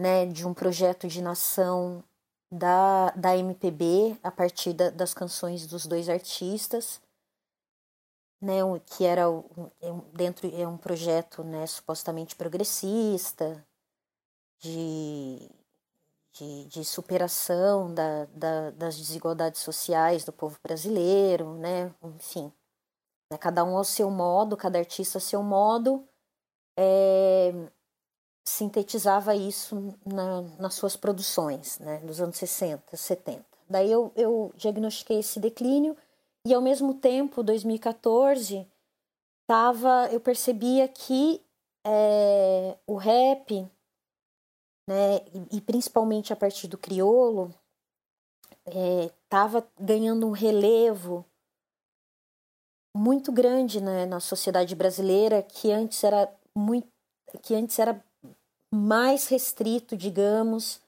né, 0.01 0.25
de 0.27 0.47
um 0.47 0.55
projeto 0.55 1.09
de 1.09 1.21
nação 1.21 2.05
da, 2.53 3.11
da 3.11 3.37
MPB 3.37 4.17
a 4.23 4.31
partir 4.31 4.73
da, 4.73 4.91
das 4.91 5.13
canções 5.13 5.67
dos 5.67 5.87
dois 5.87 6.09
artistas, 6.09 7.01
né, 8.41 8.61
que 8.87 9.05
era 9.05 9.23
é 9.83 9.93
dentro 10.15 10.49
é 10.55 10.67
um 10.67 10.79
projeto 10.79 11.43
né, 11.43 11.67
supostamente 11.67 12.37
progressista, 12.37 13.67
de, 14.59 15.51
de, 16.33 16.65
de 16.67 16.85
superação 16.85 17.93
da, 17.93 18.25
da, 18.27 18.71
das 18.73 18.97
desigualdades 18.97 19.63
sociais 19.63 20.25
do 20.25 20.33
povo 20.33 20.59
brasileiro, 20.63 21.55
né? 21.55 21.93
Enfim, 22.03 22.53
né? 23.31 23.39
cada 23.39 23.65
um 23.65 23.77
ao 23.77 23.85
seu 23.85 24.11
modo, 24.11 24.57
cada 24.57 24.79
artista 24.79 25.19
ao 25.19 25.23
seu 25.23 25.43
modo, 25.43 26.05
é, 26.77 27.53
sintetizava 28.45 29.35
isso 29.35 29.95
na, 30.05 30.43
nas 30.59 30.75
suas 30.75 30.97
produções, 30.97 31.79
né? 31.79 31.99
Dos 31.99 32.21
anos 32.21 32.37
60, 32.37 32.97
70. 32.97 33.45
Daí 33.69 33.91
eu, 33.91 34.13
eu 34.17 34.53
diagnostiquei 34.57 35.19
esse 35.19 35.39
declínio 35.39 35.97
e 36.45 36.55
ao 36.55 36.63
mesmo 36.63 36.95
tempo, 36.95 37.43
2014, 37.43 38.67
tava, 39.47 40.09
eu 40.11 40.21
percebia 40.21 40.89
que 40.89 41.43
é, 41.85 42.77
o 42.87 42.97
rap 42.97 43.69
né, 44.89 45.21
e, 45.53 45.61
principalmente 45.61 46.33
a 46.33 46.37
partir 46.37 46.67
do 46.67 46.79
criolo, 46.79 47.55
estava 48.67 49.59
é, 49.59 49.63
ganhando 49.79 50.27
um 50.27 50.31
relevo 50.31 51.27
muito 52.97 53.31
grande 53.31 53.83
né, 53.83 54.07
na 54.07 54.19
sociedade 54.19 54.75
brasileira 54.75 55.43
que 55.43 55.71
antes 55.71 56.03
era 56.03 56.33
muito 56.55 56.89
que 57.43 57.55
antes 57.55 57.79
era 57.79 58.03
mais 58.73 59.29
restrito 59.29 59.95
digamos 59.95 60.81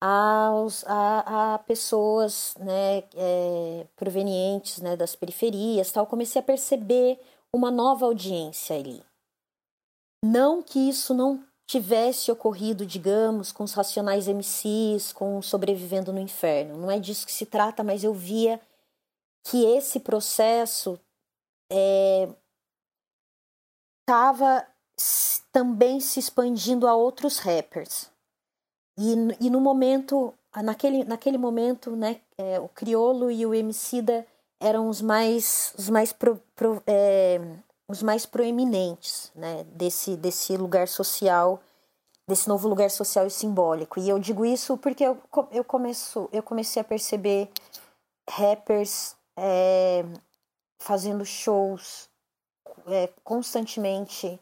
aos 0.00 0.84
a, 0.86 1.54
a 1.54 1.58
pessoas 1.58 2.54
né, 2.60 2.98
é, 3.14 3.86
provenientes 3.96 4.78
né, 4.78 4.96
das 4.96 5.16
periferias 5.16 5.90
tal. 5.90 6.06
Comecei 6.06 6.40
a 6.40 6.44
perceber 6.44 7.20
uma 7.52 7.70
nova 7.70 8.06
audiência 8.06 8.76
ali. 8.76 9.02
Não 10.24 10.62
que 10.62 10.78
isso 10.88 11.12
não 11.14 11.44
tivesse 11.68 12.32
ocorrido, 12.32 12.86
digamos, 12.86 13.52
com 13.52 13.62
os 13.62 13.74
Racionais 13.74 14.26
MCs, 14.26 15.12
com 15.12 15.42
Sobrevivendo 15.42 16.12
no 16.12 16.18
Inferno. 16.18 16.78
Não 16.78 16.90
é 16.90 16.98
disso 16.98 17.26
que 17.26 17.32
se 17.32 17.44
trata, 17.44 17.84
mas 17.84 18.02
eu 18.02 18.14
via 18.14 18.58
que 19.44 19.64
esse 19.66 20.00
processo 20.00 20.98
estava 24.00 24.60
é, 24.60 24.66
também 25.52 26.00
se 26.00 26.18
expandindo 26.18 26.88
a 26.88 26.96
outros 26.96 27.38
rappers. 27.38 28.10
E, 28.98 29.12
e 29.38 29.50
no 29.50 29.60
momento, 29.60 30.32
naquele, 30.56 31.04
naquele 31.04 31.36
momento, 31.36 31.94
né, 31.94 32.22
é, 32.38 32.58
o 32.58 32.68
Criolo 32.68 33.30
e 33.30 33.44
o 33.44 33.54
Emicida 33.54 34.26
eram 34.58 34.88
os 34.88 35.02
mais, 35.02 35.74
os 35.76 35.90
mais 35.90 36.14
pro, 36.14 36.42
pro, 36.56 36.82
é, 36.86 37.38
os 37.88 38.02
mais 38.02 38.26
proeminentes 38.26 39.32
né, 39.34 39.64
desse, 39.72 40.16
desse 40.16 40.56
lugar 40.56 40.86
social, 40.86 41.60
desse 42.28 42.46
novo 42.46 42.68
lugar 42.68 42.90
social 42.90 43.26
e 43.26 43.30
simbólico. 43.30 43.98
E 43.98 44.08
eu 44.08 44.18
digo 44.18 44.44
isso 44.44 44.76
porque 44.76 45.04
eu, 45.04 45.18
eu, 45.50 45.64
começo, 45.64 46.28
eu 46.30 46.42
comecei 46.42 46.80
a 46.80 46.84
perceber 46.84 47.50
rappers 48.28 49.16
é, 49.36 50.04
fazendo 50.78 51.24
shows 51.24 52.10
é, 52.86 53.08
constantemente 53.24 54.38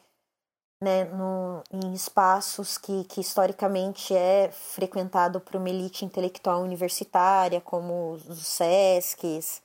né, 0.81 1.05
no, 1.05 1.63
em 1.73 1.95
espaços 1.95 2.77
que, 2.77 3.05
que 3.05 3.21
historicamente 3.21 4.15
é 4.15 4.51
frequentado 4.51 5.41
por 5.41 5.57
uma 5.57 5.71
elite 5.71 6.05
intelectual 6.05 6.63
universitária, 6.63 7.61
como 7.61 8.13
os 8.13 8.47
SESCs, 8.47 9.63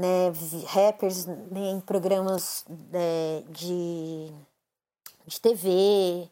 né, 0.00 0.30
rappers 0.66 1.26
né, 1.26 1.70
em 1.70 1.80
programas 1.80 2.64
né, 2.68 3.42
de, 3.48 4.30
de 5.26 5.40
TV, 5.40 6.28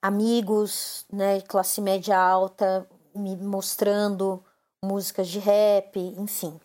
amigos, 0.00 1.04
né, 1.12 1.40
classe 1.40 1.80
média 1.80 2.16
alta, 2.18 2.88
me 3.14 3.36
mostrando 3.36 4.42
músicas 4.84 5.28
de 5.28 5.38
rap, 5.38 5.98
enfim. 5.98 6.58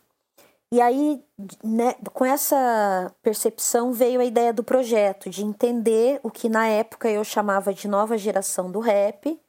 E 0.71 0.79
aí, 0.79 1.23
né, 1.63 1.95
com 2.13 2.23
essa 2.23 3.11
percepção 3.23 3.91
veio 3.91 4.21
a 4.21 4.25
ideia 4.25 4.53
do 4.53 4.63
projeto, 4.63 5.29
de 5.29 5.43
entender 5.43 6.19
o 6.21 6.29
que 6.29 6.47
na 6.47 6.67
época 6.67 7.09
eu 7.09 7.23
chamava 7.23 7.73
de 7.73 7.87
nova 7.87 8.17
geração 8.17 8.71
do 8.71 8.79
rap, 8.79 9.39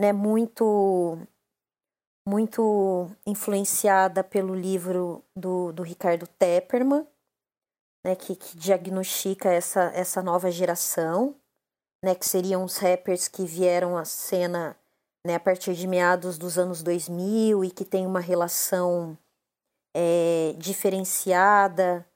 né, 0.00 0.10
muito 0.12 1.18
muito 2.26 3.10
influenciada 3.26 4.24
pelo 4.24 4.54
livro 4.54 5.22
do, 5.36 5.72
do 5.72 5.82
Ricardo 5.82 6.26
Tepperman, 6.26 7.06
né, 8.04 8.16
que, 8.16 8.34
que 8.36 8.56
diagnostica 8.56 9.50
essa, 9.50 9.84
essa 9.94 10.22
nova 10.22 10.50
geração, 10.50 11.34
né, 12.04 12.14
que 12.14 12.26
seriam 12.26 12.64
os 12.64 12.76
rappers 12.76 13.28
que 13.28 13.44
vieram 13.44 13.96
à 13.96 14.04
cena 14.04 14.76
né, 15.26 15.36
a 15.36 15.40
partir 15.40 15.74
de 15.74 15.86
meados 15.86 16.36
dos 16.36 16.58
anos 16.58 16.82
2000 16.82 17.64
e 17.64 17.70
que 17.70 17.84
tem 17.84 18.06
uma 18.06 18.20
relação 18.20 19.16
é, 19.94 20.54
diferenciada 20.58 22.06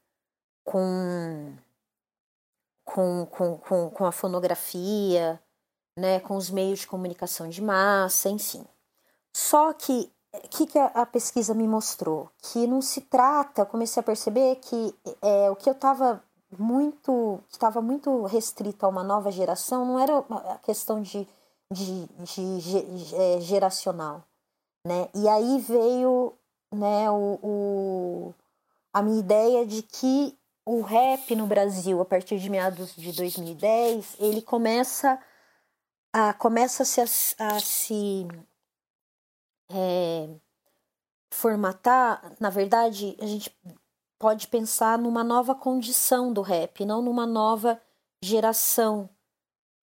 com, 0.65 1.55
com, 2.85 3.27
com, 3.27 3.59
com, 3.59 3.91
com 3.91 4.05
a 4.05 4.13
fonografia, 4.13 5.41
né, 5.99 6.21
com 6.21 6.37
os 6.37 6.51
meios 6.51 6.81
de 6.81 6.87
comunicação 6.87 7.49
de 7.49 7.63
massa, 7.63 8.29
enfim. 8.29 8.67
Só 9.33 9.73
que 9.73 10.11
o 10.33 10.49
que, 10.49 10.67
que 10.67 10.79
a, 10.79 11.07
pesquisa 11.07 11.55
me 11.55 11.67
mostrou? 11.67 12.31
Que 12.43 12.67
não 12.67 12.83
se 12.83 13.01
trata, 13.03 13.63
eu 13.63 13.67
comecei 13.67 14.01
a 14.01 14.05
perceber 14.05 14.57
que 14.57 14.95
é, 15.23 15.51
o 15.51 15.57
que 15.57 15.69
eu 15.69 15.73
estava 15.73 16.23
muito 16.59 17.41
estava 17.51 17.83
muito 17.83 18.25
restrito 18.25 18.85
a 18.87 18.89
uma 18.89 19.03
nova 19.03 19.31
geração 19.31 19.85
não 19.85 19.99
era 19.99 20.19
a 20.19 20.59
questão 20.59 21.03
de, 21.03 21.29
de, 21.71 22.07
de, 22.07 22.61
de 22.61 23.15
é, 23.15 23.41
geracional 23.41 24.25
né 24.87 25.11
e 25.15 25.29
aí 25.29 25.59
veio 25.61 26.33
né 26.73 27.11
o, 27.11 27.39
o, 27.43 28.35
a 28.95 29.03
minha 29.03 29.21
ideia 29.21 29.67
de 29.67 29.83
que 29.83 30.39
o 30.65 30.83
rap 30.83 31.35
no 31.35 31.47
Brasil, 31.47 31.99
a 31.99 32.05
partir 32.05 32.39
de 32.39 32.51
meados 32.51 32.95
de 32.95 33.11
2010, 33.13 34.17
ele 34.21 34.43
começa 34.43 35.19
a, 36.13 36.35
começa 36.35 36.85
-se 36.85 37.01
a, 37.01 37.05
a 37.39 37.59
se 37.59 38.29
é, 39.71 40.29
formatar. 41.31 42.35
Na 42.41 42.51
verdade, 42.51 43.17
a 43.21 43.27
gente 43.27 43.55
pode 44.19 44.49
pensar 44.49 44.99
numa 44.99 45.23
nova 45.23 45.55
condição 45.55 46.33
do 46.33 46.43
rap, 46.43 46.85
não 46.85 47.01
numa 47.01 47.27
nova 47.27 47.81
geração 48.23 49.09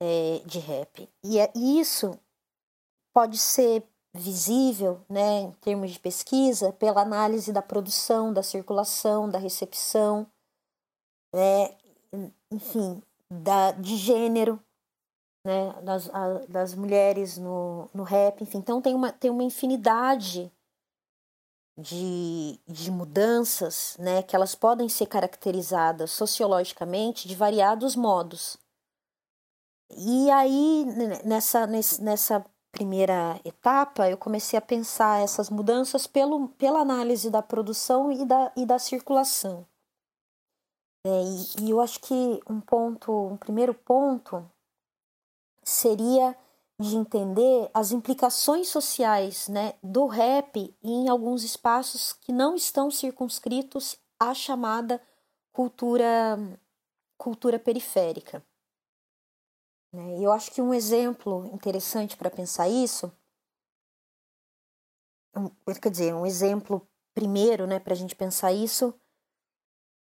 é, 0.01 0.41
de 0.45 0.59
rap. 0.59 1.09
E 1.23 1.39
é, 1.39 1.51
isso 1.55 2.19
pode 3.13 3.37
ser 3.37 3.87
visível, 4.13 5.01
né, 5.09 5.41
em 5.41 5.51
termos 5.53 5.91
de 5.91 5.99
pesquisa, 5.99 6.71
pela 6.73 7.01
análise 7.01 7.51
da 7.51 7.61
produção, 7.61 8.31
da 8.31 8.41
circulação, 8.41 9.29
da 9.29 9.37
recepção, 9.37 10.25
né, 11.33 11.75
enfim, 12.49 13.01
da, 13.29 13.71
de 13.71 13.97
gênero, 13.97 14.59
né, 15.45 15.79
das, 15.83 16.09
a, 16.09 16.39
das 16.49 16.73
mulheres 16.73 17.37
no, 17.37 17.87
no 17.93 18.01
rap, 18.01 18.41
enfim. 18.41 18.57
Então 18.57 18.81
tem 18.81 18.95
uma, 18.95 19.11
tem 19.11 19.29
uma 19.29 19.43
infinidade 19.43 20.51
de, 21.77 22.59
de 22.67 22.89
mudanças, 22.89 23.95
né, 23.99 24.23
que 24.23 24.35
elas 24.35 24.55
podem 24.55 24.89
ser 24.89 25.05
caracterizadas 25.05 26.09
sociologicamente 26.11 27.27
de 27.27 27.35
variados 27.35 27.95
modos. 27.95 28.57
E 29.91 30.31
aí, 30.31 30.83
nessa, 31.23 31.67
nessa 31.67 32.43
primeira 32.71 33.39
etapa, 33.45 34.09
eu 34.09 34.17
comecei 34.17 34.57
a 34.57 34.61
pensar 34.61 35.21
essas 35.21 35.49
mudanças 35.49 36.07
pelo, 36.07 36.49
pela 36.49 36.79
análise 36.79 37.29
da 37.29 37.43
produção 37.43 38.11
e 38.11 38.25
da, 38.25 38.51
e 38.57 38.65
da 38.65 38.79
circulação. 38.79 39.65
É, 41.05 41.09
e, 41.09 41.65
e 41.65 41.69
eu 41.69 41.79
acho 41.79 41.99
que 41.99 42.41
um 42.49 42.59
ponto, 42.59 43.11
um 43.11 43.37
primeiro 43.37 43.75
ponto 43.75 44.43
seria 45.65 46.37
de 46.79 46.95
entender 46.95 47.69
as 47.73 47.91
implicações 47.91 48.67
sociais 48.67 49.47
né, 49.47 49.73
do 49.81 50.05
rap 50.05 50.75
em 50.83 51.07
alguns 51.07 51.43
espaços 51.43 52.13
que 52.13 52.33
não 52.33 52.55
estão 52.55 52.91
circunscritos 52.91 53.97
à 54.19 54.33
chamada 54.33 55.01
cultura, 55.53 56.37
cultura 57.17 57.57
periférica. 57.57 58.45
Né? 59.93 60.19
Eu 60.19 60.31
acho 60.33 60.51
que 60.51 60.61
um 60.61 60.73
exemplo 60.73 61.49
interessante 61.53 62.17
para 62.17 62.29
pensar 62.29 62.67
isso, 62.67 63.11
quer 65.81 65.89
dizer, 65.89 66.13
um 66.13 66.25
exemplo 66.25 66.85
primeiro 67.13 67.65
né, 67.65 67.79
para 67.79 67.93
a 67.93 67.97
gente 67.97 68.15
pensar 68.15 68.51
isso, 68.51 68.93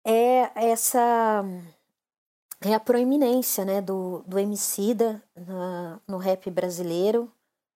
é 0.05 0.69
essa 0.69 1.43
é 2.61 2.73
a 2.73 2.79
proeminência 2.79 3.65
né, 3.65 3.81
do, 3.81 4.23
do 4.27 4.37
Emicida 4.37 5.21
na, 5.35 5.99
no 6.07 6.17
rap 6.17 6.49
brasileiro, 6.51 7.31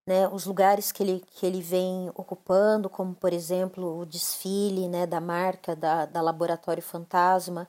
né, 0.07 0.27
os 0.27 0.45
lugares 0.45 0.91
que 0.91 1.01
ele, 1.01 1.23
que 1.31 1.45
ele 1.45 1.61
vem 1.61 2.09
ocupando, 2.09 2.89
como 2.89 3.15
por 3.15 3.33
exemplo 3.33 3.99
o 3.99 4.05
desfile 4.05 4.87
né, 4.87 5.07
da 5.07 5.19
marca 5.19 5.75
da, 5.75 6.05
da 6.05 6.21
Laboratório 6.21 6.83
Fantasma 6.83 7.67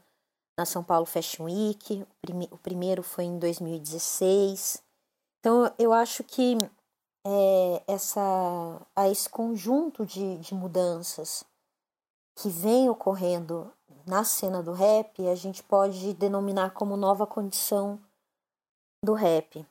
na 0.59 0.67
São 0.67 0.85
Paulo 0.85 1.07
Fashion 1.07 1.45
Week, 1.45 2.03
o, 2.03 2.14
prime, 2.21 2.49
o 2.51 2.59
primeiro 2.59 3.03
foi 3.03 3.25
em 3.25 3.39
2016. 3.39 4.83
Então 5.41 5.73
eu 5.79 5.93
acho 5.93 6.23
que 6.23 6.57
é, 7.27 7.83
essa, 7.87 8.87
a 8.95 9.09
esse 9.09 9.29
conjunto 9.29 10.05
de, 10.05 10.39
de 10.39 10.55
mudanças 10.55 11.45
que 12.37 12.49
vem 12.49 12.89
ocorrendo 12.89 13.73
na 14.07 14.23
cena 14.23 14.63
do 14.63 14.73
rap, 14.73 15.27
a 15.27 15.35
gente 15.35 15.63
pode 15.63 16.15
denominar 16.15 16.71
como 16.71 16.97
nova 16.97 17.27
condição 17.27 18.01
do 19.05 19.13
rap. 19.13 19.67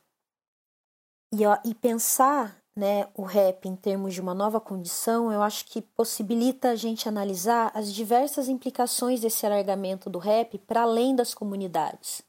E, 1.32 1.38
e 1.64 1.74
pensar 1.74 2.62
né, 2.76 3.08
o 3.14 3.22
rap 3.22 3.66
em 3.66 3.74
termos 3.74 4.12
de 4.12 4.20
uma 4.20 4.34
nova 4.34 4.60
condição, 4.60 5.32
eu 5.32 5.42
acho 5.42 5.64
que 5.64 5.80
possibilita 5.80 6.70
a 6.70 6.76
gente 6.76 7.08
analisar 7.08 7.72
as 7.74 7.92
diversas 7.92 8.48
implicações 8.48 9.20
desse 9.20 9.46
alargamento 9.46 10.10
do 10.10 10.18
rap 10.18 10.58
para 10.58 10.82
além 10.82 11.16
das 11.16 11.32
comunidades. 11.32 12.20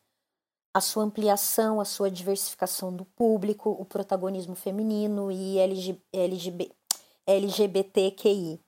A 0.74 0.80
sua 0.80 1.04
ampliação, 1.04 1.82
a 1.82 1.86
sua 1.86 2.10
diversificação 2.10 2.96
do 2.96 3.04
público, 3.04 3.70
o 3.70 3.84
protagonismo 3.84 4.56
feminino 4.56 5.30
e 5.30 5.58
LG, 5.58 6.02
LGB, 6.14 6.72
LGBTQI. 7.26 8.62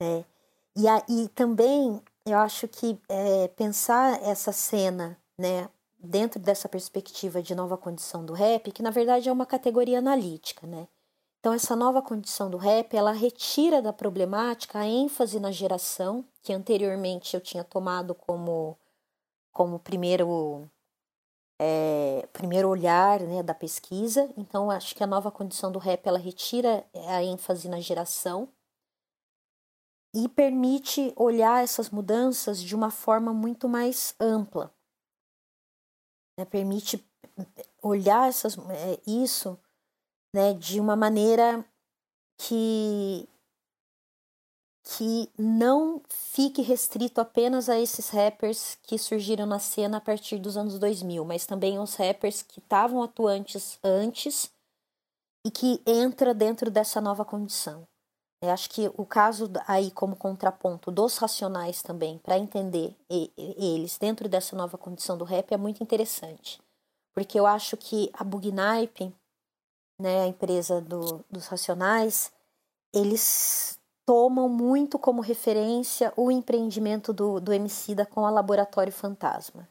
Né? 0.00 0.24
E, 0.76 0.86
a, 0.86 1.02
e 1.08 1.28
também 1.28 2.00
eu 2.26 2.38
acho 2.38 2.68
que 2.68 3.00
é, 3.08 3.48
pensar 3.48 4.22
essa 4.22 4.52
cena, 4.52 5.18
né, 5.38 5.68
dentro 5.98 6.40
dessa 6.40 6.68
perspectiva 6.68 7.42
de 7.42 7.54
nova 7.54 7.76
condição 7.76 8.24
do 8.24 8.32
rap, 8.32 8.72
que 8.72 8.82
na 8.82 8.90
verdade 8.90 9.28
é 9.28 9.32
uma 9.32 9.46
categoria 9.46 9.98
analítica, 9.98 10.66
né? 10.66 10.88
Então 11.40 11.54
essa 11.54 11.74
nova 11.74 12.02
condição 12.02 12.50
do 12.50 12.58
rap, 12.58 12.94
ela 12.94 13.12
retira 13.12 13.80
da 13.80 13.92
problemática 13.92 14.80
a 14.80 14.86
ênfase 14.86 15.40
na 15.40 15.50
geração, 15.50 16.24
que 16.42 16.52
anteriormente 16.52 17.34
eu 17.34 17.40
tinha 17.40 17.64
tomado 17.64 18.14
como 18.14 18.76
como 19.52 19.78
primeiro 19.78 20.70
é, 21.58 22.28
primeiro 22.32 22.68
olhar 22.68 23.20
né, 23.20 23.42
da 23.42 23.54
pesquisa. 23.54 24.30
Então 24.36 24.70
acho 24.70 24.94
que 24.94 25.02
a 25.02 25.06
nova 25.06 25.30
condição 25.30 25.72
do 25.72 25.78
rap 25.78 26.06
ela 26.06 26.18
retira 26.18 26.84
a 27.08 27.22
ênfase 27.22 27.68
na 27.68 27.80
geração 27.80 28.48
e 30.14 30.28
permite 30.28 31.12
olhar 31.16 31.62
essas 31.62 31.90
mudanças 31.90 32.60
de 32.60 32.74
uma 32.74 32.90
forma 32.90 33.32
muito 33.32 33.68
mais 33.68 34.14
ampla. 34.18 34.74
Né? 36.38 36.44
Permite 36.44 37.04
olhar 37.82 38.28
essas, 38.28 38.58
é, 38.58 39.00
isso 39.06 39.58
né, 40.34 40.54
de 40.54 40.80
uma 40.80 40.96
maneira 40.96 41.64
que, 42.38 43.28
que 44.82 45.30
não 45.38 46.02
fique 46.08 46.62
restrito 46.62 47.20
apenas 47.20 47.68
a 47.68 47.78
esses 47.78 48.08
rappers 48.08 48.76
que 48.82 48.98
surgiram 48.98 49.46
na 49.46 49.58
cena 49.58 49.98
a 49.98 50.00
partir 50.00 50.38
dos 50.38 50.56
anos 50.56 50.78
2000, 50.78 51.24
mas 51.24 51.46
também 51.46 51.76
aos 51.76 51.94
rappers 51.94 52.42
que 52.42 52.58
estavam 52.58 53.02
atuantes 53.02 53.78
antes 53.82 54.50
e 55.46 55.50
que 55.50 55.80
entra 55.86 56.34
dentro 56.34 56.70
dessa 56.70 57.00
nova 57.00 57.24
condição. 57.24 57.89
Eu 58.42 58.50
acho 58.50 58.70
que 58.70 58.90
o 58.96 59.04
caso 59.04 59.50
aí 59.66 59.90
como 59.90 60.16
contraponto 60.16 60.90
dos 60.90 61.18
racionais 61.18 61.82
também, 61.82 62.18
para 62.18 62.38
entender 62.38 62.96
eles 63.36 63.98
dentro 63.98 64.28
dessa 64.28 64.56
nova 64.56 64.78
condição 64.78 65.18
do 65.18 65.24
rap 65.24 65.52
é 65.52 65.58
muito 65.58 65.82
interessante. 65.82 66.58
Porque 67.12 67.38
eu 67.38 67.46
acho 67.46 67.76
que 67.76 68.10
a 68.14 68.24
Bugnipe, 68.24 69.14
né, 70.00 70.22
a 70.22 70.26
empresa 70.26 70.80
do, 70.80 71.22
dos 71.30 71.48
racionais, 71.48 72.32
eles 72.94 73.78
tomam 74.06 74.48
muito 74.48 74.98
como 74.98 75.20
referência 75.20 76.12
o 76.16 76.30
empreendimento 76.30 77.12
do, 77.12 77.40
do 77.40 77.52
Emicida 77.52 78.06
com 78.06 78.24
a 78.24 78.30
Laboratório 78.30 78.92
Fantasma. 78.92 79.68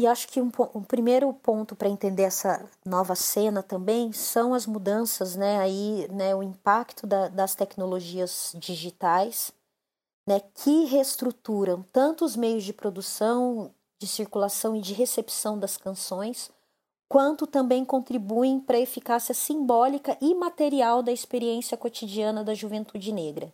E 0.00 0.06
acho 0.06 0.28
que 0.28 0.40
um, 0.40 0.50
um 0.74 0.82
primeiro 0.82 1.30
ponto 1.30 1.76
para 1.76 1.86
entender 1.86 2.22
essa 2.22 2.66
nova 2.86 3.14
cena 3.14 3.62
também 3.62 4.14
são 4.14 4.54
as 4.54 4.64
mudanças, 4.64 5.36
né, 5.36 5.58
aí, 5.58 6.08
né, 6.10 6.34
o 6.34 6.42
impacto 6.42 7.06
da, 7.06 7.28
das 7.28 7.54
tecnologias 7.54 8.56
digitais, 8.58 9.52
né, 10.26 10.40
que 10.54 10.86
reestruturam 10.86 11.84
tanto 11.92 12.24
os 12.24 12.34
meios 12.34 12.64
de 12.64 12.72
produção, 12.72 13.74
de 13.98 14.06
circulação 14.06 14.74
e 14.74 14.80
de 14.80 14.94
recepção 14.94 15.58
das 15.58 15.76
canções, 15.76 16.50
quanto 17.06 17.46
também 17.46 17.84
contribuem 17.84 18.58
para 18.58 18.78
a 18.78 18.80
eficácia 18.80 19.34
simbólica 19.34 20.16
e 20.18 20.34
material 20.34 21.02
da 21.02 21.12
experiência 21.12 21.76
cotidiana 21.76 22.42
da 22.42 22.54
juventude 22.54 23.12
negra. 23.12 23.52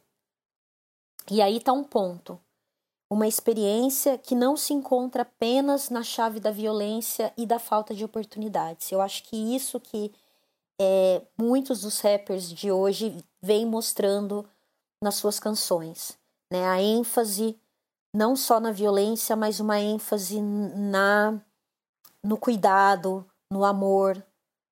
E 1.29 1.43
aí 1.43 1.57
está 1.57 1.73
um 1.73 1.83
ponto 1.83 2.39
uma 3.09 3.27
experiência 3.27 4.19
que 4.19 4.35
não 4.35 4.57
se 4.57 4.73
encontra 4.73 5.23
apenas 5.23 5.91
na 5.91 6.03
chave 6.03 6.41
da 6.41 6.51
violência 6.51 7.33
e 7.37 7.47
da 7.47 7.59
falta 7.59 7.95
de 7.95 8.05
oportunidades. 8.05 8.91
Eu 8.91 9.01
acho 9.01 9.23
que 9.25 9.37
isso 9.55 9.79
que 9.79 10.13
é, 10.81 11.23
muitos 11.39 11.83
dos 11.83 12.01
rappers 12.01 12.51
de 12.51 12.71
hoje 12.71 13.25
vêm 13.41 13.65
mostrando 13.65 14.45
nas 15.01 15.15
suas 15.15 15.39
canções, 15.39 16.19
né? 16.51 16.67
A 16.67 16.83
ênfase 16.83 17.57
não 18.15 18.35
só 18.35 18.59
na 18.59 18.73
violência, 18.73 19.37
mas 19.37 19.61
uma 19.61 19.79
ênfase 19.79 20.41
na 20.41 21.41
no 22.23 22.37
cuidado, 22.37 23.25
no 23.51 23.65
amor, 23.65 24.21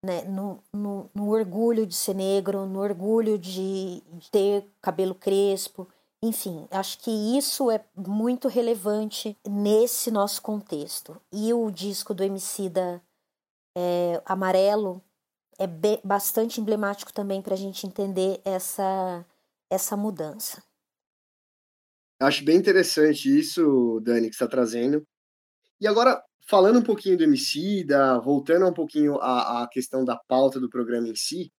né? 0.05 0.23
no, 0.25 0.59
no, 0.73 1.11
no 1.15 1.31
orgulho 1.31 1.87
de 1.87 1.95
ser 1.95 2.15
negro, 2.15 2.67
no 2.67 2.81
orgulho 2.81 3.39
de 3.39 4.03
ter 4.33 4.67
cabelo 4.83 5.15
crespo, 5.15 5.89
enfim, 6.27 6.67
acho 6.71 7.01
que 7.01 7.11
isso 7.11 7.71
é 7.71 7.85
muito 7.95 8.49
relevante 8.49 9.37
nesse 9.47 10.11
nosso 10.11 10.41
contexto. 10.41 11.21
E 11.31 11.53
o 11.53 11.71
disco 11.71 12.15
do 12.15 12.25
Emicida 12.25 13.03
é, 13.77 14.23
Amarelo 14.25 15.03
é 15.59 15.67
bastante 16.03 16.63
emblemático 16.63 17.13
também 17.13 17.43
para 17.43 17.53
a 17.53 17.59
gente 17.59 17.87
entender 17.87 18.41
essa, 18.43 19.23
essa 19.69 19.99
mudança. 19.99 20.63
Acho 22.19 22.43
bem 22.43 22.57
interessante 22.57 23.29
isso, 23.29 24.01
Dani, 24.03 24.29
que 24.29 24.35
está 24.35 24.49
trazendo. 24.49 25.07
E 25.79 25.87
agora, 25.87 26.25
falando 26.49 26.79
um 26.79 26.83
pouquinho 26.83 27.19
do 27.19 27.25
Emicida, 27.25 28.19
voltando 28.19 28.67
um 28.67 28.73
pouquinho 28.73 29.19
à, 29.19 29.63
à 29.63 29.69
questão 29.69 30.07
da 30.07 30.17
pauta 30.17 30.59
do 30.59 30.71
programa 30.71 31.07
em 31.07 31.15
si, 31.15 31.53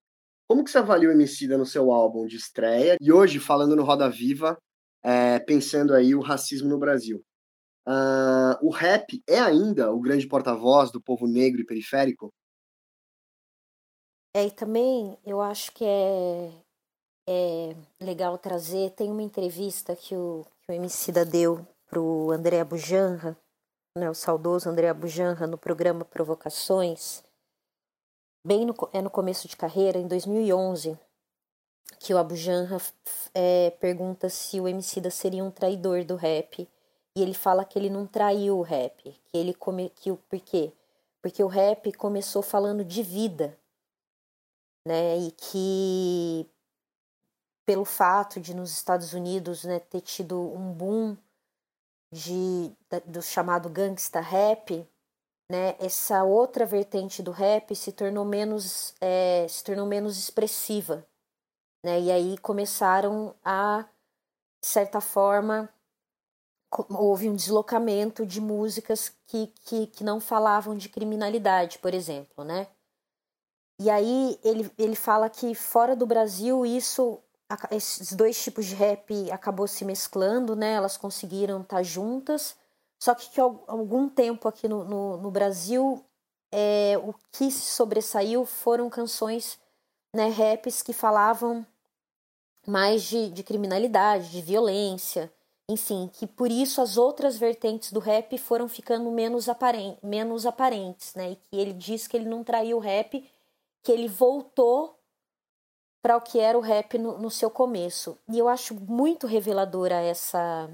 como 0.48 0.64
que 0.64 0.70
você 0.70 0.78
avalia 0.78 1.10
o 1.10 1.12
Emicida 1.12 1.58
no 1.58 1.66
seu 1.66 1.92
álbum 1.92 2.26
de 2.26 2.36
estreia? 2.36 2.98
E 3.02 3.12
hoje, 3.12 3.40
falando 3.40 3.76
no 3.76 3.84
Roda 3.84 4.10
Viva, 4.10 4.58
é, 5.04 5.40
pensando 5.40 5.94
aí 5.94 6.16
o 6.16 6.22
racismo 6.22 6.70
no 6.70 6.80
Brasil. 6.80 7.24
Uh, 7.88 8.58
o 8.66 8.72
rap 8.72 9.24
é 9.28 9.40
ainda 9.40 9.92
o 9.92 10.00
grande 10.00 10.28
porta-voz 10.28 10.92
do 10.92 11.00
povo 11.00 11.28
negro 11.28 11.62
e 11.62 11.66
periférico? 11.66 12.34
É, 14.36 14.48
e 14.48 14.52
também 14.52 15.18
eu 15.24 15.40
acho 15.40 15.72
que 15.72 15.86
é, 15.86 16.52
é 17.30 17.76
legal 18.02 18.38
trazer, 18.38 18.90
tem 18.92 19.12
uma 19.12 19.22
entrevista 19.22 19.96
que 19.96 20.16
o, 20.16 20.46
que 20.64 20.72
o 20.72 20.76
Emicida 20.76 21.24
deu 21.24 21.66
pro 21.88 22.32
André 22.32 22.64
Bujanra, 22.64 23.38
né, 23.96 24.10
o 24.10 24.16
saudoso 24.16 24.68
André 24.68 24.92
Bujanra, 24.94 25.46
no 25.48 25.58
programa 25.58 26.04
Provocações, 26.04 27.24
bem 28.46 28.64
no, 28.64 28.76
é 28.94 29.02
no 29.02 29.10
começo 29.10 29.48
de 29.48 29.58
carreira, 29.58 29.98
em 29.98 30.08
2011, 30.08 30.96
que 32.00 32.14
o 32.14 32.18
Abujanra 32.18 32.78
é, 33.34 33.72
pergunta 33.80 34.30
se 34.30 34.62
o 34.62 34.68
Emicida 34.68 35.10
seria 35.10 35.44
um 35.44 35.50
traidor 35.50 36.06
do 36.06 36.16
rap, 36.16 36.70
e 37.18 37.22
ele 37.22 37.34
fala 37.34 37.66
que 37.66 37.80
ele 37.80 37.90
não 37.90 38.06
traiu 38.06 38.60
o 38.60 38.62
rap, 38.62 39.02
que 39.04 39.38
ele 39.38 39.54
come, 39.54 39.90
que 39.90 40.12
o 40.12 40.18
por 40.18 40.40
quê? 40.40 40.72
Porque 41.22 41.44
o 41.44 41.48
rap 41.48 41.92
começou 41.94 42.44
falando 42.44 42.86
de 42.86 43.02
vida, 43.02 43.58
né? 44.86 45.18
E 45.18 45.32
que 45.32 46.48
pelo 47.66 47.86
fato 47.86 48.40
de 48.40 48.54
nos 48.54 48.72
Estados 48.72 49.14
Unidos, 49.14 49.64
né, 49.64 49.80
ter 49.80 50.02
tido 50.02 50.40
um 50.40 50.72
boom 50.72 51.18
de 52.12 52.72
do 53.08 53.24
chamado 53.24 53.70
gangsta 53.70 54.20
rap, 54.20 54.88
né, 55.50 55.76
essa 55.80 56.24
outra 56.24 56.66
vertente 56.66 57.22
do 57.22 57.32
rap 57.32 57.76
se 57.76 57.92
tornou 57.92 58.26
menos 58.26 58.96
é, 59.00 59.48
se 59.48 59.64
tornou 59.64 59.86
menos 59.86 60.18
expressiva, 60.18 61.06
né? 61.84 62.02
E 62.02 62.12
aí 62.12 62.38
começaram 62.40 63.36
a 63.44 63.86
de 64.62 64.68
certa 64.68 65.00
forma 65.00 65.70
houve 66.90 67.30
um 67.30 67.36
deslocamento 67.36 68.26
de 68.26 68.42
músicas 68.42 69.16
que, 69.28 69.48
que, 69.64 69.88
que 69.88 70.04
não 70.04 70.20
falavam 70.20 70.76
de 70.76 70.90
criminalidade, 70.90 71.80
por 71.80 71.94
exemplo, 71.94 72.44
né? 72.44 72.68
E 73.80 73.90
aí 73.90 74.40
ele, 74.44 74.72
ele 74.78 74.96
fala 74.96 75.30
que 75.30 75.54
fora 75.54 75.96
do 75.96 76.06
Brasil 76.06 76.66
isso 76.66 77.22
esses 77.70 78.14
dois 78.14 78.42
tipos 78.42 78.66
de 78.66 78.74
rap 78.74 79.32
acabou 79.32 79.68
se 79.68 79.86
mesclando, 79.86 80.56
né? 80.56 80.74
Elas 80.74 80.98
conseguiram 80.98 81.62
estar 81.62 81.84
juntas, 81.84 82.58
só 83.06 83.14
que 83.14 83.30
que 83.30 83.40
algum 83.40 84.10
tempo 84.10 84.48
aqui 84.48 84.68
no, 84.68 84.84
no, 84.84 85.18
no 85.18 85.30
Brasil 85.30 86.04
é, 86.52 86.98
o 86.98 87.14
que 87.32 87.52
se 87.52 87.72
sobressaiu 87.76 88.48
foram 88.48 88.90
canções, 88.90 89.60
né, 90.12 90.28
raps 90.30 90.82
que 90.82 90.92
falavam 90.92 91.64
mais 92.66 93.04
de, 93.04 93.30
de 93.30 93.44
criminalidade, 93.44 94.32
de 94.32 94.42
violência, 94.42 95.32
enfim, 95.70 96.10
que 96.12 96.26
por 96.26 96.50
isso 96.50 96.82
as 96.82 96.98
outras 96.98 97.38
vertentes 97.38 97.92
do 97.92 98.00
rap 98.00 98.36
foram 98.40 98.68
ficando 98.68 99.12
menos, 99.12 99.48
aparent, 99.48 100.00
menos 100.02 100.48
aparentes, 100.48 101.14
né? 101.14 101.34
E 101.34 101.36
que 101.36 101.56
ele 101.56 101.74
diz 101.74 102.08
que 102.08 102.18
ele 102.18 102.28
não 102.28 102.44
traiu 102.44 102.78
o 102.78 102.80
rap, 102.80 103.24
que 103.84 103.92
ele 103.92 104.08
voltou 104.08 104.98
para 106.02 106.18
o 106.18 106.22
que 106.22 106.40
era 106.40 106.58
o 106.58 106.62
rap 106.62 106.98
no, 106.98 107.20
no, 107.20 107.30
seu 107.30 107.52
começo. 107.52 108.18
E 108.28 108.40
eu 108.40 108.50
acho 108.50 108.74
muito 108.74 109.28
reveladora 109.28 110.02
essa 110.02 110.68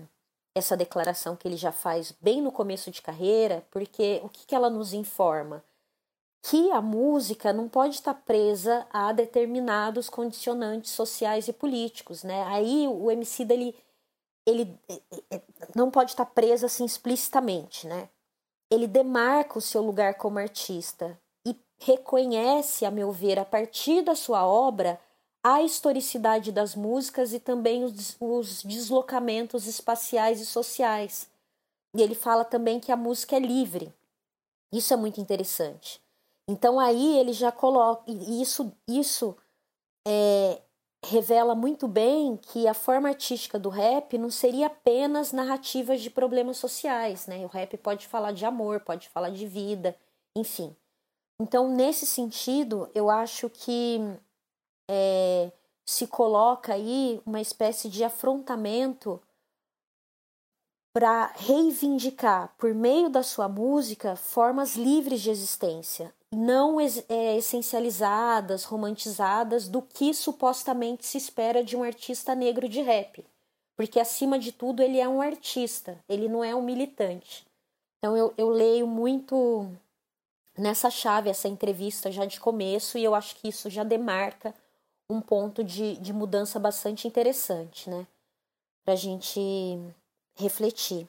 essa 0.53 0.75
declaração 0.75 1.35
que 1.35 1.47
ele 1.47 1.57
já 1.57 1.71
faz 1.71 2.13
bem 2.19 2.41
no 2.41 2.51
começo 2.51 2.91
de 2.91 3.01
carreira, 3.01 3.65
porque 3.71 4.19
o 4.23 4.29
que, 4.29 4.45
que 4.45 4.55
ela 4.55 4.69
nos 4.69 4.93
informa? 4.93 5.63
Que 6.43 6.71
a 6.71 6.81
música 6.81 7.53
não 7.53 7.69
pode 7.69 7.95
estar 7.95 8.13
presa 8.13 8.85
a 8.91 9.13
determinados 9.13 10.09
condicionantes 10.09 10.91
sociais 10.91 11.47
e 11.47 11.53
políticos, 11.53 12.23
né? 12.23 12.43
Aí 12.47 12.87
o 12.87 13.11
MC 13.11 13.45
dele 13.45 13.75
ele 14.45 14.75
é, 14.89 15.35
é, 15.35 15.41
não 15.75 15.91
pode 15.91 16.11
estar 16.11 16.25
preso 16.25 16.65
assim 16.65 16.83
explicitamente, 16.83 17.87
né? 17.87 18.09
Ele 18.71 18.87
demarca 18.87 19.57
o 19.57 19.61
seu 19.61 19.81
lugar 19.81 20.15
como 20.15 20.39
artista 20.39 21.19
e 21.45 21.55
reconhece, 21.79 22.85
a 22.85 22.91
meu 22.91 23.11
ver, 23.11 23.37
a 23.37 23.45
partir 23.45 24.01
da 24.01 24.15
sua 24.15 24.45
obra, 24.45 24.99
a 25.43 25.61
historicidade 25.61 26.51
das 26.51 26.75
músicas 26.75 27.33
e 27.33 27.39
também 27.39 27.83
os, 27.83 28.15
os 28.19 28.63
deslocamentos 28.63 29.65
espaciais 29.67 30.39
e 30.39 30.45
sociais. 30.45 31.29
E 31.95 32.01
ele 32.01 32.15
fala 32.15 32.45
também 32.45 32.79
que 32.79 32.91
a 32.91 32.97
música 32.97 33.35
é 33.35 33.39
livre. 33.39 33.93
Isso 34.71 34.93
é 34.93 34.97
muito 34.97 35.19
interessante. 35.19 36.01
Então 36.47 36.79
aí 36.79 37.17
ele 37.17 37.33
já 37.33 37.51
coloca 37.51 38.11
isso 38.11 38.71
isso 38.87 39.35
é, 40.07 40.61
revela 41.05 41.55
muito 41.55 41.87
bem 41.87 42.37
que 42.37 42.67
a 42.67 42.73
forma 42.73 43.09
artística 43.09 43.57
do 43.57 43.69
rap 43.69 44.17
não 44.17 44.29
seria 44.29 44.67
apenas 44.67 45.31
narrativas 45.31 46.01
de 46.01 46.09
problemas 46.09 46.57
sociais, 46.57 47.27
né? 47.27 47.43
O 47.43 47.47
rap 47.47 47.75
pode 47.77 48.07
falar 48.07 48.31
de 48.31 48.45
amor, 48.45 48.81
pode 48.81 49.09
falar 49.09 49.29
de 49.29 49.47
vida, 49.47 49.95
enfim. 50.35 50.75
Então, 51.39 51.69
nesse 51.69 52.05
sentido, 52.05 52.89
eu 52.93 53.09
acho 53.09 53.49
que 53.49 53.99
é, 54.93 55.49
se 55.85 56.05
coloca 56.05 56.73
aí 56.73 57.21
uma 57.25 57.39
espécie 57.39 57.87
de 57.87 58.03
afrontamento 58.03 59.21
para 60.93 61.27
reivindicar, 61.37 62.53
por 62.57 62.73
meio 62.73 63.09
da 63.09 63.23
sua 63.23 63.47
música, 63.47 64.17
formas 64.17 64.75
livres 64.75 65.21
de 65.21 65.29
existência, 65.29 66.13
não 66.33 66.79
é, 66.81 67.37
essencializadas, 67.37 68.65
romantizadas 68.65 69.69
do 69.69 69.81
que 69.81 70.13
supostamente 70.13 71.05
se 71.05 71.17
espera 71.17 71.63
de 71.63 71.77
um 71.77 71.83
artista 71.83 72.35
negro 72.35 72.67
de 72.67 72.81
rap. 72.81 73.25
Porque, 73.77 73.99
acima 73.99 74.37
de 74.37 74.51
tudo, 74.51 74.83
ele 74.83 74.99
é 74.99 75.07
um 75.07 75.21
artista, 75.21 75.97
ele 76.09 76.27
não 76.27 76.43
é 76.43 76.53
um 76.53 76.61
militante. 76.61 77.45
Então, 77.97 78.17
eu, 78.17 78.33
eu 78.37 78.49
leio 78.49 78.85
muito 78.85 79.71
nessa 80.57 80.89
chave 80.89 81.29
essa 81.29 81.47
entrevista 81.47 82.11
já 82.11 82.25
de 82.25 82.39
começo 82.39 82.97
e 82.97 83.03
eu 83.03 83.15
acho 83.15 83.35
que 83.37 83.47
isso 83.47 83.69
já 83.69 83.83
demarca 83.83 84.53
um 85.11 85.21
ponto 85.21 85.63
de, 85.63 85.97
de 85.97 86.13
mudança 86.13 86.59
bastante 86.59 87.07
interessante, 87.07 87.89
né? 87.89 88.07
Para 88.83 88.93
a 88.93 88.97
gente 88.97 89.39
refletir. 90.35 91.07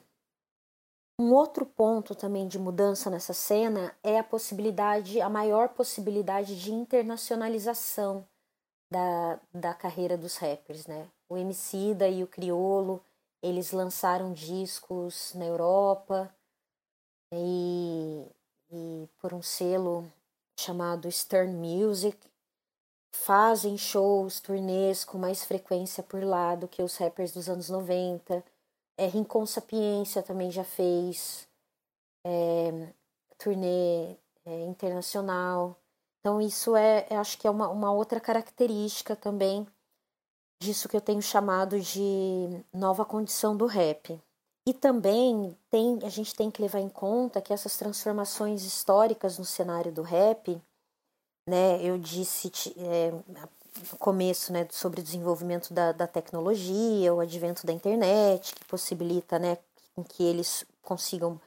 Um 1.19 1.31
outro 1.31 1.65
ponto 1.65 2.15
também 2.15 2.47
de 2.47 2.57
mudança 2.57 3.09
nessa 3.09 3.33
cena 3.33 3.95
é 4.03 4.17
a 4.19 4.23
possibilidade, 4.23 5.21
a 5.21 5.29
maior 5.29 5.69
possibilidade 5.69 6.59
de 6.59 6.73
internacionalização 6.73 8.27
da, 8.91 9.39
da 9.53 9.73
carreira 9.73 10.17
dos 10.17 10.37
rappers, 10.37 10.85
né? 10.87 11.07
O 11.29 11.37
Emicida 11.37 12.07
e 12.07 12.23
o 12.23 12.27
Criolo, 12.27 13.01
eles 13.41 13.71
lançaram 13.71 14.33
discos 14.33 15.33
na 15.35 15.45
Europa 15.45 16.33
e, 17.31 18.25
e 18.71 19.09
por 19.19 19.33
um 19.33 19.41
selo 19.41 20.11
chamado 20.59 21.11
Stern 21.11 21.53
Music, 21.53 22.17
fazem 23.15 23.77
shows, 23.77 24.39
turnês 24.39 25.05
com 25.05 25.17
mais 25.17 25.43
frequência 25.45 26.03
por 26.03 26.23
lá 26.23 26.55
do 26.55 26.67
que 26.67 26.81
os 26.81 26.97
rappers 26.97 27.31
dos 27.31 27.47
anos 27.47 27.69
90 27.69 28.43
é, 28.97 29.07
Rincon 29.07 29.45
Sapiência 29.45 30.21
também 30.21 30.51
já 30.51 30.63
fez 30.63 31.47
é, 32.25 32.93
turnê 33.37 34.15
é, 34.45 34.65
internacional. 34.65 35.77
Então, 36.19 36.39
isso 36.39 36.75
é, 36.75 37.07
acho 37.11 37.37
que 37.37 37.47
é 37.47 37.49
uma, 37.49 37.67
uma 37.69 37.91
outra 37.91 38.19
característica 38.19 39.15
também 39.15 39.67
disso 40.61 40.87
que 40.87 40.95
eu 40.95 41.01
tenho 41.01 41.21
chamado 41.21 41.79
de 41.79 42.63
nova 42.71 43.03
condição 43.03 43.57
do 43.57 43.65
rap. 43.65 44.21
E 44.65 44.73
também 44.73 45.57
tem, 45.69 45.99
a 46.03 46.09
gente 46.09 46.33
tem 46.33 46.49
que 46.49 46.61
levar 46.61 46.79
em 46.79 46.87
conta 46.87 47.41
que 47.41 47.51
essas 47.51 47.75
transformações 47.75 48.63
históricas 48.63 49.37
no 49.37 49.43
cenário 49.43 49.91
do 49.91 50.01
rap, 50.01 50.61
né, 51.47 51.81
eu 51.81 51.97
disse 51.97 52.51
é, 52.77 53.11
no 53.91 53.97
começo 53.97 54.53
né, 54.53 54.67
sobre 54.71 55.01
o 55.01 55.03
desenvolvimento 55.03 55.73
da, 55.73 55.91
da 55.91 56.07
tecnologia, 56.07 57.13
o 57.13 57.19
advento 57.19 57.65
da 57.65 57.73
internet, 57.73 58.55
que 58.55 58.65
possibilita 58.65 59.37
né, 59.39 59.57
que 60.09 60.23
eles 60.23 60.65
consigam 60.81 61.39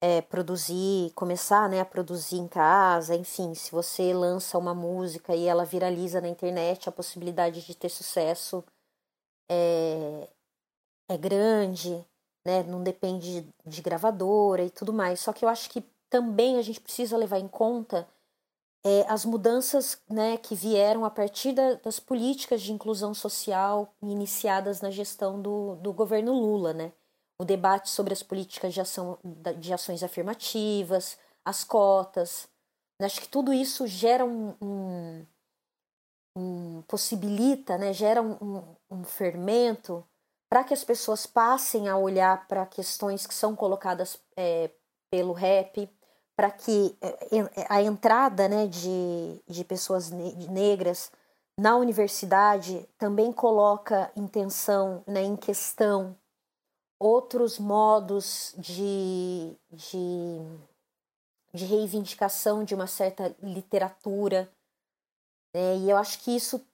é, 0.00 0.20
produzir, 0.20 1.12
começar 1.14 1.68
né, 1.68 1.80
a 1.80 1.84
produzir 1.84 2.36
em 2.36 2.48
casa, 2.48 3.14
enfim, 3.14 3.54
se 3.54 3.70
você 3.70 4.12
lança 4.12 4.58
uma 4.58 4.74
música 4.74 5.34
e 5.34 5.46
ela 5.46 5.64
viraliza 5.64 6.20
na 6.20 6.28
internet, 6.28 6.88
a 6.88 6.92
possibilidade 6.92 7.64
de 7.64 7.74
ter 7.74 7.88
sucesso 7.88 8.64
é, 9.50 10.28
é 11.08 11.16
grande, 11.16 12.04
né, 12.44 12.62
não 12.64 12.82
depende 12.82 13.46
de 13.64 13.82
gravadora 13.82 14.64
e 14.64 14.70
tudo 14.70 14.92
mais. 14.92 15.20
Só 15.20 15.32
que 15.32 15.44
eu 15.44 15.48
acho 15.48 15.70
que 15.70 15.84
também 16.10 16.58
a 16.58 16.62
gente 16.62 16.80
precisa 16.80 17.16
levar 17.16 17.38
em 17.38 17.48
conta 17.48 18.06
é, 18.84 19.04
as 19.08 19.24
mudanças 19.24 20.00
né, 20.08 20.36
que 20.36 20.54
vieram 20.54 21.04
a 21.04 21.10
partir 21.10 21.52
da, 21.52 21.74
das 21.74 22.00
políticas 22.00 22.60
de 22.62 22.72
inclusão 22.72 23.14
social 23.14 23.94
iniciadas 24.02 24.80
na 24.80 24.90
gestão 24.90 25.40
do, 25.40 25.76
do 25.76 25.92
governo 25.92 26.32
Lula, 26.32 26.72
né? 26.72 26.92
O 27.38 27.44
debate 27.44 27.88
sobre 27.90 28.12
as 28.12 28.22
políticas 28.22 28.74
de, 28.74 28.80
ação, 28.80 29.18
de 29.58 29.72
ações 29.72 30.02
afirmativas, 30.02 31.18
as 31.44 31.64
cotas. 31.64 32.48
Acho 33.00 33.20
que 33.20 33.28
tudo 33.28 33.52
isso 33.52 33.86
gera 33.86 34.24
um, 34.24 34.54
um, 34.60 35.26
um 36.36 36.82
possibilita, 36.82 37.76
né, 37.78 37.92
gera 37.92 38.22
um, 38.22 38.76
um 38.90 39.04
fermento 39.04 40.04
para 40.48 40.62
que 40.62 40.74
as 40.74 40.84
pessoas 40.84 41.26
passem 41.26 41.88
a 41.88 41.96
olhar 41.96 42.46
para 42.46 42.66
questões 42.66 43.26
que 43.26 43.34
são 43.34 43.56
colocadas 43.56 44.20
é, 44.36 44.70
pelo 45.10 45.32
rap, 45.32 45.88
para 46.36 46.50
que 46.50 46.96
é, 47.00 47.38
é, 47.38 47.66
a 47.68 47.82
entrada 47.82 48.48
né, 48.48 48.66
de, 48.66 49.42
de 49.46 49.64
pessoas 49.64 50.10
negras 50.10 51.10
na 51.58 51.76
universidade 51.76 52.88
também 52.98 53.32
coloca 53.32 54.10
em 54.16 54.26
tensão, 54.26 55.04
né, 55.06 55.22
em 55.22 55.36
questão, 55.36 56.16
outros 56.98 57.58
modos 57.58 58.54
de, 58.56 59.56
de, 59.70 60.38
de 61.52 61.64
reivindicação 61.64 62.64
de 62.64 62.74
uma 62.74 62.86
certa 62.86 63.34
literatura. 63.42 64.50
Né, 65.54 65.76
e 65.78 65.90
eu 65.90 65.96
acho 65.96 66.20
que 66.20 66.34
isso 66.34 66.64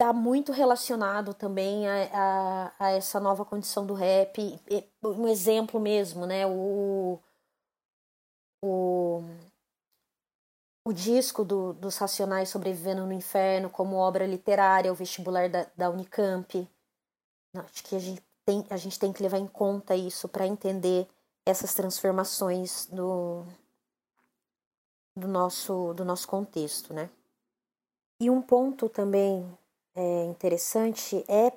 está 0.00 0.12
muito 0.12 0.52
relacionado 0.52 1.34
também 1.34 1.88
a, 1.88 2.08
a, 2.12 2.72
a, 2.86 2.90
essa 2.92 3.18
nova 3.18 3.44
condição 3.44 3.84
do 3.84 3.94
rap. 3.94 4.58
Um 5.02 5.26
exemplo 5.26 5.80
mesmo, 5.80 6.24
né? 6.24 6.46
O, 6.46 7.18
o, 8.62 9.22
o 10.84 10.92
disco 10.92 11.44
do, 11.44 11.72
dos 11.74 11.96
Racionais 11.96 12.48
Sobrevivendo 12.48 13.06
no 13.06 13.12
Inferno 13.12 13.70
como 13.70 13.96
obra 13.96 14.26
literária, 14.26 14.92
o 14.92 14.94
vestibular 14.94 15.48
da, 15.48 15.66
da 15.76 15.90
Unicamp. 15.90 16.68
Acho 17.54 17.84
que 17.84 17.96
a 17.96 17.98
gente, 17.98 18.22
tem, 18.44 18.66
a 18.70 18.76
gente 18.76 18.98
tem 18.98 19.12
que 19.12 19.22
levar 19.22 19.38
em 19.38 19.46
conta 19.46 19.94
isso 19.94 20.28
para 20.28 20.46
entender 20.46 21.08
essas 21.44 21.74
transformações 21.74 22.86
do, 22.86 23.44
do, 25.16 25.26
nosso, 25.26 25.94
do 25.94 26.04
nosso 26.04 26.28
contexto, 26.28 26.92
né? 26.92 27.10
E 28.20 28.28
um 28.28 28.42
ponto 28.42 28.88
também 28.88 29.46
é, 29.94 30.24
interessante 30.24 31.24
é, 31.28 31.52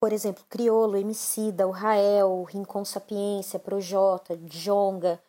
por 0.00 0.12
exemplo, 0.12 0.44
Criolo, 0.48 0.96
Emicida, 0.96 1.66
o 1.66 1.70
Rael, 1.70 2.42
Rincon 2.42 2.84
Sapiência, 2.84 3.58
Projota, 3.58 4.36
Jonga, 4.36 5.22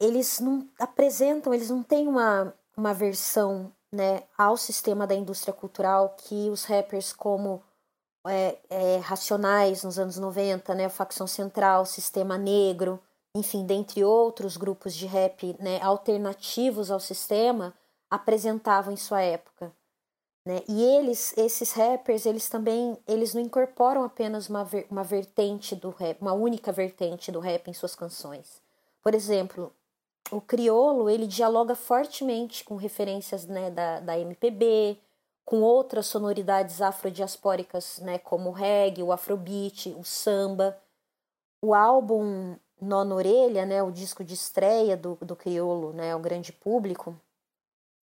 eles 0.00 0.40
não 0.40 0.68
apresentam, 0.78 1.52
eles 1.52 1.70
não 1.70 1.82
têm 1.82 2.06
uma, 2.06 2.54
uma 2.76 2.92
versão 2.92 3.72
né, 3.92 4.22
ao 4.36 4.56
sistema 4.56 5.06
da 5.06 5.14
indústria 5.14 5.54
cultural 5.54 6.14
que 6.18 6.50
os 6.50 6.64
rappers 6.64 7.12
como 7.12 7.62
é, 8.26 8.58
é, 8.68 8.96
Racionais 8.98 9.84
nos 9.84 9.98
anos 9.98 10.18
90, 10.18 10.74
né, 10.74 10.88
Facção 10.88 11.26
Central, 11.26 11.86
Sistema 11.86 12.36
Negro, 12.36 13.00
enfim, 13.34 13.64
dentre 13.64 14.02
outros 14.02 14.56
grupos 14.56 14.94
de 14.94 15.06
rap 15.06 15.56
né, 15.60 15.80
alternativos 15.82 16.90
ao 16.90 17.00
sistema, 17.00 17.74
apresentavam 18.10 18.92
em 18.92 18.96
sua 18.96 19.20
época. 19.22 19.72
Né? 20.44 20.62
E 20.68 20.82
eles, 20.82 21.36
esses 21.36 21.72
rappers, 21.72 22.24
eles 22.24 22.48
também, 22.48 22.96
eles 23.06 23.34
não 23.34 23.42
incorporam 23.42 24.04
apenas 24.04 24.48
uma, 24.48 24.64
ver, 24.64 24.86
uma 24.90 25.02
vertente 25.02 25.74
do 25.74 25.90
rap, 25.90 26.20
uma 26.20 26.32
única 26.32 26.70
vertente 26.72 27.32
do 27.32 27.40
rap 27.40 27.68
em 27.68 27.74
suas 27.74 27.94
canções. 27.94 28.62
Por 29.02 29.14
exemplo, 29.14 29.72
o 30.30 30.40
criolo 30.40 31.08
ele 31.08 31.26
dialoga 31.26 31.74
fortemente 31.74 32.64
com 32.64 32.76
referências 32.76 33.46
né, 33.46 33.70
da, 33.70 34.00
da 34.00 34.18
MPB, 34.18 34.98
com 35.44 35.60
outras 35.62 36.06
sonoridades 36.06 36.82
afrodiaspóricas, 36.82 37.98
né, 38.00 38.18
como 38.18 38.50
o 38.50 38.52
reggae, 38.52 39.02
o 39.02 39.12
afrobeat, 39.12 39.94
o 39.96 40.04
samba. 40.04 40.76
O 41.62 41.72
álbum 41.72 42.56
Nó 42.80 43.04
Orelha, 43.14 43.64
né, 43.64 43.82
o 43.82 43.90
disco 43.90 44.24
de 44.24 44.34
estreia 44.34 44.96
do, 44.96 45.16
do 45.22 45.36
criolo, 45.36 45.92
né, 45.92 46.12
ao 46.12 46.20
grande 46.20 46.52
público, 46.52 47.18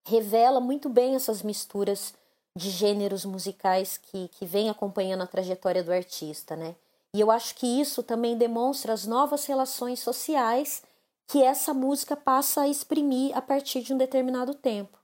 revela 0.06 0.60
muito 0.60 0.88
bem 0.88 1.14
essas 1.14 1.42
misturas 1.42 2.14
de 2.56 2.70
gêneros 2.70 3.24
musicais 3.24 3.96
que, 3.96 4.28
que 4.28 4.46
vem 4.46 4.68
acompanhando 4.70 5.22
a 5.22 5.26
trajetória 5.26 5.82
do 5.82 5.92
artista, 5.92 6.54
né? 6.54 6.74
E 7.14 7.20
eu 7.20 7.30
acho 7.30 7.54
que 7.54 7.66
isso 7.66 8.02
também 8.02 8.36
demonstra 8.36 8.92
as 8.92 9.06
novas 9.06 9.46
relações 9.46 10.00
sociais 10.00 10.82
que 11.26 11.42
essa 11.42 11.72
música 11.72 12.16
passa 12.16 12.62
a 12.62 12.68
exprimir 12.68 13.36
a 13.36 13.40
partir 13.40 13.82
de 13.82 13.94
um 13.94 13.98
determinado 13.98 14.54
tempo. 14.54 14.98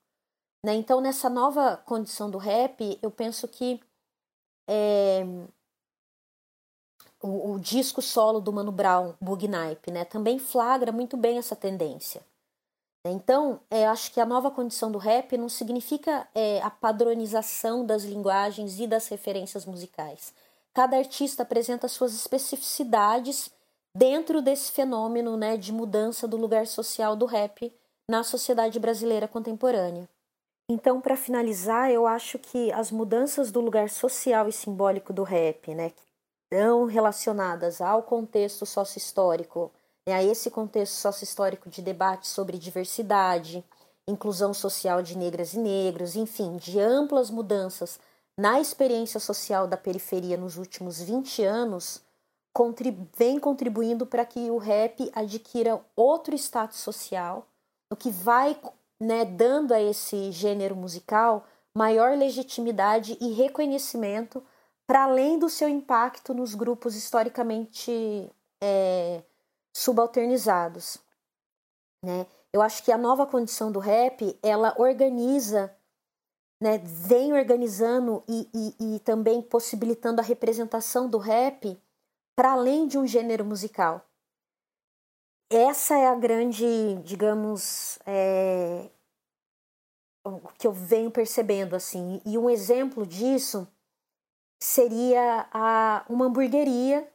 Né? 0.64 0.75
Então, 0.75 1.01
nessa 1.01 1.31
nova 1.31 1.77
condição 1.77 2.31
do 2.31 2.39
rap, 2.39 2.99
eu 3.01 3.11
penso 3.11 3.47
que 3.47 3.81
é, 4.69 5.25
o, 7.23 7.53
o, 7.53 7.61
disco 7.61 8.03
solo 8.03 8.41
do 8.41 8.53
Mano 8.53 8.73
Brown, 8.73 9.14
Bugnipe, 9.21 9.91
né, 9.91 10.05
também 10.05 10.39
flagra 10.39 10.93
muito 10.93 11.16
bem 11.16 11.39
essa 11.39 11.57
tendência. 11.57 12.23
Então, 13.05 13.61
é, 13.71 13.87
acho 13.87 14.12
que 14.12 14.21
a 14.21 14.27
nova 14.27 14.51
condição 14.51 14.91
do 14.91 14.99
rap 14.99 15.37
não 15.39 15.49
significa 15.49 16.29
é, 16.35 16.61
a 16.61 16.71
padronização 16.71 17.87
das 17.87 18.03
linguagens 18.03 18.79
e 18.79 18.87
das 18.87 19.09
referências 19.09 19.64
musicais. 19.64 20.35
Cada 20.75 20.97
artista 20.97 21.43
apresenta 21.43 21.89
suas 21.89 22.14
especificidades 22.14 23.51
dentro 23.99 24.40
desse 24.40 24.70
fenômeno 24.70 25.36
né, 25.36 25.57
de 25.57 25.72
mudança 25.72 26.28
do 26.28 26.36
lugar 26.36 26.68
social 26.68 27.16
do 27.16 27.26
rap 27.26 27.74
na 28.09 28.22
sociedade 28.22 28.78
brasileira 28.78 29.26
contemporânea. 29.26 30.09
Então, 30.70 31.01
para 31.01 31.16
finalizar, 31.16 31.90
eu 31.90 32.07
acho 32.07 32.38
que 32.38 32.70
as 32.72 32.92
mudanças 32.92 33.51
do 33.51 33.61
lugar 33.61 33.90
social 33.90 34.49
e 34.49 34.53
simbólico 34.53 35.12
do 35.12 35.24
rap, 35.24 35.74
né, 35.74 35.90
que 35.90 36.03
estão 36.44 36.84
relacionadas 36.84 37.80
ao 37.80 38.05
contexto 38.05 38.64
sócio-histórico, 38.64 39.72
né, 40.07 40.14
a 40.14 40.22
esse 40.22 40.49
contexto 40.49 40.94
sócio-histórico 40.94 41.68
de 41.68 41.82
debate 41.82 42.28
sobre 42.28 42.57
diversidade, 42.57 43.64
inclusão 44.07 44.55
social 44.55 45.03
de 45.03 45.18
negras 45.18 45.55
e 45.55 45.59
negros, 45.59 46.14
enfim, 46.14 46.57
de 46.57 46.78
amplas 46.78 47.30
mudanças 47.30 47.99
na 48.38 48.61
experiência 48.61 49.18
social 49.18 49.66
da 49.66 49.76
periferia 49.76 50.36
nos 50.36 50.57
últimos 50.57 51.01
20 51.01 51.42
anos, 51.42 52.01
vem 53.16 53.38
contribuindo 53.38 54.06
para 54.06 54.24
que 54.24 54.50
o 54.50 54.59
rap 54.59 55.11
adquira 55.14 55.80
outro 55.94 56.34
status 56.34 56.78
social, 56.78 57.46
o 57.92 57.96
que 57.96 58.11
vai 58.11 58.59
né, 59.00 59.24
dando 59.24 59.72
a 59.72 59.80
esse 59.80 60.32
gênero 60.32 60.74
musical 60.74 61.46
maior 61.74 62.16
legitimidade 62.16 63.16
e 63.20 63.32
reconhecimento 63.32 64.42
para 64.86 65.04
além 65.04 65.38
do 65.38 65.48
seu 65.48 65.68
impacto 65.68 66.34
nos 66.34 66.54
grupos 66.54 66.96
historicamente 66.96 68.30
é, 68.61 69.22
subalternizados. 69.76 70.98
Né? 72.04 72.26
Eu 72.52 72.62
acho 72.62 72.82
que 72.82 72.90
a 72.90 72.98
nova 72.98 73.26
condição 73.26 73.70
do 73.70 73.78
rap 73.78 74.36
ela 74.42 74.74
organiza, 74.78 75.72
né, 76.61 76.78
vem 76.78 77.32
organizando 77.32 78.24
e, 78.26 78.48
e, 78.52 78.96
e 78.96 79.00
também 79.00 79.40
possibilitando 79.42 80.20
a 80.20 80.24
representação 80.24 81.09
do 81.09 81.18
rap 81.18 81.78
para 82.39 82.53
além 82.53 82.86
de 82.86 82.97
um 82.97 83.05
gênero 83.05 83.45
musical. 83.45 84.09
Essa 85.51 85.99
é 85.99 86.07
a 86.07 86.14
grande, 86.14 86.64
digamos, 87.03 87.99
é, 88.07 88.89
o 90.24 90.39
que 90.57 90.64
eu 90.64 90.72
venho 90.72 91.11
percebendo 91.11 91.74
assim. 91.74 92.22
E 92.24 92.39
um 92.39 92.49
exemplo 92.49 93.05
disso 93.05 93.66
seria 94.62 95.49
a, 95.53 96.07
uma 96.09 96.26
hamburgueria 96.26 97.12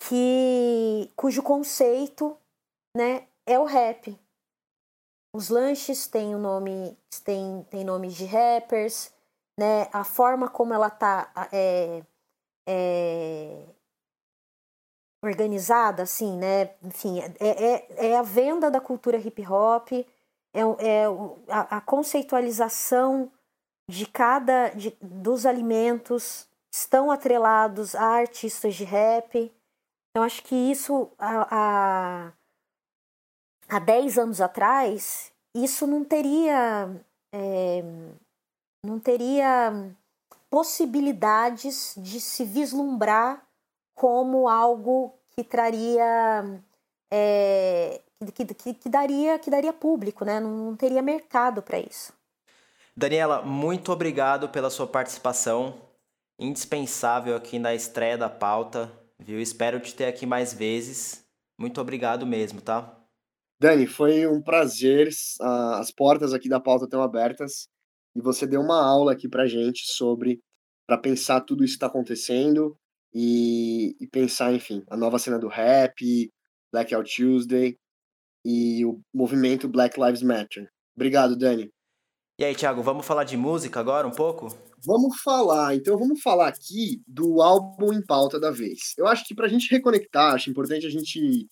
que 0.00 1.12
cujo 1.14 1.40
conceito, 1.40 2.36
né, 2.96 3.28
é 3.46 3.56
o 3.56 3.64
rap. 3.64 4.18
Os 5.32 5.48
lanches 5.48 6.08
têm 6.08 6.34
o 6.34 6.40
nome, 6.40 6.98
tem, 7.22 7.62
tem 7.70 7.84
nomes 7.84 8.16
de 8.16 8.24
rappers, 8.24 9.12
né? 9.56 9.88
A 9.92 10.02
forma 10.02 10.48
como 10.48 10.74
ela 10.74 10.90
tá 10.90 11.32
é, 11.52 12.02
é, 12.66 13.74
organizada, 15.24 16.02
assim, 16.02 16.36
né? 16.36 16.70
Enfim, 16.82 17.20
é, 17.20 17.32
é, 17.40 18.10
é 18.10 18.16
a 18.16 18.22
venda 18.22 18.70
da 18.70 18.80
cultura 18.80 19.16
hip 19.16 19.46
hop, 19.46 19.92
é, 19.92 20.60
é 20.78 21.04
a, 21.48 21.78
a 21.78 21.80
conceitualização 21.80 23.30
de 23.88 24.06
cada 24.06 24.70
de, 24.70 24.96
dos 25.00 25.44
alimentos 25.44 26.48
estão 26.72 27.10
atrelados 27.10 27.94
a 27.94 28.04
artistas 28.04 28.74
de 28.74 28.84
rap. 28.84 29.52
Então, 30.10 30.24
acho 30.24 30.42
que 30.42 30.54
isso 30.54 31.10
há, 31.18 32.32
há 33.68 33.78
10 33.78 34.18
anos 34.18 34.40
atrás, 34.40 35.32
isso 35.54 35.86
não 35.86 36.04
teria. 36.04 36.88
É, 37.32 37.82
não 38.84 39.00
teria 39.00 39.72
possibilidades 40.50 41.94
de 41.96 42.20
se 42.20 42.44
vislumbrar 42.44 43.44
como 43.94 44.48
algo 44.48 45.14
que 45.34 45.42
traria 45.42 46.62
é, 47.10 48.00
que, 48.32 48.44
que, 48.44 48.74
que, 48.74 48.88
daria, 48.88 49.38
que 49.38 49.50
daria 49.50 49.72
público, 49.72 50.24
né? 50.24 50.40
Não, 50.40 50.50
não 50.50 50.76
teria 50.76 51.02
mercado 51.02 51.62
para 51.62 51.78
isso. 51.78 52.12
Daniela, 52.96 53.42
muito 53.42 53.92
obrigado 53.92 54.48
pela 54.48 54.70
sua 54.70 54.86
participação, 54.86 55.80
indispensável 56.38 57.36
aqui 57.36 57.58
na 57.58 57.74
estreia 57.74 58.16
da 58.16 58.28
pauta, 58.28 58.90
viu? 59.18 59.40
Espero 59.40 59.80
te 59.80 59.94
ter 59.94 60.06
aqui 60.06 60.26
mais 60.26 60.52
vezes. 60.52 61.24
Muito 61.58 61.80
obrigado 61.80 62.26
mesmo, 62.26 62.60
tá? 62.60 62.96
Dani, 63.60 63.86
foi 63.86 64.26
um 64.26 64.42
prazer. 64.42 65.08
As 65.40 65.90
portas 65.90 66.32
aqui 66.32 66.48
da 66.48 66.60
pauta 66.60 66.84
estão 66.84 67.02
abertas 67.02 67.68
e 68.14 68.20
você 68.20 68.46
deu 68.46 68.60
uma 68.60 68.84
aula 68.84 69.12
aqui 69.12 69.28
pra 69.28 69.46
gente 69.46 69.86
sobre 69.86 70.40
para 70.86 70.98
pensar 70.98 71.40
tudo 71.40 71.64
isso 71.64 71.74
que 71.74 71.76
está 71.76 71.86
acontecendo 71.86 72.76
e, 73.14 73.96
e, 74.00 74.06
pensar, 74.08 74.52
enfim, 74.52 74.82
a 74.90 74.96
nova 74.96 75.18
cena 75.18 75.38
do 75.38 75.48
rap, 75.48 76.30
Blackout 76.72 77.14
Tuesday 77.14 77.76
e 78.44 78.84
o 78.84 79.00
movimento 79.14 79.68
Black 79.68 79.98
Lives 80.00 80.22
Matter. 80.22 80.68
Obrigado, 80.96 81.36
Dani. 81.36 81.70
E 82.38 82.44
aí, 82.44 82.54
Thiago, 82.54 82.82
vamos 82.82 83.06
falar 83.06 83.22
de 83.22 83.36
música 83.36 83.78
agora 83.78 84.08
um 84.08 84.10
pouco? 84.10 84.48
Vamos 84.84 85.20
falar, 85.22 85.74
então 85.76 85.96
vamos 85.96 86.20
falar 86.20 86.48
aqui 86.48 87.00
do 87.06 87.40
álbum 87.40 87.92
em 87.92 88.04
pauta 88.04 88.40
da 88.40 88.50
vez. 88.50 88.92
Eu 88.98 89.06
acho 89.06 89.24
que 89.24 89.34
para 89.34 89.46
a 89.46 89.48
gente 89.48 89.70
reconectar, 89.70 90.34
acho 90.34 90.50
importante 90.50 90.84
a 90.84 90.90
gente 90.90 91.48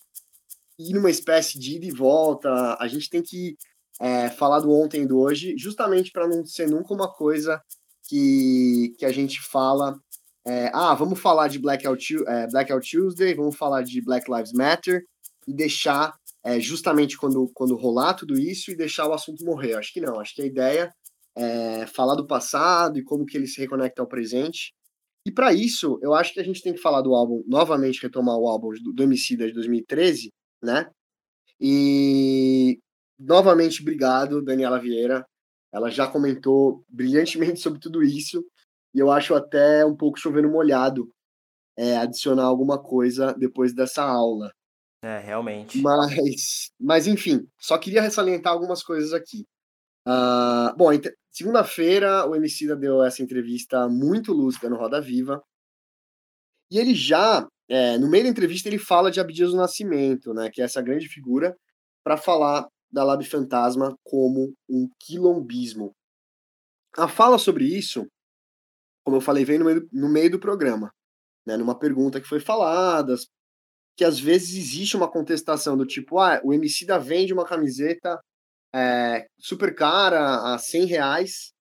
ir 0.77 0.93
numa 0.93 1.09
espécie 1.09 1.57
de 1.57 1.77
ida 1.77 1.85
e 1.85 1.91
volta, 1.91 2.77
a 2.79 2.87
gente 2.87 3.09
tem 3.09 3.23
que 3.23 3.55
é, 4.01 4.29
falar 4.29 4.59
do 4.59 4.71
ontem 4.71 5.03
e 5.03 5.07
do 5.07 5.19
hoje, 5.19 5.55
justamente 5.57 6.11
para 6.11 6.27
não 6.27 6.45
ser 6.45 6.69
nunca 6.69 6.93
uma 6.93 7.11
coisa 7.11 7.61
que, 8.07 8.93
que 8.97 9.05
a 9.05 9.11
gente 9.11 9.41
fala, 9.41 9.97
é, 10.45 10.69
ah, 10.73 10.93
vamos 10.93 11.19
falar 11.19 11.47
de 11.47 11.59
Blackout, 11.59 12.15
é, 12.27 12.47
Blackout 12.47 12.89
Tuesday, 12.89 13.33
vamos 13.33 13.55
falar 13.55 13.81
de 13.83 14.01
Black 14.01 14.29
Lives 14.31 14.51
Matter, 14.53 15.05
e 15.47 15.53
deixar 15.53 16.13
é, 16.43 16.59
justamente 16.59 17.17
quando, 17.17 17.49
quando 17.53 17.75
rolar 17.75 18.13
tudo 18.13 18.37
isso 18.37 18.71
e 18.71 18.75
deixar 18.75 19.07
o 19.07 19.13
assunto 19.13 19.45
morrer. 19.45 19.75
Acho 19.75 19.93
que 19.93 20.01
não, 20.01 20.19
acho 20.19 20.35
que 20.35 20.41
a 20.41 20.45
ideia 20.45 20.93
é 21.35 21.85
falar 21.87 22.15
do 22.15 22.27
passado 22.27 22.97
e 22.97 23.03
como 23.03 23.25
que 23.25 23.37
ele 23.37 23.47
se 23.47 23.59
reconecta 23.59 24.01
ao 24.01 24.07
presente. 24.07 24.73
E 25.25 25.31
para 25.31 25.53
isso, 25.53 25.97
eu 26.01 26.13
acho 26.13 26.33
que 26.33 26.39
a 26.39 26.43
gente 26.43 26.61
tem 26.61 26.73
que 26.73 26.81
falar 26.81 27.01
do 27.01 27.15
álbum, 27.15 27.43
novamente 27.47 28.01
retomar 28.01 28.35
o 28.37 28.47
álbum 28.47 28.69
do, 28.83 28.93
do 28.93 29.03
Emicida 29.03 29.47
de 29.47 29.53
2013, 29.53 30.29
né? 30.61 30.89
E 31.59 32.77
novamente, 33.17 33.81
obrigado, 33.81 34.43
Daniela 34.43 34.79
Vieira. 34.79 35.25
Ela 35.71 35.89
já 35.89 36.07
comentou 36.07 36.83
brilhantemente 36.89 37.59
sobre 37.61 37.79
tudo 37.79 38.03
isso, 38.03 38.45
e 38.93 38.99
eu 38.99 39.11
acho 39.11 39.33
até 39.33 39.85
um 39.85 39.95
pouco 39.95 40.19
chovendo 40.19 40.49
molhado 40.49 41.09
é, 41.77 41.97
adicionar 41.97 42.43
alguma 42.43 42.81
coisa 42.81 43.33
depois 43.33 43.73
dessa 43.73 44.03
aula. 44.03 44.51
É, 45.01 45.19
realmente. 45.19 45.81
Mas, 45.81 46.71
mas 46.79 47.07
enfim, 47.07 47.45
só 47.59 47.77
queria 47.77 48.01
ressalientar 48.01 48.53
algumas 48.53 48.81
coisas 48.81 49.11
aqui. 49.13 49.45
Uh, 50.07 50.75
bom, 50.77 50.89
segunda-feira 51.31 52.27
o 52.27 52.35
Emicida 52.35 52.75
deu 52.75 53.03
essa 53.03 53.21
entrevista 53.21 53.87
muito 53.89 54.31
lúcida 54.31 54.69
no 54.69 54.77
Roda 54.77 55.01
Viva. 55.01 55.41
E 56.71 56.77
ele 56.77 56.95
já, 56.95 57.47
é, 57.69 57.97
no 57.97 58.09
meio 58.09 58.23
da 58.23 58.29
entrevista, 58.29 58.69
ele 58.69 58.79
fala 58.79 59.11
de 59.11 59.19
Abdias 59.19 59.51
do 59.51 59.57
Nascimento, 59.57 60.33
né, 60.33 60.49
que 60.49 60.61
é 60.61 60.65
essa 60.65 60.81
grande 60.81 61.07
figura, 61.07 61.55
para 62.03 62.17
falar 62.17 62.67
da 62.91 63.03
Lab 63.03 63.23
Fantasma 63.25 63.95
como 64.03 64.53
um 64.69 64.87
quilombismo. 64.99 65.93
A 66.95 67.07
fala 67.07 67.37
sobre 67.37 67.65
isso, 67.65 68.07
como 69.03 69.17
eu 69.17 69.21
falei, 69.21 69.45
vem 69.45 69.59
no 69.59 69.65
meio, 69.65 69.89
no 69.91 70.09
meio 70.09 70.31
do 70.31 70.39
programa, 70.39 70.91
né, 71.45 71.57
numa 71.57 71.77
pergunta 71.77 72.21
que 72.21 72.27
foi 72.27 72.39
falada, 72.39 73.15
que 73.97 74.03
às 74.03 74.19
vezes 74.19 74.55
existe 74.55 74.95
uma 74.95 75.09
contestação 75.09 75.77
do 75.77 75.85
tipo, 75.85 76.19
ah, 76.19 76.41
o 76.43 76.51
da 76.85 76.97
vende 76.97 77.33
uma 77.33 77.45
camiseta 77.45 78.19
é, 78.73 79.27
super 79.37 79.75
cara, 79.75 80.53
a 80.53 80.57
100 80.57 80.85
reais, 80.85 81.53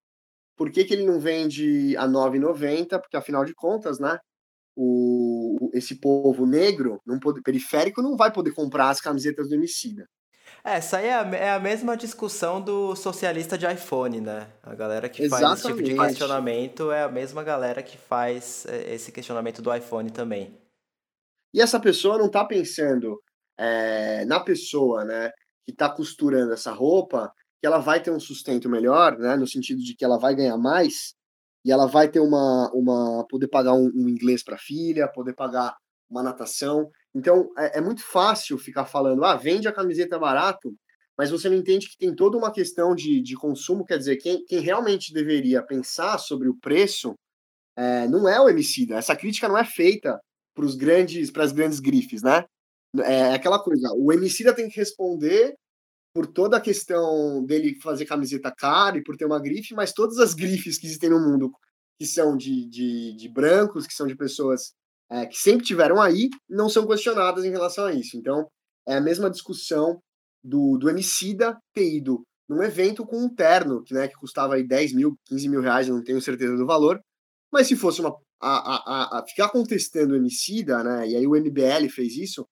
por 0.57 0.71
que, 0.71 0.85
que 0.85 0.95
ele 0.95 1.05
não 1.05 1.19
vende 1.21 1.97
a 1.97 2.07
9,90? 2.07 3.01
Porque 3.01 3.17
afinal 3.17 3.45
de 3.45 3.55
contas, 3.55 3.99
né, 3.99 4.19
o, 4.77 5.71
esse 5.75 6.01
povo 6.01 6.47
negro, 6.47 7.01
não 7.07 7.19
pode, 7.19 7.43
periférico, 7.43 8.03
não 8.03 8.17
vai 8.17 8.33
poder 8.33 8.53
comprar 8.53 8.91
as 8.91 9.01
camisetas 9.01 9.49
do 9.49 9.55
Emicida. 9.55 10.07
É, 10.65 10.77
essa 10.77 10.99
aí 10.99 11.07
é 11.07 11.15
a, 11.15 11.23
é 11.35 11.51
a, 11.51 11.59
mesma 11.59 11.97
discussão 11.97 12.61
do 12.61 12.95
socialista 12.95 13.59
de 13.59 13.67
iPhone, 13.67 14.21
né? 14.21 14.49
A 14.63 14.75
galera 14.75 15.09
que 15.09 15.25
Exatamente. 15.25 15.49
faz 15.49 15.59
esse 15.59 15.69
tipo 15.69 15.83
de 15.83 15.97
questionamento 15.97 16.93
é 16.93 17.03
a 17.03 17.09
mesma 17.09 17.43
galera 17.43 17.83
que 17.83 17.99
faz 17.99 18.65
é, 18.67 18.95
esse 18.95 19.11
questionamento 19.11 19.61
do 19.61 19.75
iPhone 19.75 20.11
também. 20.11 20.57
E 21.53 21.61
essa 21.61 21.81
pessoa 21.81 22.17
não 22.17 22.27
está 22.27 22.45
pensando 22.45 23.21
é, 23.59 24.25
na 24.25 24.39
pessoa, 24.39 25.05
né, 25.05 25.31
que 25.65 25.73
está 25.73 25.89
costurando 25.91 26.53
essa 26.53 26.73
roupa, 26.73 27.33
que 27.61 27.67
ela 27.67 27.79
vai 27.79 28.01
ter 28.01 28.11
um 28.11 28.21
sustento 28.21 28.69
melhor, 28.69 29.19
né, 29.19 29.37
no 29.37 29.47
sentido 29.47 29.83
de 29.83 29.95
que 29.95 30.05
ela 30.05 30.19
vai 30.19 30.35
ganhar 30.35 30.57
mais 30.57 31.15
e 31.65 31.71
ela 31.71 31.87
vai 31.87 32.09
ter 32.09 32.21
uma, 32.21 32.71
uma 32.73 33.27
poder 33.29 33.49
pagar 33.49 33.75
um, 33.75 33.91
um 33.95 34.09
inglês 34.09 34.43
para 34.43 34.55
a 34.55 34.59
filha, 34.59 35.09
poder 35.09 35.35
pagar 35.35 35.77
uma 36.09 36.23
natação. 36.23 36.91
Então 37.15 37.51
é, 37.57 37.79
é, 37.79 37.81
muito 37.81 38.03
fácil 38.03 38.59
ficar 38.59 38.87
falando, 38.87 39.25
ah, 39.25 39.37
vende 39.37 39.69
a 39.69 39.73
camiseta 39.73 40.19
barato, 40.19 40.75
mas 41.17 41.31
você 41.31 41.49
não 41.49 41.57
entende 41.57 41.89
que 41.89 41.99
tem 41.99 42.15
toda 42.15 42.39
uma 42.39 42.53
questão 42.53 42.95
de, 42.95 43.21
de 43.21 43.35
consumo, 43.35 43.85
quer 43.85 43.99
dizer, 43.99 44.17
quem, 44.17 44.45
quem 44.45 44.61
realmente 44.61 45.13
deveria 45.13 45.63
pensar 45.63 46.19
sobre 46.19 46.49
o 46.49 46.59
preço 46.59 47.15
é, 47.77 48.09
não 48.09 48.29
é 48.29 48.41
o 48.41 48.49
Emicida. 48.49 48.97
Essa 48.97 49.17
crítica 49.17 49.49
não 49.49 49.59
é 49.59 49.65
feita 49.65 50.21
para 50.55 50.65
os 50.65 50.75
grandes, 50.75 51.31
para 51.31 51.45
as 51.45 51.53
grandes 51.53 51.81
grifes, 51.81 52.23
né? 52.23 52.45
É 53.05 53.33
aquela 53.33 53.59
coisa, 53.59 53.91
o 53.95 54.13
Emicida 54.13 54.55
tem 54.55 54.69
que 54.69 54.77
responder 54.77 55.55
por 56.15 56.27
toda 56.27 56.59
a 56.59 56.61
questão 56.61 57.43
dele 57.45 57.79
fazer 57.81 58.05
camiseta 58.05 58.53
cara 58.55 58.99
e 58.99 59.03
por 59.03 59.17
ter 59.17 59.25
uma 59.25 59.41
grife, 59.41 59.75
mas 59.75 59.93
todas 59.93 60.19
as 60.19 60.35
grifes 60.35 60.79
que 60.79 60.87
existem 60.87 61.09
no 61.09 61.19
mundo, 61.19 61.51
que 61.99 62.07
são 62.07 62.37
de, 62.37 62.69
de, 62.69 63.17
de 63.17 63.29
brancos, 63.29 63.87
que 63.87 63.95
são 63.95 64.07
de 64.07 64.15
pessoas 64.15 64.75
é, 65.11 65.27
que 65.27 65.37
sempre 65.37 65.65
tiveram 65.65 66.01
aí, 66.01 66.29
não 66.49 66.69
são 66.69 66.87
questionadas 66.87 67.45
em 67.45 67.51
relação 67.51 67.87
a 67.87 67.93
isso. 67.93 68.17
Então, 68.17 68.49
é 68.87 68.97
a 68.97 69.01
mesma 69.01 69.31
discussão 69.31 70.01
do, 70.43 70.77
do 70.79 70.91
Emicida 70.91 71.57
ter 71.75 71.97
ido 71.97 72.23
num 72.49 72.63
evento 72.63 73.07
com 73.07 73.19
um 73.19 73.35
terno, 73.35 73.83
que, 73.83 73.95
né, 73.95 74.09
que 74.09 74.15
custava 74.15 74.55
aí 74.55 74.67
10 74.67 74.95
mil, 74.95 75.15
15 75.27 75.49
mil 75.49 75.61
reais, 75.61 75.89
eu 75.89 75.95
não 75.95 76.05
tenho 76.05 76.21
certeza 76.21 76.57
do 76.57 76.67
valor, 76.67 77.01
mas 77.53 77.67
se 77.67 77.77
fosse 77.77 78.01
uma 78.01 78.15
a, 78.43 78.49
a, 78.49 79.19
a 79.19 79.27
ficar 79.27 79.49
contestando 79.51 80.15
o 80.15 80.17
Emicida, 80.17 80.83
né? 80.83 81.09
E 81.09 81.17
aí 81.17 81.27
o 81.27 81.37
MBL 81.37 81.89
fez 81.95 82.17
isso, 82.17 82.45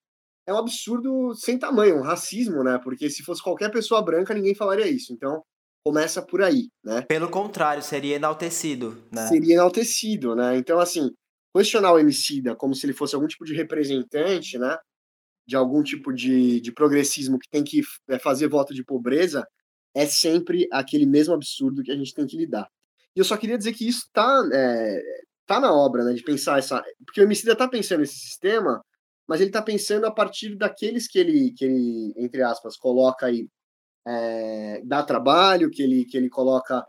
é 0.47 0.53
um 0.53 0.57
absurdo 0.57 1.35
sem 1.35 1.59
tamanho, 1.59 1.97
um 1.97 2.01
racismo, 2.01 2.63
né? 2.63 2.79
Porque 2.81 3.09
se 3.09 3.23
fosse 3.23 3.43
qualquer 3.43 3.69
pessoa 3.69 4.01
branca, 4.01 4.33
ninguém 4.33 4.55
falaria 4.55 4.87
isso. 4.87 5.11
Então, 5.11 5.43
começa 5.85 6.21
por 6.21 6.41
aí, 6.41 6.69
né? 6.83 7.01
Pelo 7.01 7.29
contrário, 7.29 7.83
seria 7.83 8.15
enaltecido, 8.15 9.03
né? 9.11 9.27
Seria 9.27 9.55
enaltecido, 9.55 10.33
né? 10.33 10.57
Então, 10.57 10.79
assim, 10.79 11.11
questionar 11.53 11.93
o 11.93 11.99
Emicida 11.99 12.55
como 12.55 12.75
se 12.75 12.85
ele 12.85 12.93
fosse 12.93 13.15
algum 13.15 13.27
tipo 13.27 13.45
de 13.45 13.53
representante, 13.53 14.57
né? 14.57 14.77
De 15.45 15.55
algum 15.55 15.83
tipo 15.83 16.13
de, 16.13 16.61
de 16.61 16.71
progressismo 16.71 17.39
que 17.39 17.49
tem 17.49 17.63
que 17.63 17.81
é, 18.09 18.19
fazer 18.19 18.47
voto 18.47 18.73
de 18.73 18.83
pobreza, 18.83 19.45
é 19.93 20.05
sempre 20.05 20.67
aquele 20.71 21.05
mesmo 21.05 21.33
absurdo 21.33 21.83
que 21.83 21.91
a 21.91 21.95
gente 21.95 22.13
tem 22.13 22.25
que 22.25 22.37
lidar. 22.37 22.67
E 23.15 23.19
eu 23.19 23.25
só 23.25 23.35
queria 23.37 23.57
dizer 23.57 23.73
que 23.73 23.87
isso 23.87 24.05
está 24.05 24.41
é, 24.53 25.01
tá 25.45 25.59
na 25.59 25.73
obra, 25.73 26.03
né, 26.05 26.13
de 26.13 26.23
pensar 26.23 26.59
essa, 26.59 26.81
porque 27.05 27.19
o 27.19 27.23
Emicida 27.23 27.55
tá 27.55 27.67
pensando 27.67 27.99
nesse 27.99 28.17
sistema, 28.17 28.81
mas 29.27 29.41
ele 29.41 29.51
tá 29.51 29.61
pensando 29.61 30.05
a 30.05 30.11
partir 30.11 30.55
daqueles 30.55 31.07
que 31.07 31.19
ele, 31.19 31.51
que 31.51 31.65
ele 31.65 32.13
entre 32.17 32.41
aspas, 32.41 32.77
coloca 32.77 33.25
aí, 33.25 33.47
é, 34.07 34.81
dá 34.85 35.03
trabalho, 35.03 35.69
que 35.69 35.83
ele, 35.83 36.05
que 36.05 36.17
ele 36.17 36.29
coloca, 36.29 36.79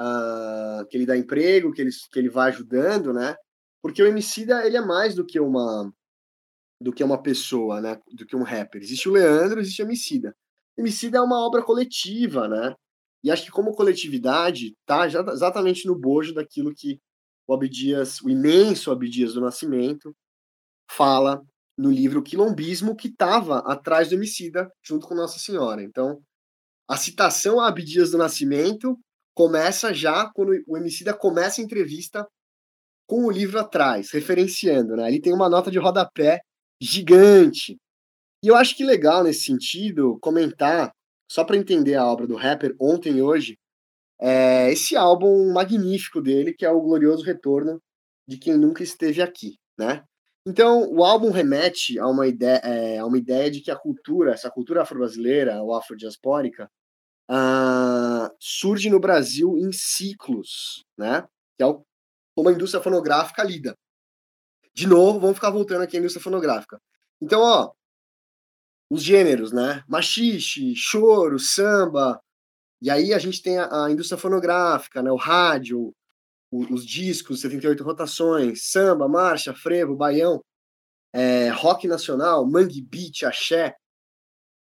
uh, 0.00 0.86
que 0.88 0.96
ele 0.96 1.06
dá 1.06 1.16
emprego, 1.16 1.72
que 1.72 1.82
ele, 1.82 1.90
que 2.12 2.18
ele 2.18 2.30
vai 2.30 2.50
ajudando, 2.50 3.12
né, 3.12 3.34
porque 3.82 4.02
o 4.02 4.06
Emicida, 4.06 4.64
ele 4.66 4.76
é 4.76 4.80
mais 4.80 5.14
do 5.14 5.26
que 5.26 5.40
uma 5.40 5.92
do 6.80 6.92
que 6.92 7.04
uma 7.04 7.22
pessoa, 7.22 7.80
né, 7.80 7.96
do 8.12 8.26
que 8.26 8.34
um 8.34 8.42
rapper. 8.42 8.82
Existe 8.82 9.08
o 9.08 9.12
Leandro, 9.12 9.60
existe 9.60 9.82
o 9.82 9.86
Emicida. 9.86 10.34
O 10.76 10.80
Emicida 10.80 11.18
é 11.18 11.20
uma 11.20 11.38
obra 11.38 11.62
coletiva, 11.62 12.48
né, 12.48 12.74
e 13.22 13.30
acho 13.30 13.44
que 13.44 13.52
como 13.52 13.74
coletividade 13.74 14.74
tá 14.84 15.06
exatamente 15.06 15.86
no 15.86 15.96
bojo 15.96 16.34
daquilo 16.34 16.74
que 16.74 16.98
o 17.46 17.54
Abdias, 17.54 18.20
o 18.20 18.28
imenso 18.28 18.90
Abdias 18.90 19.34
do 19.34 19.40
Nascimento, 19.40 20.14
fala 20.90 21.40
no 21.78 21.90
livro 21.90 22.22
Quilombismo, 22.22 22.96
que 22.96 23.08
estava 23.08 23.58
atrás 23.60 24.08
do 24.08 24.14
Emicida, 24.14 24.70
junto 24.84 25.06
com 25.06 25.14
Nossa 25.14 25.38
Senhora. 25.38 25.82
Então, 25.82 26.20
a 26.88 26.96
citação 26.96 27.60
a 27.60 27.68
Abdias 27.68 28.10
do 28.10 28.18
Nascimento 28.18 28.98
começa 29.34 29.94
já 29.94 30.30
quando 30.34 30.52
o 30.66 30.76
Emicida 30.76 31.14
começa 31.14 31.60
a 31.60 31.64
entrevista 31.64 32.26
com 33.12 33.26
o 33.26 33.30
livro 33.30 33.60
atrás, 33.60 34.10
referenciando, 34.10 34.96
né? 34.96 35.06
Ele 35.06 35.20
tem 35.20 35.34
uma 35.34 35.46
nota 35.46 35.70
de 35.70 35.78
rodapé 35.78 36.40
gigante. 36.80 37.76
E 38.42 38.48
eu 38.48 38.56
acho 38.56 38.74
que 38.74 38.82
legal 38.82 39.22
nesse 39.22 39.44
sentido 39.44 40.18
comentar, 40.18 40.90
só 41.30 41.44
para 41.44 41.58
entender 41.58 41.94
a 41.94 42.06
obra 42.06 42.26
do 42.26 42.36
rapper 42.36 42.74
ontem 42.80 43.18
e 43.18 43.22
hoje, 43.22 43.58
é, 44.18 44.72
esse 44.72 44.96
álbum 44.96 45.52
magnífico 45.52 46.22
dele, 46.22 46.54
que 46.54 46.64
é 46.64 46.70
o 46.70 46.80
Glorioso 46.80 47.22
Retorno 47.22 47.82
de 48.26 48.38
Quem 48.38 48.56
Nunca 48.56 48.82
Esteve 48.82 49.20
Aqui, 49.20 49.58
né? 49.78 50.02
Então, 50.46 50.90
o 50.90 51.04
álbum 51.04 51.30
remete 51.30 51.98
a 51.98 52.06
uma 52.06 52.26
ideia, 52.26 52.62
é, 52.64 52.98
a 52.98 53.04
uma 53.04 53.18
ideia 53.18 53.50
de 53.50 53.60
que 53.60 53.70
a 53.70 53.76
cultura, 53.76 54.32
essa 54.32 54.50
cultura 54.50 54.80
afro-brasileira, 54.80 55.62
ou 55.62 55.74
afrodiaspórica, 55.74 56.66
uh, 57.30 58.34
surge 58.40 58.88
no 58.88 58.98
Brasil 58.98 59.58
em 59.58 59.70
ciclos, 59.70 60.82
né? 60.96 61.28
Que 61.58 61.62
é 61.62 61.66
o, 61.66 61.84
como 62.34 62.48
a 62.48 62.52
indústria 62.52 62.82
fonográfica 62.82 63.42
lida. 63.42 63.76
De 64.74 64.86
novo, 64.86 65.20
vamos 65.20 65.36
ficar 65.36 65.50
voltando 65.50 65.82
aqui 65.82 65.96
à 65.96 66.00
indústria 66.00 66.22
fonográfica. 66.22 66.80
Então, 67.20 67.40
ó, 67.40 67.72
os 68.90 69.02
gêneros, 69.02 69.52
né? 69.52 69.82
Machixe, 69.88 70.74
choro, 70.76 71.38
samba. 71.38 72.20
E 72.80 72.90
aí 72.90 73.14
a 73.14 73.18
gente 73.18 73.42
tem 73.42 73.58
a, 73.58 73.84
a 73.84 73.90
indústria 73.90 74.18
fonográfica, 74.18 75.02
né? 75.02 75.10
O 75.10 75.16
rádio, 75.16 75.94
o, 76.50 76.74
os 76.74 76.86
discos, 76.86 77.40
78 77.40 77.82
rotações, 77.82 78.70
samba, 78.70 79.08
marcha, 79.08 79.54
frevo, 79.54 79.96
baião, 79.96 80.42
é, 81.12 81.48
rock 81.48 81.86
nacional, 81.88 82.46
mangue 82.46 82.82
beat, 82.82 83.24
axé, 83.24 83.74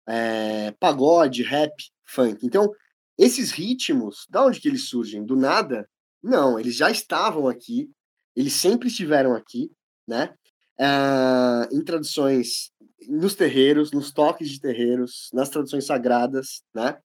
é, 0.06 0.70
pagode, 0.72 1.42
rap, 1.42 1.72
funk. 2.04 2.44
Então, 2.46 2.70
esses 3.18 3.50
ritmos, 3.50 4.26
da 4.28 4.44
onde 4.44 4.60
que 4.60 4.68
eles 4.68 4.88
surgem? 4.88 5.24
Do 5.24 5.36
nada? 5.36 5.88
Não, 6.24 6.58
eles 6.58 6.74
já 6.74 6.90
estavam 6.90 7.46
aqui, 7.48 7.90
eles 8.34 8.54
sempre 8.54 8.88
estiveram 8.88 9.34
aqui, 9.34 9.70
né? 10.08 10.34
Uh, 10.80 11.76
em 11.76 11.84
tradições 11.84 12.72
nos 13.06 13.34
terreiros, 13.34 13.92
nos 13.92 14.10
toques 14.10 14.48
de 14.48 14.58
terreiros, 14.58 15.28
nas 15.34 15.50
tradições 15.50 15.84
sagradas, 15.84 16.62
né? 16.74 16.98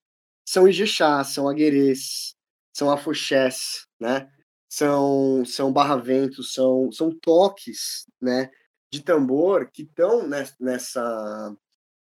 São 0.47 0.70
Ijexá, 0.70 1.22
são 1.26 1.49
Aguerês, 1.49 2.34
são 2.74 2.89
Afoxés, 2.89 3.86
né? 3.99 4.26
São, 4.70 5.43
são 5.45 5.74
barraventos, 5.74 6.53
são, 6.53 6.89
são 6.89 7.11
toques, 7.20 8.05
né? 8.22 8.49
De 8.89 9.03
tambor 9.03 9.70
que 9.70 9.82
estão 9.82 10.26
nessa... 10.59 11.53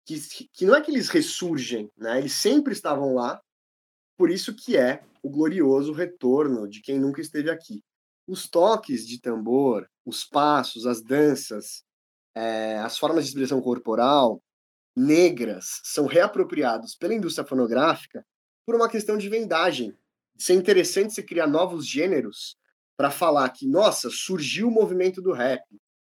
Que, 0.05 0.19
que 0.53 0.65
não 0.65 0.75
é 0.75 0.81
que 0.81 0.91
eles 0.91 1.07
ressurgem, 1.07 1.89
né? 1.97 2.17
Eles 2.17 2.33
sempre 2.33 2.73
estavam 2.73 3.13
lá, 3.13 3.41
por 4.17 4.31
isso 4.31 4.55
que 4.55 4.75
é 4.75 5.03
o 5.21 5.29
glorioso 5.29 5.93
retorno 5.93 6.67
de 6.67 6.81
quem 6.81 6.99
nunca 6.99 7.21
esteve 7.21 7.49
aqui. 7.49 7.83
Os 8.27 8.49
toques 8.49 9.07
de 9.07 9.21
tambor, 9.21 9.87
os 10.05 10.25
passos, 10.25 10.85
as 10.85 11.01
danças, 11.01 11.83
é, 12.35 12.77
as 12.79 12.97
formas 12.97 13.23
de 13.23 13.29
expressão 13.29 13.61
corporal 13.61 14.41
negras 14.95 15.79
são 15.83 16.07
reapropriados 16.07 16.95
pela 16.95 17.13
indústria 17.13 17.47
fonográfica 17.47 18.25
por 18.65 18.75
uma 18.75 18.89
questão 18.89 19.17
de 19.17 19.29
vendagem. 19.29 19.95
Ser 20.37 20.53
interessante 20.53 21.13
se 21.13 21.23
criar 21.23 21.47
novos 21.47 21.87
gêneros 21.87 22.57
para 22.97 23.11
falar 23.11 23.47
que, 23.49 23.67
nossa, 23.67 24.09
surgiu 24.09 24.67
o 24.67 24.71
movimento 24.71 25.21
do 25.21 25.31
rap, 25.31 25.61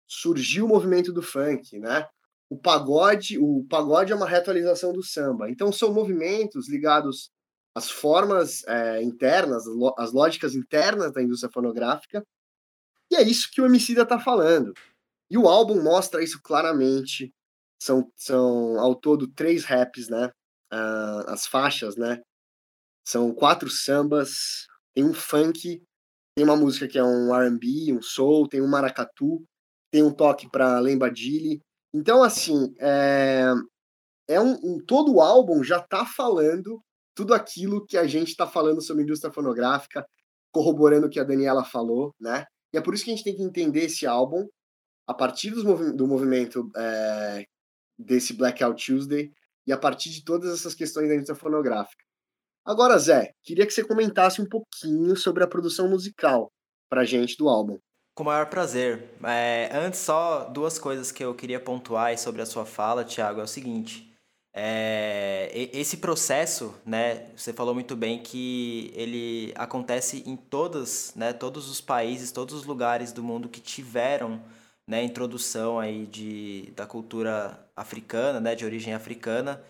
surgiu 0.07 0.67
o 0.67 0.69
movimento 0.69 1.13
do 1.13 1.21
funk, 1.21 1.79
né? 1.81 2.07
O 2.49 2.57
pagode, 2.57 3.39
o 3.39 3.65
pagode 3.69 4.13
é 4.13 4.15
uma 4.15 4.29
reatualização 4.29 4.93
do 4.93 5.03
samba. 5.03 5.51
Então 5.51 5.73
são 5.73 5.93
movimentos 5.93 6.69
ligados 6.69 7.31
às 7.77 7.91
formas 7.91 8.65
é, 8.67 9.03
internas, 9.03 9.65
às 9.99 10.11
lógicas 10.11 10.55
internas 10.55 11.13
da 11.13 11.23
indústria 11.23 11.53
fonográfica. 11.53 12.27
E 13.11 13.17
é 13.17 13.23
isso 13.23 13.51
que 13.53 13.61
o 13.61 13.67
Emicida 13.67 14.01
está 14.01 14.19
falando. 14.19 14.73
E 15.31 15.37
o 15.37 15.47
álbum 15.47 15.83
mostra 15.83 16.25
isso 16.25 16.41
claramente. 16.43 17.35
São, 17.79 18.11
são 18.17 18.81
ao 18.81 18.95
todo 18.95 19.29
três 19.29 19.67
raps, 19.67 20.09
né? 20.09 20.33
Uh, 20.73 21.29
as 21.29 21.47
faixas, 21.47 21.97
né? 21.97 22.23
São 23.07 23.35
quatro 23.35 23.69
sambas, 23.69 24.67
tem 24.95 25.05
um 25.05 25.13
funk, 25.13 25.83
tem 26.35 26.45
uma 26.45 26.57
música 26.57 26.89
que 26.89 26.99
é 26.99 27.05
um 27.05 27.35
R&B, 27.35 27.93
um 27.93 28.01
soul, 28.01 28.49
tem 28.49 28.63
um 28.63 28.69
maracatu, 28.69 29.45
tem 29.93 30.03
um 30.03 30.11
toque 30.11 30.49
para 30.49 30.81
Lembadilli. 30.81 31.61
Então, 31.95 32.23
assim, 32.23 32.75
é, 32.81 33.53
é 34.27 34.41
um, 34.41 34.55
um, 34.65 34.79
todo 34.85 35.13
o 35.13 35.21
álbum 35.21 35.63
já 35.63 35.79
tá 35.79 36.07
falando 36.07 36.81
tudo 37.17 37.33
aquilo 37.33 37.85
que 37.87 37.97
a 37.97 38.07
gente 38.07 38.29
está 38.29 38.47
falando 38.47 38.83
sobre 38.83 39.03
indústria 39.03 39.33
fonográfica, 39.33 40.07
corroborando 40.53 41.07
o 41.07 41.11
que 41.11 41.19
a 41.19 41.25
Daniela 41.25 41.65
falou, 41.65 42.15
né? 42.21 42.45
E 42.73 42.77
é 42.77 42.81
por 42.81 42.95
isso 42.95 43.05
que 43.05 43.11
a 43.11 43.15
gente 43.15 43.25
tem 43.25 43.35
que 43.35 43.43
entender 43.43 43.87
esse 43.87 44.07
álbum 44.07 44.47
a 45.09 45.15
partir 45.15 45.55
movi 45.65 45.97
do 45.97 46.07
movimento 46.07 46.71
é, 46.77 47.45
desse 47.99 48.35
Blackout 48.35 48.85
Tuesday 48.85 49.33
e 49.67 49.73
a 49.73 49.79
partir 49.79 50.11
de 50.11 50.25
todas 50.25 50.53
essas 50.53 50.75
questões 50.75 51.09
da 51.09 51.15
indústria 51.15 51.39
fonográfica. 51.39 52.05
Agora, 52.65 52.99
Zé, 52.99 53.33
queria 53.43 53.67
que 53.67 53.73
você 53.73 53.85
comentasse 53.85 54.43
um 54.43 54.49
pouquinho 54.49 55.17
sobre 55.17 55.43
a 55.43 55.49
produção 55.49 55.89
musical 55.89 56.53
pra 56.91 57.05
gente 57.05 57.37
do 57.39 57.49
álbum. 57.49 57.79
Com 58.15 58.25
o 58.25 58.27
maior 58.27 58.51
prazer. 58.51 59.11
É, 59.25 59.71
antes, 59.73 60.01
só 60.01 60.45
duas 60.45 60.79
coisas 60.79 61.11
que 61.11 61.25
eu 61.25 61.35
queria 61.35 61.61
pontuar 61.61 62.17
sobre 62.19 62.43
a 62.43 62.47
sua 62.47 62.67
fala, 62.67 63.05
Thiago, 63.05 63.41
é 63.41 63.45
o 63.45 63.49
seguinte. 63.49 64.16
É, 64.59 65.51
esse 65.75 65.99
processo, 65.99 66.75
né, 66.85 67.27
você 67.37 67.53
falou 67.53 67.75
muito 67.75 67.95
bem 67.95 68.23
que 68.23 68.91
ele 68.95 69.53
acontece 69.55 70.23
em 70.27 70.35
todas, 70.35 71.13
né, 71.15 71.35
todos 71.35 71.69
os 71.69 71.79
países, 71.79 72.33
todos 72.33 72.55
os 72.55 72.65
lugares 72.65 73.13
do 73.13 73.23
mundo 73.23 73.51
que 73.51 73.61
tiveram 73.61 74.41
né, 74.87 75.05
introdução 75.05 75.79
aí 75.79 76.07
de, 76.07 76.73
da 76.75 76.87
cultura 76.87 77.69
africana, 77.77 78.41
né, 78.41 78.55
de 78.55 78.65
origem 78.65 78.95
africana. 78.95 79.63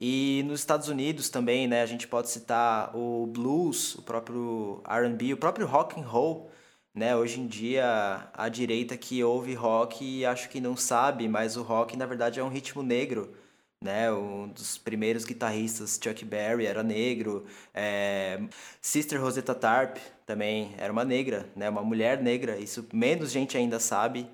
E 0.00 0.42
nos 0.46 0.58
Estados 0.58 0.88
Unidos 0.88 1.30
também, 1.30 1.68
né, 1.68 1.82
a 1.82 1.86
gente 1.86 2.08
pode 2.08 2.28
citar 2.28 2.96
o 2.96 3.26
blues, 3.28 3.94
o 3.94 4.02
próprio 4.02 4.82
R&B, 4.84 5.34
o 5.34 5.36
próprio 5.36 5.66
rock 5.68 6.00
and 6.00 6.04
roll, 6.04 6.50
né? 6.94 7.16
Hoje 7.16 7.40
em 7.40 7.46
dia 7.46 8.28
a 8.34 8.48
direita 8.48 8.96
que 8.96 9.22
ouve 9.24 9.54
rock 9.54 10.24
acho 10.26 10.48
que 10.48 10.60
não 10.60 10.76
sabe, 10.76 11.28
mas 11.28 11.56
o 11.56 11.62
rock 11.62 11.96
na 11.96 12.06
verdade 12.06 12.40
é 12.40 12.44
um 12.44 12.48
ritmo 12.48 12.82
negro, 12.82 13.34
né? 13.82 14.12
Um 14.12 14.48
dos 14.48 14.78
primeiros 14.78 15.24
guitarristas, 15.24 15.98
Chuck 16.02 16.24
Berry, 16.24 16.66
era 16.66 16.82
negro. 16.82 17.44
É... 17.74 18.40
Sister 18.80 19.20
Rosetta 19.20 19.54
Tarp 19.54 19.96
também 20.26 20.74
era 20.78 20.92
uma 20.92 21.04
negra, 21.04 21.48
né? 21.56 21.68
Uma 21.68 21.82
mulher 21.82 22.22
negra. 22.22 22.58
Isso 22.58 22.86
menos 22.92 23.30
gente 23.30 23.56
ainda 23.56 23.80
sabe. 23.80 24.28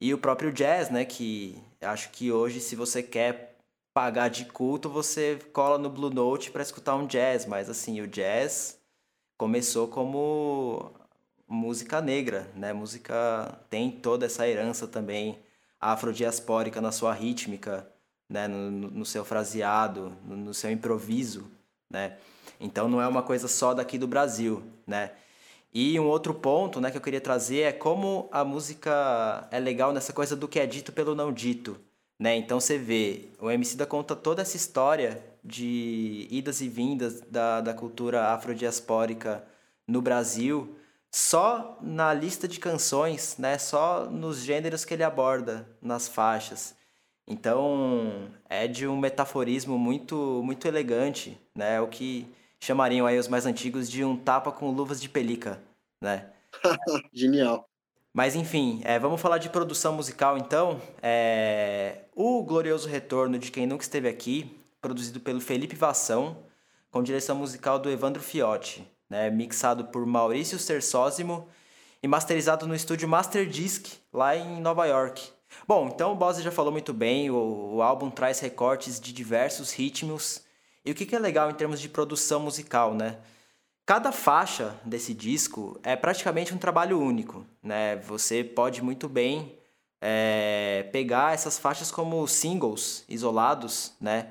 E 0.00 0.12
o 0.14 0.18
próprio 0.18 0.52
jazz, 0.52 0.90
né? 0.90 1.04
Que 1.04 1.60
acho 1.80 2.10
que 2.10 2.32
hoje, 2.32 2.60
se 2.60 2.76
você 2.76 3.02
quer 3.02 3.56
pagar 3.94 4.28
de 4.28 4.44
culto, 4.46 4.88
você 4.90 5.38
cola 5.52 5.78
no 5.78 5.88
Blue 5.90 6.10
Note 6.10 6.50
para 6.50 6.62
escutar 6.62 6.96
um 6.96 7.06
jazz. 7.06 7.46
Mas 7.46 7.70
assim, 7.70 8.00
o 8.00 8.06
jazz 8.08 8.78
começou 9.38 9.88
como 9.88 10.92
música 11.48 12.00
negra, 12.00 12.50
né? 12.54 12.72
Música 12.72 13.58
tem 13.70 13.90
toda 13.90 14.26
essa 14.26 14.46
herança 14.48 14.86
também 14.86 15.38
afrodiaspórica 15.80 16.80
na 16.80 16.90
sua 16.92 17.12
rítmica, 17.12 17.88
né? 18.28 18.48
No, 18.48 18.70
no 18.70 19.04
seu 19.04 19.24
fraseado, 19.24 20.16
no, 20.24 20.36
no 20.36 20.54
seu 20.54 20.70
improviso, 20.70 21.50
né? 21.90 22.16
Então 22.60 22.88
não 22.88 23.00
é 23.00 23.06
uma 23.06 23.22
coisa 23.22 23.48
só 23.48 23.74
daqui 23.74 23.98
do 23.98 24.06
Brasil, 24.06 24.62
né? 24.86 25.12
E 25.72 25.98
um 26.00 26.06
outro 26.06 26.32
ponto 26.32 26.80
né, 26.80 26.90
que 26.90 26.96
eu 26.96 27.02
queria 27.02 27.20
trazer 27.20 27.60
é 27.60 27.72
como 27.72 28.30
a 28.32 28.42
música 28.44 29.46
é 29.50 29.60
legal 29.60 29.92
nessa 29.92 30.12
coisa 30.12 30.34
do 30.34 30.48
que 30.48 30.58
é 30.58 30.66
dito 30.66 30.90
pelo 30.92 31.14
não 31.14 31.30
dito. 31.30 31.78
Né? 32.18 32.34
Então 32.36 32.58
você 32.58 32.78
vê, 32.78 33.28
o 33.38 33.50
MC 33.50 33.76
da 33.76 33.84
conta 33.84 34.16
toda 34.16 34.40
essa 34.40 34.56
história 34.56 35.22
de 35.44 36.26
idas 36.30 36.62
e 36.62 36.68
vindas 36.68 37.20
da, 37.20 37.60
da 37.60 37.74
cultura 37.74 38.28
afrodiaspórica 38.28 39.44
no 39.86 40.00
Brasil, 40.00 40.76
só 41.10 41.78
na 41.82 42.12
lista 42.14 42.48
de 42.48 42.58
canções, 42.58 43.36
né? 43.38 43.58
só 43.58 44.06
nos 44.06 44.38
gêneros 44.38 44.84
que 44.84 44.94
ele 44.94 45.04
aborda 45.04 45.68
nas 45.82 46.08
faixas. 46.08 46.74
Então 47.26 48.30
é 48.48 48.68
de 48.68 48.86
um 48.86 48.96
metaforismo 48.96 49.78
muito, 49.78 50.40
muito 50.44 50.66
elegante, 50.68 51.38
né? 51.54 51.80
o 51.80 51.88
que 51.88 52.26
chamariam 52.60 53.06
aí 53.06 53.18
os 53.18 53.28
mais 53.28 53.46
antigos 53.46 53.90
de 53.90 54.04
um 54.04 54.16
tapa 54.16 54.52
com 54.52 54.70
luvas 54.70 55.00
de 55.00 55.08
pelica, 55.08 55.60
né? 56.00 56.30
Genial. 57.12 57.68
Mas 58.12 58.34
enfim, 58.34 58.80
é, 58.84 58.98
vamos 58.98 59.20
falar 59.20 59.38
de 59.38 59.50
produção 59.50 59.92
musical 59.92 60.38
então. 60.38 60.80
É, 61.02 62.04
o 62.14 62.42
Glorioso 62.42 62.88
Retorno 62.88 63.38
de 63.38 63.50
Quem 63.50 63.66
Nunca 63.66 63.82
Esteve 63.82 64.08
Aqui, 64.08 64.58
produzido 64.80 65.20
pelo 65.20 65.40
Felipe 65.40 65.76
Vassão, 65.76 66.38
com 66.90 67.02
direção 67.02 67.36
musical 67.36 67.78
do 67.78 67.90
Evandro 67.90 68.22
Fiotti, 68.22 68.86
né, 69.10 69.28
mixado 69.28 69.86
por 69.86 70.06
Maurício 70.06 70.58
Sersósimo 70.58 71.46
e 72.02 72.08
masterizado 72.08 72.66
no 72.66 72.74
estúdio 72.74 73.06
Master 73.06 73.46
Disc, 73.46 73.98
lá 74.12 74.34
em 74.34 74.60
Nova 74.60 74.86
York. 74.86 75.35
Bom, 75.66 75.88
então 75.92 76.12
o 76.12 76.16
Bose 76.16 76.42
já 76.42 76.50
falou 76.50 76.72
muito 76.72 76.92
bem, 76.92 77.30
o, 77.30 77.74
o 77.74 77.82
álbum 77.82 78.10
traz 78.10 78.40
recortes 78.40 78.98
de 78.98 79.12
diversos 79.12 79.72
ritmos 79.72 80.42
e 80.84 80.90
o 80.90 80.94
que, 80.94 81.06
que 81.06 81.14
é 81.14 81.18
legal 81.18 81.50
em 81.50 81.54
termos 81.54 81.80
de 81.80 81.88
produção 81.88 82.40
musical, 82.40 82.94
né? 82.94 83.18
Cada 83.84 84.10
faixa 84.10 84.74
desse 84.84 85.14
disco 85.14 85.78
é 85.82 85.94
praticamente 85.94 86.52
um 86.52 86.58
trabalho 86.58 87.00
único, 87.00 87.46
né? 87.62 87.96
Você 87.96 88.42
pode 88.42 88.82
muito 88.82 89.08
bem 89.08 89.56
é, 90.00 90.88
pegar 90.92 91.34
essas 91.34 91.58
faixas 91.58 91.90
como 91.90 92.26
singles 92.26 93.04
isolados, 93.08 93.92
né? 94.00 94.28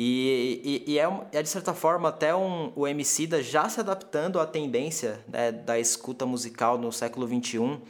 E, 0.00 0.84
e, 0.86 0.92
e 0.92 0.98
é, 0.98 1.08
é, 1.32 1.42
de 1.42 1.48
certa 1.48 1.74
forma 1.74 2.08
até 2.08 2.32
um, 2.34 2.72
o 2.76 2.84
da 3.28 3.42
já 3.42 3.68
se 3.68 3.80
adaptando 3.80 4.38
à 4.38 4.46
tendência 4.46 5.18
né, 5.26 5.50
da 5.50 5.76
escuta 5.76 6.24
musical 6.24 6.78
no 6.78 6.92
século 6.92 7.26
XXI, 7.26 7.80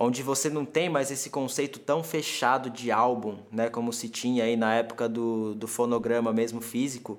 onde 0.00 0.22
você 0.22 0.48
não 0.48 0.64
tem 0.64 0.88
mais 0.88 1.10
esse 1.10 1.28
conceito 1.28 1.80
tão 1.80 2.04
fechado 2.04 2.70
de 2.70 2.92
álbum, 2.92 3.40
né, 3.50 3.68
como 3.68 3.92
se 3.92 4.08
tinha 4.08 4.44
aí 4.44 4.56
na 4.56 4.72
época 4.72 5.08
do, 5.08 5.56
do 5.56 5.66
fonograma 5.66 6.32
mesmo 6.32 6.60
físico, 6.60 7.18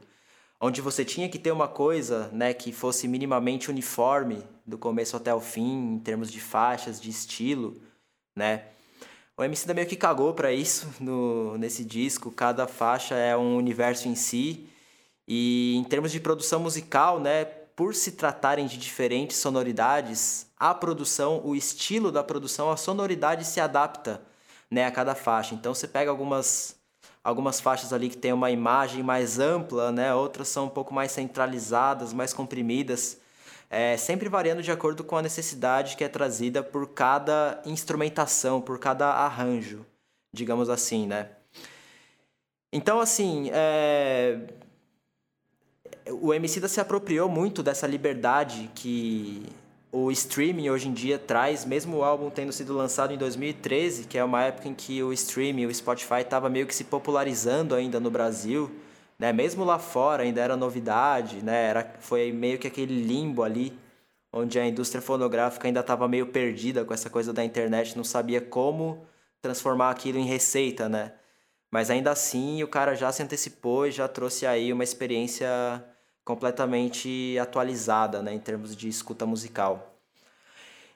onde 0.61 0.79
você 0.79 1.03
tinha 1.03 1.27
que 1.27 1.37
ter 1.37 1.51
uma 1.51 1.67
coisa, 1.67 2.29
né, 2.31 2.53
que 2.53 2.71
fosse 2.71 3.05
minimamente 3.05 3.69
uniforme 3.69 4.41
do 4.65 4.77
começo 4.77 5.17
até 5.17 5.33
o 5.33 5.41
fim, 5.41 5.95
em 5.95 5.99
termos 5.99 6.31
de 6.31 6.39
faixas, 6.39 7.01
de 7.01 7.09
estilo, 7.09 7.81
né? 8.33 8.63
O 9.37 9.43
MC 9.43 9.67
da 9.67 9.73
meio 9.73 9.87
que 9.87 9.95
cagou 9.95 10.33
para 10.33 10.51
isso 10.53 10.87
no, 11.01 11.57
nesse 11.57 11.83
disco, 11.83 12.31
cada 12.31 12.65
faixa 12.65 13.15
é 13.15 13.35
um 13.35 13.57
universo 13.57 14.07
em 14.07 14.15
si, 14.15 14.69
e 15.27 15.75
em 15.75 15.83
termos 15.83 16.11
de 16.13 16.19
produção 16.19 16.61
musical, 16.61 17.19
né, 17.19 17.43
por 17.79 17.95
se 17.95 18.11
tratarem 18.11 18.67
de 18.67 18.77
diferentes 18.77 19.37
sonoridades, 19.37 20.47
a 20.57 20.73
produção, 20.73 21.39
o 21.45 21.55
estilo 21.55 22.11
da 22.11 22.21
produção, 22.21 22.69
a 22.69 22.75
sonoridade 22.75 23.45
se 23.45 23.61
adapta 23.61 24.21
né, 24.69 24.85
a 24.85 24.91
cada 24.91 25.15
faixa. 25.15 25.55
Então 25.55 25.73
você 25.73 25.87
pega 25.87 26.11
algumas, 26.11 26.75
algumas 27.23 27.61
faixas 27.61 27.93
ali 27.93 28.09
que 28.09 28.17
tem 28.17 28.33
uma 28.33 28.51
imagem 28.51 29.01
mais 29.01 29.39
ampla, 29.39 29.93
né, 29.93 30.13
outras 30.13 30.49
são 30.49 30.65
um 30.65 30.69
pouco 30.69 30.93
mais 30.93 31.13
centralizadas, 31.13 32.11
mais 32.11 32.33
comprimidas, 32.33 33.17
é, 33.69 33.95
sempre 33.95 34.27
variando 34.27 34.61
de 34.61 34.73
acordo 34.73 35.01
com 35.01 35.15
a 35.15 35.21
necessidade 35.21 35.95
que 35.95 36.03
é 36.03 36.09
trazida 36.09 36.61
por 36.61 36.85
cada 36.89 37.61
instrumentação, 37.65 38.59
por 38.59 38.77
cada 38.77 39.07
arranjo, 39.07 39.85
digamos 40.33 40.69
assim, 40.69 41.07
né? 41.07 41.29
Então, 42.73 42.99
assim, 42.99 43.49
é, 43.53 44.37
o 46.21 46.33
Emicida 46.33 46.67
se 46.67 46.79
apropriou 46.79 47.29
muito 47.29 47.61
dessa 47.61 47.87
liberdade 47.87 48.69
que 48.73 49.43
o 49.91 50.11
streaming 50.11 50.69
hoje 50.69 50.87
em 50.87 50.93
dia 50.93 51.17
traz, 51.17 51.65
mesmo 51.65 51.97
o 51.97 52.03
álbum 52.03 52.29
tendo 52.29 52.51
sido 52.51 52.75
lançado 52.75 53.13
em 53.13 53.17
2013, 53.17 54.05
que 54.05 54.17
é 54.17 54.23
uma 54.23 54.43
época 54.43 54.67
em 54.67 54.73
que 54.73 55.01
o 55.01 55.11
streaming, 55.11 55.65
o 55.65 55.73
Spotify 55.73 56.21
estava 56.21 56.49
meio 56.49 56.67
que 56.67 56.75
se 56.75 56.83
popularizando 56.83 57.73
ainda 57.73 57.99
no 57.99 58.11
Brasil, 58.11 58.69
né? 59.17 59.33
Mesmo 59.33 59.63
lá 59.63 59.79
fora 59.79 60.23
ainda 60.23 60.41
era 60.41 60.55
novidade, 60.55 61.43
né? 61.43 61.65
Era, 61.65 61.95
foi 61.99 62.31
meio 62.31 62.59
que 62.59 62.67
aquele 62.67 63.03
limbo 63.03 63.43
ali, 63.43 63.77
onde 64.31 64.59
a 64.59 64.67
indústria 64.67 65.01
fonográfica 65.01 65.67
ainda 65.67 65.79
estava 65.79 66.07
meio 66.07 66.27
perdida 66.27 66.85
com 66.85 66.93
essa 66.93 67.09
coisa 67.09 67.33
da 67.33 67.43
internet, 67.43 67.97
não 67.97 68.03
sabia 68.03 68.41
como 68.41 69.05
transformar 69.41 69.89
aquilo 69.89 70.19
em 70.19 70.25
receita, 70.25 70.87
né? 70.87 71.13
Mas 71.71 71.89
ainda 71.89 72.11
assim, 72.11 72.63
o 72.63 72.67
cara 72.67 72.95
já 72.95 73.11
se 73.11 73.23
antecipou 73.23 73.87
e 73.87 73.91
já 73.91 74.07
trouxe 74.07 74.45
aí 74.45 74.71
uma 74.73 74.83
experiência 74.83 75.47
completamente 76.29 77.39
atualizada, 77.41 78.21
né, 78.21 78.31
em 78.31 78.39
termos 78.39 78.75
de 78.75 78.87
escuta 78.87 79.25
musical. 79.25 79.95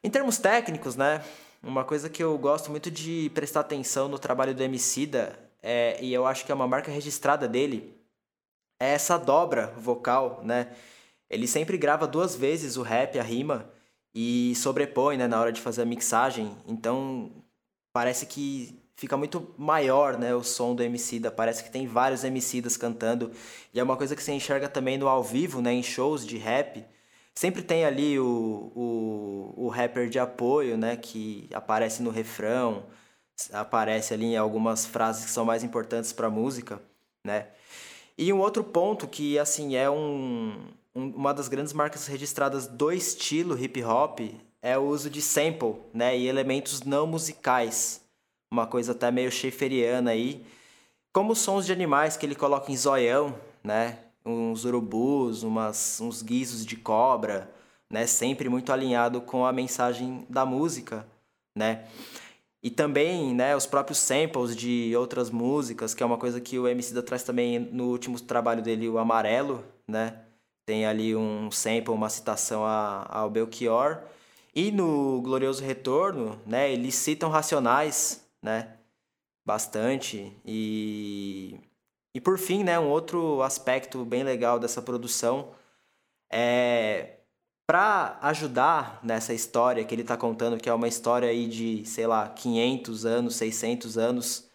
Em 0.03 0.09
termos 0.11 0.37
técnicos, 0.37 0.95
né, 0.95 1.25
uma 1.63 1.83
coisa 1.83 2.07
que 2.07 2.23
eu 2.23 2.37
gosto 2.37 2.69
muito 2.69 2.91
de 2.91 3.31
prestar 3.33 3.61
atenção 3.61 4.07
no 4.07 4.19
trabalho 4.19 4.53
do 4.53 4.61
Emicida, 4.61 5.35
é, 5.59 5.97
e 5.99 6.13
eu 6.13 6.27
acho 6.27 6.45
que 6.45 6.51
é 6.51 6.55
uma 6.55 6.67
marca 6.67 6.91
registrada 6.91 7.47
dele, 7.47 7.97
é 8.79 8.93
essa 8.93 9.17
dobra 9.17 9.73
vocal, 9.75 10.39
né? 10.43 10.71
Ele 11.27 11.47
sempre 11.47 11.79
grava 11.79 12.05
duas 12.05 12.35
vezes 12.35 12.77
o 12.77 12.83
rap, 12.83 13.17
a 13.17 13.23
rima, 13.23 13.67
e 14.13 14.53
sobrepõe, 14.53 15.17
né, 15.17 15.27
na 15.27 15.41
hora 15.41 15.51
de 15.51 15.61
fazer 15.61 15.81
a 15.81 15.85
mixagem. 15.85 16.55
Então, 16.67 17.31
parece 17.91 18.27
que 18.27 18.82
fica 18.95 19.17
muito 19.17 19.53
maior, 19.57 20.17
né, 20.17 20.33
o 20.35 20.43
som 20.43 20.75
do 20.75 20.83
Emicida, 20.83 21.31
parece 21.31 21.63
que 21.63 21.71
tem 21.71 21.87
vários 21.87 22.23
Emicidas 22.23 22.77
cantando, 22.77 23.31
e 23.73 23.79
é 23.79 23.83
uma 23.83 23.97
coisa 23.97 24.15
que 24.15 24.23
você 24.23 24.31
enxerga 24.31 24.69
também 24.69 24.97
no 24.97 25.07
ao 25.07 25.23
vivo, 25.23 25.61
né, 25.61 25.73
em 25.73 25.83
shows 25.83 26.25
de 26.25 26.37
rap, 26.37 26.85
sempre 27.33 27.61
tem 27.63 27.85
ali 27.85 28.19
o, 28.19 28.71
o, 28.75 29.53
o 29.65 29.67
rapper 29.67 30.09
de 30.09 30.19
apoio, 30.19 30.77
né, 30.77 30.95
que 30.95 31.49
aparece 31.53 32.03
no 32.03 32.11
refrão, 32.11 32.85
aparece 33.51 34.13
ali 34.13 34.25
em 34.25 34.37
algumas 34.37 34.85
frases 34.85 35.25
que 35.25 35.31
são 35.31 35.43
mais 35.43 35.63
importantes 35.63 36.13
para 36.13 36.27
a 36.27 36.31
música, 36.31 36.81
né, 37.25 37.47
e 38.17 38.31
um 38.31 38.39
outro 38.39 38.63
ponto 38.63 39.07
que, 39.07 39.39
assim, 39.39 39.75
é 39.75 39.89
um, 39.89 40.67
um, 40.93 41.09
uma 41.09 41.33
das 41.33 41.47
grandes 41.47 41.73
marcas 41.73 42.05
registradas 42.05 42.67
do 42.67 42.91
estilo 42.91 43.57
hip 43.57 43.83
hop 43.83 44.19
é 44.61 44.77
o 44.77 44.83
uso 44.83 45.09
de 45.09 45.19
sample, 45.19 45.75
né, 45.91 46.15
e 46.15 46.27
elementos 46.27 46.83
não 46.83 47.07
musicais, 47.07 48.02
uma 48.53 48.67
coisa 48.67 48.91
até 48.91 49.09
meio 49.09 49.31
schäferiana 49.31 50.11
aí, 50.11 50.45
como 51.11 51.35
sons 51.35 51.65
de 51.65 51.73
animais 51.73 52.15
que 52.15 52.23
ele 52.25 52.35
coloca 52.35 52.71
em 52.71 52.77
zoião, 52.77 53.35
né? 53.63 53.97
Uns 54.23 54.63
urubus, 54.63 55.41
umas, 55.41 55.99
uns 55.99 56.21
guizos 56.21 56.63
de 56.63 56.77
cobra, 56.77 57.51
né? 57.89 58.05
Sempre 58.05 58.47
muito 58.49 58.71
alinhado 58.71 59.21
com 59.21 59.43
a 59.43 59.51
mensagem 59.51 60.25
da 60.29 60.45
música, 60.45 61.05
né? 61.57 61.85
E 62.61 62.69
também, 62.69 63.33
né, 63.33 63.55
os 63.55 63.65
próprios 63.65 63.97
samples 63.97 64.55
de 64.55 64.93
outras 64.95 65.29
músicas, 65.29 65.93
que 65.93 66.01
é 66.01 66.05
uma 66.05 66.17
coisa 66.17 66.39
que 66.39 66.57
o 66.57 66.67
MC 66.67 66.93
da 66.93 67.01
traz 67.01 67.23
também 67.23 67.59
no 67.59 67.85
último 67.89 68.19
trabalho 68.19 68.61
dele, 68.61 68.87
o 68.87 68.99
Amarelo, 68.99 69.63
né? 69.87 70.19
Tem 70.65 70.85
ali 70.85 71.15
um 71.15 71.51
sample, 71.51 71.93
uma 71.93 72.09
citação 72.09 72.63
a, 72.63 73.05
ao 73.09 73.29
Belchior. 73.29 73.97
E 74.55 74.71
no 74.71 75.21
Glorioso 75.21 75.63
Retorno, 75.63 76.39
né, 76.45 76.71
eles 76.71 76.95
citam 76.95 77.29
Racionais, 77.29 78.22
né? 78.43 78.77
Bastante. 79.45 80.37
E, 80.45 81.59
e 82.13 82.21
por 82.21 82.37
fim, 82.37 82.63
né, 82.63 82.79
um 82.79 82.89
outro 82.89 83.41
aspecto 83.41 84.05
bem 84.05 84.23
legal 84.23 84.59
dessa 84.59 84.81
produção 84.81 85.55
é 86.31 87.19
para 87.65 88.19
ajudar 88.21 88.99
nessa 89.03 89.33
história 89.33 89.83
que 89.85 89.95
ele 89.95 90.01
está 90.01 90.17
contando, 90.17 90.57
que 90.57 90.69
é 90.69 90.73
uma 90.73 90.87
história 90.87 91.29
aí 91.29 91.47
de, 91.47 91.85
sei 91.85 92.05
lá, 92.05 92.27
500 92.27 93.05
anos, 93.05 93.35
600 93.37 93.97
anos, 93.97 94.49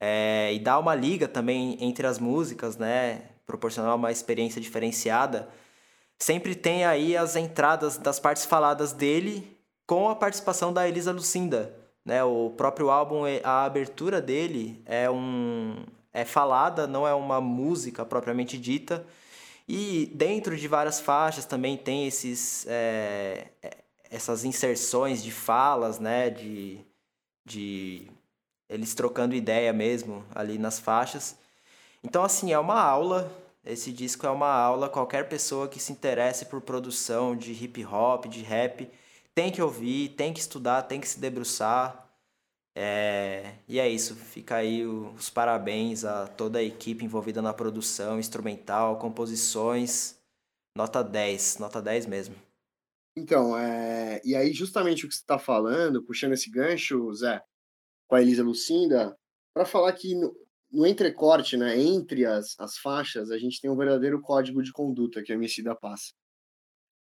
é, 0.00 0.52
e 0.54 0.58
dar 0.60 0.78
uma 0.78 0.94
liga 0.94 1.26
também 1.26 1.76
entre 1.80 2.06
as 2.06 2.18
músicas, 2.18 2.76
né, 2.76 3.30
proporcionar 3.46 3.96
uma 3.96 4.12
experiência 4.12 4.60
diferenciada, 4.60 5.48
sempre 6.18 6.54
tem 6.54 6.84
aí 6.84 7.16
as 7.16 7.34
entradas 7.36 7.98
das 7.98 8.20
partes 8.20 8.44
faladas 8.44 8.92
dele 8.92 9.58
com 9.86 10.08
a 10.08 10.16
participação 10.16 10.72
da 10.72 10.88
Elisa 10.88 11.12
Lucinda, 11.12 11.83
né? 12.04 12.22
O 12.24 12.50
próprio 12.50 12.90
álbum, 12.90 13.22
a 13.42 13.64
abertura 13.64 14.20
dele 14.20 14.82
é 14.86 15.10
um 15.10 15.76
é 16.12 16.24
falada, 16.24 16.86
não 16.86 17.06
é 17.06 17.14
uma 17.14 17.40
música 17.40 18.04
propriamente 18.04 18.56
dita. 18.56 19.04
E 19.66 20.10
dentro 20.14 20.56
de 20.56 20.68
várias 20.68 21.00
faixas 21.00 21.44
também 21.44 21.76
tem 21.76 22.06
esses 22.06 22.66
é, 22.68 23.48
essas 24.10 24.44
inserções 24.44 25.22
de 25.24 25.32
falas, 25.32 25.98
né? 25.98 26.30
De, 26.30 26.80
de 27.44 28.08
eles 28.68 28.94
trocando 28.94 29.34
ideia 29.34 29.72
mesmo 29.72 30.24
ali 30.34 30.58
nas 30.58 30.78
faixas. 30.78 31.36
Então, 32.02 32.22
assim, 32.22 32.52
é 32.52 32.58
uma 32.58 32.80
aula. 32.80 33.32
Esse 33.64 33.90
disco 33.90 34.26
é 34.26 34.30
uma 34.30 34.50
aula. 34.50 34.88
Qualquer 34.88 35.28
pessoa 35.28 35.68
que 35.68 35.80
se 35.80 35.90
interesse 35.92 36.46
por 36.46 36.60
produção 36.60 37.34
de 37.34 37.52
hip 37.52 37.84
hop, 37.84 38.26
de 38.26 38.42
rap, 38.42 38.90
tem 39.34 39.50
que 39.50 39.60
ouvir, 39.60 40.10
tem 40.10 40.32
que 40.32 40.40
estudar, 40.40 40.82
tem 40.82 41.00
que 41.00 41.08
se 41.08 41.18
debruçar. 41.18 42.02
É, 42.76 43.54
e 43.68 43.78
é 43.78 43.88
isso, 43.88 44.16
fica 44.16 44.56
aí 44.56 44.84
os 44.84 45.30
parabéns 45.30 46.04
a 46.04 46.26
toda 46.26 46.58
a 46.58 46.62
equipe 46.62 47.04
envolvida 47.04 47.40
na 47.40 47.54
produção, 47.54 48.18
instrumental, 48.18 48.98
composições. 48.98 50.18
Nota 50.76 51.04
10, 51.04 51.58
nota 51.58 51.80
10 51.80 52.06
mesmo. 52.06 52.34
Então, 53.16 53.56
é, 53.56 54.20
e 54.24 54.34
aí 54.34 54.52
justamente 54.52 55.06
o 55.06 55.08
que 55.08 55.14
você 55.14 55.20
está 55.20 55.38
falando, 55.38 56.02
puxando 56.02 56.32
esse 56.32 56.50
gancho, 56.50 57.12
Zé, 57.14 57.40
com 58.08 58.16
a 58.16 58.22
Elisa 58.22 58.42
Lucinda, 58.42 59.16
para 59.54 59.64
falar 59.64 59.92
que 59.92 60.16
no, 60.16 60.34
no, 60.72 60.84
entrecorte, 60.84 61.56
né, 61.56 61.78
entre 61.78 62.26
as, 62.26 62.58
as 62.58 62.76
faixas, 62.76 63.30
a 63.30 63.38
gente 63.38 63.60
tem 63.60 63.70
um 63.70 63.76
verdadeiro 63.76 64.20
código 64.20 64.60
de 64.60 64.72
conduta 64.72 65.22
que 65.22 65.30
a 65.30 65.36
Emicida 65.36 65.76
passa. 65.76 66.12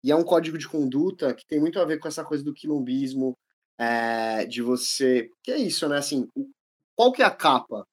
E 0.03 0.11
é 0.11 0.15
um 0.15 0.23
código 0.23 0.57
de 0.57 0.67
conduta 0.67 1.33
que 1.33 1.45
tem 1.47 1.59
muito 1.59 1.79
a 1.79 1.85
ver 1.85 1.99
com 1.99 2.07
essa 2.07 2.23
coisa 2.23 2.43
do 2.43 2.53
quilombismo, 2.53 3.33
é, 3.77 4.45
de 4.45 4.61
você. 4.61 5.29
Que 5.43 5.51
é 5.51 5.57
isso, 5.57 5.87
né? 5.87 5.97
Assim, 5.97 6.27
qual 6.95 7.11
que 7.11 7.21
é 7.21 7.25
a 7.25 7.31
capa 7.31 7.85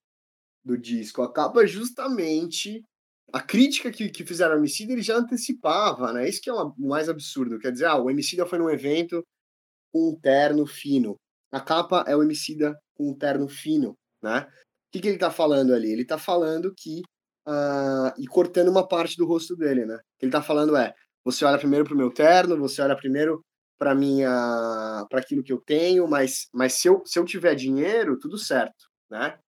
do 0.64 0.76
disco? 0.76 1.22
A 1.22 1.32
capa 1.32 1.62
é 1.62 1.66
justamente 1.66 2.82
a 3.32 3.40
crítica 3.40 3.90
que, 3.90 4.08
que 4.08 4.24
fizeram 4.24 4.54
ao 4.54 4.58
Emicida, 4.58 4.92
ele 4.92 5.02
já 5.02 5.16
antecipava, 5.16 6.12
né? 6.12 6.28
Isso 6.28 6.40
que 6.40 6.50
é 6.50 6.52
o 6.52 6.74
mais 6.78 7.08
absurdo. 7.08 7.58
Quer 7.58 7.72
dizer, 7.72 7.86
ah, 7.86 7.96
o 7.96 8.10
Emicida 8.10 8.44
foi 8.46 8.58
num 8.58 8.70
evento 8.70 9.24
com 9.92 10.10
um 10.10 10.20
terno 10.20 10.66
fino. 10.66 11.16
A 11.52 11.60
capa 11.60 12.04
é 12.06 12.16
o 12.16 12.22
Emicida 12.22 12.76
com 12.94 13.10
um 13.10 13.16
terno 13.16 13.48
fino, 13.48 13.94
né? 14.22 14.40
O 14.42 14.92
que, 14.92 15.00
que 15.00 15.08
ele 15.08 15.18
tá 15.18 15.30
falando 15.30 15.72
ali? 15.72 15.92
Ele 15.92 16.04
tá 16.04 16.18
falando 16.18 16.72
que... 16.76 17.02
Uh, 17.48 18.12
e 18.18 18.26
cortando 18.26 18.68
uma 18.68 18.86
parte 18.86 19.16
do 19.16 19.26
rosto 19.26 19.56
dele, 19.56 19.86
né? 19.86 19.94
O 19.96 19.98
que 20.18 20.26
ele 20.26 20.32
tá 20.32 20.42
falando 20.42 20.76
é, 20.76 20.94
você 21.24 21.44
olha 21.44 21.59
primeiro 21.59 21.84
para 21.84 21.94
o 21.94 21.97
meu 21.97 22.10
terno, 22.12 22.59
você 22.59 22.82
olha 22.82 22.97
primeiro 22.97 23.44
para 23.78 23.94
minha 23.94 25.06
para 25.09 25.20
aquilo 25.20 25.42
que 25.42 25.52
eu 25.52 25.60
tenho, 25.60 26.06
mas 26.09 26.48
mas 26.52 26.74
se 26.74 26.88
eu, 26.88 27.02
se 27.06 27.18
eu 27.18 27.24
tiver 27.24 27.55
dinheiro, 27.55 28.18
tudo 28.18 28.38
certo, 28.38 28.86
né? 29.10 29.38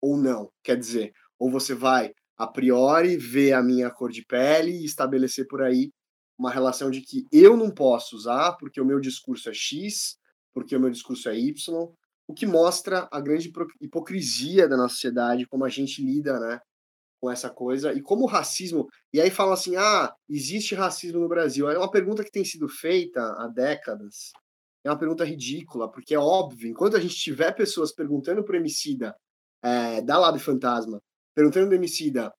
Ou 0.00 0.16
não, 0.16 0.50
quer 0.64 0.76
dizer, 0.78 1.12
ou 1.38 1.50
você 1.50 1.74
vai 1.74 2.12
a 2.36 2.46
priori 2.46 3.16
ver 3.16 3.52
a 3.52 3.62
minha 3.62 3.90
cor 3.90 4.10
de 4.10 4.24
pele 4.26 4.72
e 4.72 4.84
estabelecer 4.84 5.46
por 5.46 5.62
aí 5.62 5.90
uma 6.38 6.50
relação 6.50 6.90
de 6.90 7.02
que 7.02 7.26
eu 7.30 7.56
não 7.56 7.70
posso 7.70 8.16
usar 8.16 8.56
porque 8.58 8.80
o 8.80 8.84
meu 8.84 8.98
discurso 8.98 9.48
é 9.50 9.54
X, 9.54 10.16
porque 10.54 10.76
o 10.76 10.80
meu 10.80 10.90
discurso 10.90 11.28
é 11.28 11.38
Y, 11.38 11.54
o 12.26 12.34
que 12.34 12.46
mostra 12.46 13.08
a 13.12 13.20
grande 13.20 13.52
hipocrisia 13.80 14.68
da 14.68 14.76
nossa 14.76 14.94
sociedade, 14.94 15.46
como 15.46 15.64
a 15.64 15.68
gente 15.68 16.02
lida, 16.02 16.40
né, 16.40 16.60
com 17.22 17.30
essa 17.30 17.48
coisa, 17.48 17.92
e 17.92 18.02
como 18.02 18.24
o 18.24 18.26
racismo. 18.26 18.88
E 19.12 19.20
aí 19.20 19.30
falam 19.30 19.52
assim: 19.52 19.76
ah, 19.76 20.12
existe 20.28 20.74
racismo 20.74 21.20
no 21.20 21.28
Brasil. 21.28 21.70
É 21.70 21.78
uma 21.78 21.90
pergunta 21.90 22.24
que 22.24 22.32
tem 22.32 22.44
sido 22.44 22.68
feita 22.68 23.22
há 23.38 23.46
décadas. 23.46 24.32
É 24.84 24.90
uma 24.90 24.98
pergunta 24.98 25.24
ridícula, 25.24 25.88
porque 25.88 26.16
é 26.16 26.18
óbvio, 26.18 26.68
enquanto 26.68 26.96
a 26.96 27.00
gente 27.00 27.14
tiver 27.14 27.52
pessoas 27.52 27.92
perguntando 27.94 28.42
pro 28.42 28.56
Emicida 28.56 29.14
é, 29.62 30.02
da 30.02 30.18
Lab 30.18 30.36
Fantasma, 30.40 31.00
perguntando 31.32 31.68
pro 31.68 31.76
Emicida 31.76 32.34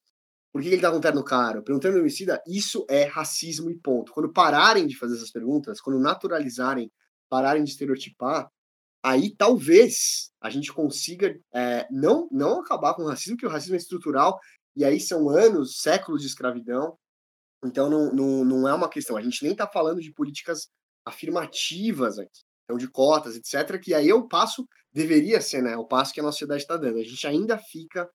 por 0.52 0.62
que 0.62 0.68
ele 0.68 0.82
tá 0.82 0.92
com 0.92 1.00
terno 1.00 1.24
caro, 1.24 1.64
perguntando 1.64 1.94
pro 1.94 2.02
Emicida, 2.02 2.44
isso 2.46 2.86
é 2.90 3.06
racismo 3.06 3.72
e 3.72 3.80
ponto. 3.80 4.12
Quando 4.12 4.34
pararem 4.34 4.86
de 4.86 4.98
fazer 4.98 5.16
essas 5.16 5.32
perguntas, 5.32 5.80
quando 5.80 5.98
naturalizarem, 5.98 6.92
pararem 7.30 7.64
de 7.64 7.70
estereotipar, 7.70 8.50
aí 9.02 9.34
talvez 9.34 10.30
a 10.42 10.50
gente 10.50 10.74
consiga 10.74 11.34
é, 11.54 11.88
não, 11.90 12.28
não 12.30 12.60
acabar 12.60 12.94
com 12.94 13.04
o 13.04 13.08
racismo, 13.08 13.38
que 13.38 13.46
o 13.46 13.50
racismo 13.50 13.76
é 13.76 13.78
estrutural, 13.78 14.38
e 14.76 14.84
aí 14.84 15.00
são 15.00 15.30
anos, 15.30 15.78
séculos 15.80 16.22
de 16.22 16.28
escravidão. 16.28 16.98
Então 17.64 17.90
não, 17.90 18.14
não, 18.14 18.46
não 18.46 18.68
é 18.68 18.74
uma 18.74 18.90
questão. 18.90 19.16
A 19.16 19.22
gente 19.22 19.44
nem 19.44 19.54
está 19.54 19.68
falando 19.68 20.02
de 20.02 20.12
políticas 20.14 20.68
afirmativas 21.06 22.20
aqui, 22.20 22.42
então 22.64 22.78
de 22.78 22.90
cotas, 22.90 23.36
etc. 23.36 23.80
Que 23.80 23.94
aí 23.94 24.10
é 24.10 24.16
o 24.16 24.28
passo, 24.28 24.68
deveria 24.92 25.40
ser, 25.42 25.62
né? 25.62 25.78
O 25.78 25.86
passo 25.86 26.14
que 26.14 26.20
a 26.20 26.24
nossa 26.24 26.36
sociedade 26.36 26.62
está 26.62 26.78
dando. 26.78 27.00
A 27.00 27.04
gente 27.04 27.26
ainda 27.28 27.58
fica 27.58 28.10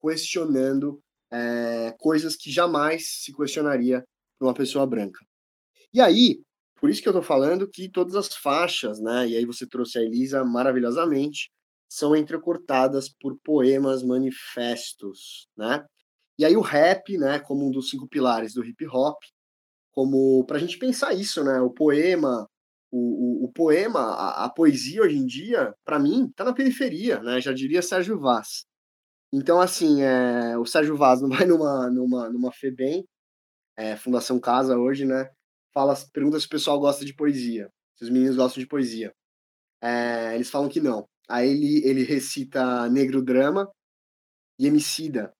questionando 0.00 1.00
é, 1.30 1.94
coisas 1.98 2.36
que 2.36 2.50
jamais 2.50 3.22
se 3.22 3.34
questionaria 3.34 4.04
para 4.38 4.48
uma 4.48 4.54
pessoa 4.54 4.86
branca. 4.86 5.20
E 5.92 6.00
aí, 6.00 6.40
por 6.80 6.90
isso 6.90 7.02
que 7.02 7.08
eu 7.08 7.12
estou 7.12 7.22
falando 7.22 7.68
que 7.68 7.88
todas 7.90 8.14
as 8.14 8.34
faixas, 8.34 9.00
né? 9.00 9.28
E 9.28 9.36
aí 9.36 9.44
você 9.44 9.66
trouxe 9.66 9.98
a 9.98 10.02
Elisa 10.02 10.44
maravilhosamente, 10.44 11.50
são 11.88 12.14
entrecortadas 12.14 13.08
por 13.08 13.38
poemas, 13.42 14.02
manifestos, 14.02 15.48
né? 15.56 15.84
E 16.38 16.44
aí 16.44 16.56
o 16.56 16.60
rap, 16.60 17.16
né, 17.16 17.38
como 17.38 17.66
um 17.66 17.70
dos 17.70 17.88
cinco 17.88 18.06
pilares 18.08 18.54
do 18.54 18.64
hip 18.64 18.86
hop, 18.88 19.18
como 19.92 20.44
para 20.44 20.58
a 20.58 20.60
gente 20.60 20.78
pensar 20.78 21.14
isso, 21.14 21.42
né? 21.42 21.58
O 21.60 21.70
poema, 21.70 22.46
o, 22.92 23.44
o, 23.44 23.44
o 23.46 23.52
poema, 23.52 24.00
a, 24.00 24.44
a, 24.44 24.50
poesia 24.50 25.02
hoje 25.02 25.16
em 25.16 25.24
dia, 25.24 25.74
para 25.84 25.98
mim, 25.98 26.26
está 26.26 26.44
na 26.44 26.52
periferia, 26.52 27.20
né? 27.22 27.40
Já 27.40 27.52
diria 27.52 27.80
Sérgio 27.80 28.20
Vaz. 28.20 28.66
Então, 29.32 29.60
assim, 29.60 30.02
é, 30.02 30.56
o 30.58 30.66
Sérgio 30.66 30.96
Vaz 30.96 31.22
não 31.22 31.28
vai 31.30 31.46
numa, 31.46 31.90
numa, 31.90 32.28
numa 32.28 32.52
FEBEM, 32.52 33.06
é, 33.76 33.96
Fundação 33.96 34.38
Casa 34.38 34.76
hoje, 34.76 35.06
né? 35.06 35.30
Fala, 35.72 35.94
pergunta 36.12 36.38
se 36.38 36.46
o 36.46 36.50
pessoal 36.50 36.78
gosta 36.78 37.04
de 37.04 37.14
poesia, 37.14 37.70
se 37.96 38.04
os 38.04 38.10
meninos 38.10 38.36
gostam 38.36 38.62
de 38.62 38.68
poesia. 38.68 39.14
É, 39.82 40.34
eles 40.34 40.50
falam 40.50 40.68
que 40.68 40.80
não. 40.80 41.08
Aí 41.28 41.50
ele, 41.50 41.86
ele 41.86 42.02
recita 42.02 42.88
Negro 42.88 43.22
Drama 43.22 43.70
e 44.58 44.66
Emicida. 44.66 45.32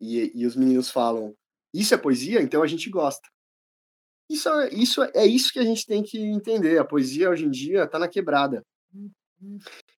E, 0.00 0.32
e 0.34 0.46
os 0.46 0.56
meninos 0.56 0.90
falam, 0.90 1.34
isso 1.72 1.94
é 1.94 1.98
poesia? 1.98 2.42
Então 2.42 2.62
a 2.62 2.66
gente 2.66 2.88
gosta. 2.90 3.28
Isso, 4.28 4.48
é, 4.48 4.68
isso 4.70 5.02
é, 5.02 5.10
é 5.14 5.26
isso 5.26 5.52
que 5.52 5.58
a 5.58 5.64
gente 5.64 5.86
tem 5.86 6.02
que 6.02 6.18
entender. 6.18 6.78
A 6.78 6.84
poesia 6.84 7.30
hoje 7.30 7.44
em 7.44 7.50
dia 7.50 7.84
está 7.84 7.98
na 7.98 8.08
quebrada. 8.08 8.62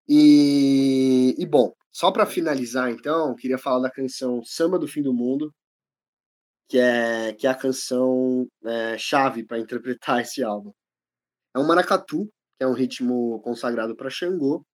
E, 0.08 1.34
e 1.38 1.46
bom, 1.46 1.72
só 1.92 2.10
para 2.10 2.26
finalizar, 2.26 2.90
então, 2.90 3.34
queria 3.34 3.58
falar 3.58 3.80
da 3.80 3.90
canção 3.90 4.42
Samba 4.44 4.78
do 4.78 4.88
Fim 4.88 5.02
do 5.02 5.14
Mundo, 5.14 5.52
que 6.68 6.78
é, 6.78 7.32
que 7.32 7.46
é 7.46 7.50
a 7.50 7.54
canção 7.54 8.46
é, 8.64 8.98
chave 8.98 9.44
para 9.44 9.58
interpretar 9.58 10.20
esse 10.22 10.42
álbum. 10.42 10.72
É 11.54 11.58
um 11.58 11.66
maracatu, 11.66 12.26
que 12.58 12.64
é 12.64 12.66
um 12.66 12.74
ritmo 12.74 13.40
consagrado 13.40 13.96
para 13.96 14.10
Xangô, 14.10 14.64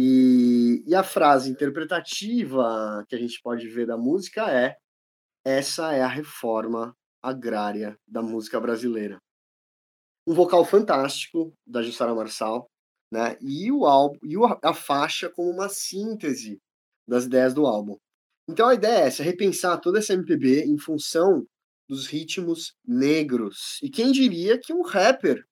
e, 0.00 0.84
e 0.86 0.94
a 0.94 1.02
frase 1.02 1.50
interpretativa 1.50 3.04
que 3.08 3.16
a 3.16 3.18
gente 3.18 3.40
pode 3.42 3.68
ver 3.68 3.84
da 3.84 3.96
música 3.96 4.48
é: 4.48 4.76
essa 5.44 5.92
é 5.92 6.00
a 6.00 6.06
reforma 6.06 6.96
agrária 7.20 7.98
da 8.06 8.22
música 8.22 8.60
brasileira. 8.60 9.18
Um 10.24 10.34
vocal 10.34 10.64
fantástico 10.64 11.52
da 11.66 11.82
Jussara 11.82 12.14
Marçal, 12.14 12.70
né? 13.10 13.36
E 13.40 13.72
o 13.72 13.86
álbum 13.86 14.18
e 14.22 14.36
a 14.62 14.72
faixa 14.72 15.28
como 15.30 15.50
uma 15.50 15.68
síntese 15.68 16.60
das 17.04 17.24
ideias 17.24 17.52
do 17.52 17.66
álbum. 17.66 17.96
Então 18.48 18.68
a 18.68 18.74
ideia 18.74 19.02
é 19.02 19.06
essa, 19.08 19.24
repensar 19.24 19.80
toda 19.80 19.98
essa 19.98 20.14
MPB 20.14 20.62
em 20.62 20.78
função 20.78 21.44
dos 21.88 22.06
ritmos 22.06 22.72
negros. 22.86 23.80
E 23.82 23.90
quem 23.90 24.12
diria 24.12 24.60
que 24.60 24.72
um 24.72 24.82
rapper, 24.82 25.44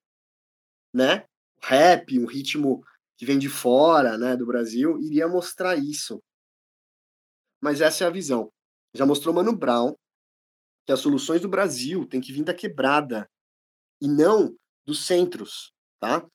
né? 0.93 1.25
Rap, 1.61 2.17
um 2.17 2.25
ritmo 2.25 2.81
que 3.17 3.25
vem 3.25 3.39
de 3.39 3.49
fora, 3.49 4.17
né, 4.17 4.37
do 4.37 4.45
Brasil, 4.45 4.97
iria 4.99 5.27
mostrar 5.27 5.75
isso. 5.75 6.21
Mas 7.61 7.81
essa 7.81 8.03
é 8.03 8.07
a 8.07 8.11
visão. 8.11 8.51
Já 8.93 9.05
mostrou 9.05 9.33
Mano 9.33 9.55
Brown 9.55 9.95
que 10.85 10.91
as 10.91 10.99
soluções 10.99 11.41
do 11.41 11.49
Brasil 11.49 12.07
têm 12.07 12.21
que 12.21 12.31
vir 12.31 12.43
da 12.43 12.53
quebrada 12.53 13.27
e 14.01 14.07
não 14.07 14.55
dos 14.85 15.05
centros, 15.05 15.73
tá? 15.99 16.25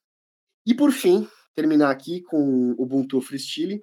E 0.67 0.75
por 0.75 0.93
fim, 0.93 1.27
terminar 1.55 1.91
aqui 1.91 2.23
com 2.23 2.73
o 2.73 2.83
Ubuntu 2.83 3.21
Freestyle, 3.21 3.83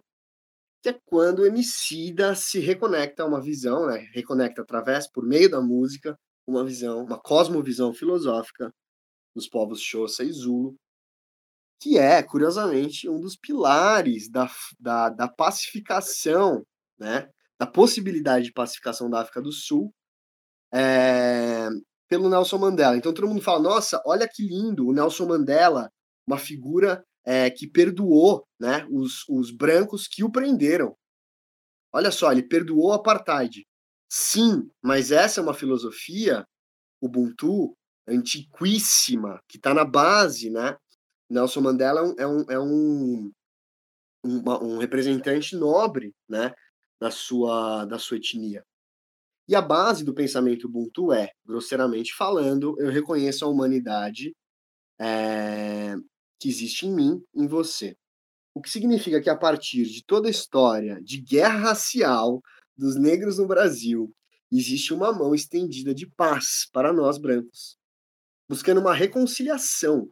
que 0.81 0.89
é 0.89 0.99
quando 1.05 1.39
o 1.39 1.45
Emicida 1.45 2.35
se 2.35 2.59
reconecta 2.59 3.23
a 3.23 3.25
uma 3.25 3.41
visão, 3.41 3.87
né? 3.87 3.97
Reconecta 4.13 4.61
através, 4.61 5.11
por 5.11 5.25
meio 5.25 5.49
da 5.49 5.59
música, 5.59 6.15
uma 6.47 6.63
visão, 6.63 7.03
uma 7.03 7.19
cosmovisão 7.19 7.93
filosófica 7.93 8.71
dos 9.35 9.47
povos 9.47 9.81
Xhosa 9.81 10.23
e 10.23 10.31
Zulu, 10.31 10.75
que 11.79 11.97
é, 11.97 12.21
curiosamente, 12.21 13.09
um 13.09 13.19
dos 13.19 13.35
pilares 13.35 14.29
da, 14.29 14.49
da, 14.79 15.09
da 15.09 15.27
pacificação, 15.27 16.65
né? 16.99 17.29
Da 17.59 17.65
possibilidade 17.67 18.45
de 18.45 18.53
pacificação 18.53 19.09
da 19.09 19.21
África 19.21 19.41
do 19.41 19.51
Sul 19.51 19.93
é, 20.73 21.67
pelo 22.07 22.29
Nelson 22.29 22.57
Mandela. 22.57 22.97
Então 22.97 23.13
todo 23.13 23.27
mundo 23.27 23.41
fala: 23.41 23.59
nossa, 23.59 24.01
olha 24.05 24.27
que 24.27 24.43
lindo, 24.43 24.87
o 24.87 24.93
Nelson 24.93 25.25
Mandela, 25.25 25.91
uma 26.27 26.37
figura 26.37 27.03
é, 27.25 27.49
que 27.49 27.67
perdoou 27.67 28.45
né, 28.59 28.85
os, 28.89 29.27
os 29.29 29.51
brancos 29.51 30.07
que 30.07 30.23
o 30.23 30.31
prenderam. 30.31 30.95
Olha 31.93 32.11
só, 32.11 32.31
ele 32.31 32.43
perdoou 32.43 32.89
o 32.89 32.93
apartheid. 32.93 33.65
Sim, 34.11 34.69
mas 34.81 35.11
essa 35.11 35.39
é 35.39 35.43
uma 35.43 35.53
filosofia 35.53 36.45
Ubuntu 37.01 37.75
antiquíssima, 38.07 39.39
que 39.47 39.57
está 39.57 39.73
na 39.73 39.85
base, 39.85 40.49
né? 40.49 40.75
Nelson 41.29 41.61
Mandela 41.61 42.13
é 42.17 42.25
um, 42.25 42.41
é 42.49 42.59
um, 42.59 43.31
um, 44.25 44.49
um 44.61 44.77
representante 44.77 45.55
nobre, 45.55 46.13
né? 46.27 46.53
Da 46.99 47.11
sua, 47.11 47.85
da 47.85 47.97
sua 47.97 48.17
etnia. 48.17 48.63
E 49.47 49.55
a 49.55 49.61
base 49.61 50.03
do 50.03 50.13
pensamento 50.13 50.67
Ubuntu 50.67 51.11
é, 51.11 51.31
grosseiramente 51.45 52.13
falando, 52.13 52.75
eu 52.79 52.89
reconheço 52.91 53.45
a 53.45 53.47
humanidade 53.47 54.35
é, 54.99 55.95
que 56.39 56.49
existe 56.49 56.85
em 56.85 56.93
mim, 56.93 57.23
em 57.33 57.47
você. 57.47 57.95
O 58.53 58.61
que 58.61 58.69
significa 58.69 59.21
que 59.21 59.29
a 59.29 59.37
partir 59.37 59.85
de 59.85 60.03
toda 60.03 60.27
a 60.27 60.31
história 60.31 61.01
de 61.01 61.21
guerra 61.21 61.69
racial 61.69 62.41
dos 62.77 62.95
negros 62.95 63.37
no 63.37 63.47
Brasil, 63.47 64.13
existe 64.51 64.93
uma 64.93 65.11
mão 65.11 65.33
estendida 65.33 65.93
de 65.93 66.05
paz 66.05 66.67
para 66.71 66.93
nós 66.93 67.17
brancos, 67.17 67.77
buscando 68.49 68.81
uma 68.81 68.93
reconciliação. 68.93 70.09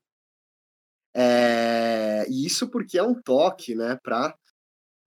É, 1.15 2.25
e 2.29 2.45
isso 2.45 2.69
porque 2.69 2.97
é 2.97 3.03
um 3.03 3.19
toque 3.19 3.75
né, 3.75 3.97
para 4.03 4.35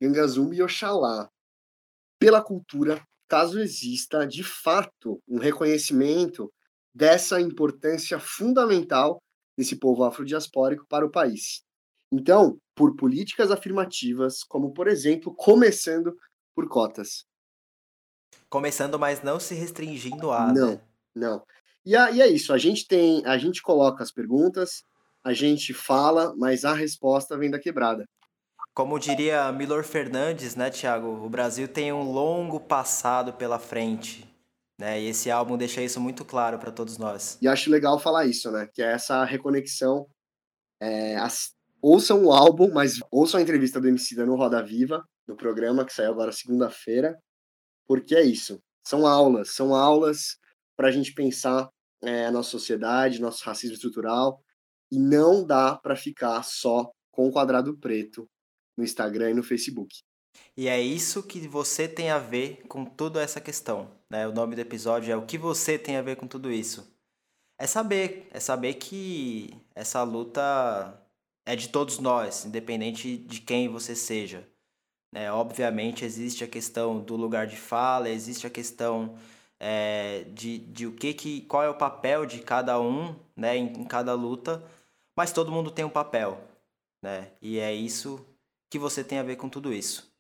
Gangazumbi 0.01 0.57
e 0.57 0.63
Oxalá, 0.63 1.31
pela 2.19 2.43
cultura 2.43 3.03
caso 3.29 3.61
exista 3.61 4.27
de 4.27 4.43
fato 4.43 5.23
um 5.29 5.39
reconhecimento 5.39 6.53
dessa 6.93 7.41
importância 7.41 8.19
fundamental 8.19 9.23
desse 9.57 9.77
povo 9.77 10.03
afrodiaspórico 10.03 10.85
para 10.89 11.07
o 11.07 11.11
país. 11.11 11.63
Então, 12.13 12.59
por 12.75 12.97
políticas 12.97 13.53
afirmativas, 13.53 14.43
como 14.43 14.73
por 14.73 14.89
exemplo, 14.89 15.33
começando 15.35 16.17
por 16.55 16.69
cotas. 16.69 17.25
Começando, 18.49 18.99
mas 18.99 19.23
não 19.23 19.39
se 19.39 19.55
restringindo 19.55 20.33
a. 20.33 20.53
Não, 20.53 20.73
né? 20.73 20.83
não. 21.15 21.47
E, 21.85 21.95
a, 21.95 22.11
e 22.11 22.21
é 22.21 22.27
isso. 22.27 22.53
A 22.53 22.59
gente 22.59 22.87
tem, 22.87 23.25
a 23.25 23.39
gente 23.39 23.63
coloca 23.63 24.03
as 24.03 24.11
perguntas, 24.11 24.83
a 25.25 25.33
gente 25.33 25.75
fala, 25.75 26.35
mas 26.37 26.65
a 26.65 26.73
resposta 26.73 27.37
vem 27.37 27.51
da 27.51 27.59
quebrada. 27.59 28.05
Como 28.75 28.99
diria 28.99 29.51
Milor 29.53 29.85
Fernandes, 29.85 30.55
né, 30.55 30.71
Tiago? 30.71 31.09
O 31.25 31.29
Brasil 31.29 31.69
tem 31.69 31.93
um 31.93 32.11
longo 32.11 32.61
passado 32.61 33.33
pela 33.33 33.59
frente. 33.59 34.27
Né? 34.79 35.03
E 35.03 35.09
esse 35.09 35.31
álbum 35.31 35.59
deixa 35.59 35.83
isso 35.83 36.01
muito 36.01 36.25
claro 36.25 36.59
para 36.59 36.73
todos 36.73 36.97
nós. 36.97 37.37
E 37.43 37.49
acho 37.49 37.71
legal 37.71 37.99
falar 37.99 38.25
isso, 38.25 38.51
né? 38.51 38.67
Que 38.73 38.81
é 38.81 38.93
essa 38.93 39.23
reconexão. 39.25 40.07
É, 40.81 41.17
as, 41.17 41.51
ouçam 41.83 42.25
o 42.25 42.33
álbum, 42.33 42.73
mas 42.73 43.01
ouçam 43.11 43.39
a 43.39 43.43
entrevista 43.43 43.81
do 43.81 43.89
Emicida 43.89 44.25
no 44.25 44.37
Roda 44.37 44.63
Viva, 44.63 45.05
do 45.27 45.37
programa 45.37 45.85
que 45.85 45.93
saiu 45.93 46.13
agora 46.13 46.33
segunda-feira, 46.33 47.19
porque 47.87 48.15
é 48.15 48.23
isso. 48.23 48.59
São 48.87 49.07
aulas, 49.07 49.51
são 49.51 49.75
aulas 49.75 50.39
para 50.77 50.89
a 50.89 50.91
gente 50.91 51.13
pensar 51.13 51.69
é, 52.03 52.27
a 52.27 52.31
nossa 52.31 52.51
sociedade, 52.51 53.21
nosso 53.21 53.45
racismo 53.45 53.75
estrutural, 53.75 54.41
e 54.91 54.99
não 54.99 55.45
dá 55.45 55.77
para 55.77 55.97
ficar 55.97 56.43
só 56.43 56.91
com 57.11 57.29
o 57.29 57.33
quadrado 57.33 57.77
preto 57.77 58.29
no 58.77 58.85
Instagram 58.85 59.31
e 59.31 59.35
no 59.35 59.43
Facebook. 59.43 60.01
E 60.57 60.69
é 60.69 60.81
isso 60.81 61.23
que 61.23 61.47
você 61.47 61.89
tem 61.89 62.11
a 62.11 62.19
ver 62.19 62.63
com 62.69 62.85
toda 62.85 63.23
essa 63.23 63.41
questão, 63.41 63.91
né? 64.09 64.27
O 64.27 64.33
nome 64.33 64.55
do 64.55 64.61
episódio 64.61 65.13
é 65.13 65.17
o 65.17 65.27
que 65.27 65.39
você 65.39 65.79
tem 65.79 65.97
a 65.97 66.03
ver 66.03 66.17
com 66.17 66.27
tudo 66.27 66.51
isso. 66.51 66.93
É 67.59 67.67
saber, 67.67 68.29
é 68.31 68.41
saber 68.41 68.75
que 68.75 69.55
essa 69.75 70.03
luta 70.03 70.99
é 71.45 71.55
de 71.55 71.69
todos 71.69 71.99
nós, 71.99 72.45
independente 72.45 73.19
de 73.19 73.41
quem 73.41 73.69
você 73.69 73.95
seja. 73.95 74.49
Né? 75.13 75.31
Obviamente 75.31 76.05
existe 76.05 76.45
a 76.45 76.49
questão 76.49 77.01
do 77.01 77.17
lugar 77.17 77.47
de 77.47 77.57
fala, 77.57 78.09
existe 78.09 78.47
a 78.47 78.51
questão 78.51 79.19
é, 79.59 80.25
de, 80.33 80.59
de 80.59 80.87
o 80.87 80.93
que, 80.93 81.13
que 81.13 81.43
qual 81.43 81.63
é 81.63 81.69
o 81.69 81.77
papel 81.77 82.25
de 82.25 82.41
cada 82.41 82.81
um 82.81 83.15
né, 83.37 83.57
em, 83.57 83.67
em 83.67 83.85
cada 83.85 84.15
luta, 84.15 84.65
mas 85.21 85.33
todo 85.33 85.53
mundo 85.53 85.71
tem 85.71 85.85
um 85.85 85.91
papel. 85.91 86.43
Né? 87.03 87.31
E 87.43 87.59
é 87.59 87.75
isso 87.75 88.27
que 88.71 88.79
você 88.79 89.05
tem 89.05 89.19
a 89.19 89.23
ver 89.23 89.37
com 89.37 89.51
tudo 89.51 89.71
isso. 89.71 90.11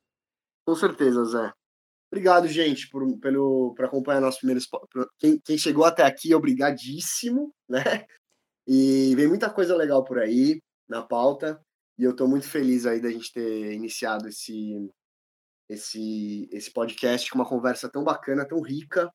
Com 0.66 0.74
certeza, 0.74 1.24
Zé. 1.24 1.50
Obrigado, 2.12 2.46
gente, 2.46 2.86
por, 2.90 3.18
pelo, 3.18 3.72
por 3.74 3.86
acompanhar 3.86 4.20
nosso 4.20 4.40
primeiro. 4.40 4.60
Quem, 5.18 5.40
quem 5.40 5.56
chegou 5.56 5.86
até 5.86 6.02
aqui, 6.02 6.34
obrigadíssimo, 6.34 7.50
né? 7.66 8.04
E 8.66 9.14
vem 9.16 9.26
muita 9.26 9.48
coisa 9.48 9.74
legal 9.74 10.04
por 10.04 10.18
aí 10.18 10.60
na 10.86 11.00
pauta. 11.00 11.58
E 11.98 12.04
eu 12.04 12.10
estou 12.10 12.28
muito 12.28 12.46
feliz 12.46 12.84
aí 12.84 13.00
da 13.00 13.10
gente 13.10 13.32
ter 13.32 13.72
iniciado 13.72 14.28
esse, 14.28 14.86
esse, 15.66 16.46
esse 16.52 16.70
podcast 16.70 17.30
com 17.30 17.38
uma 17.38 17.48
conversa 17.48 17.88
tão 17.88 18.04
bacana, 18.04 18.46
tão 18.46 18.60
rica 18.60 19.10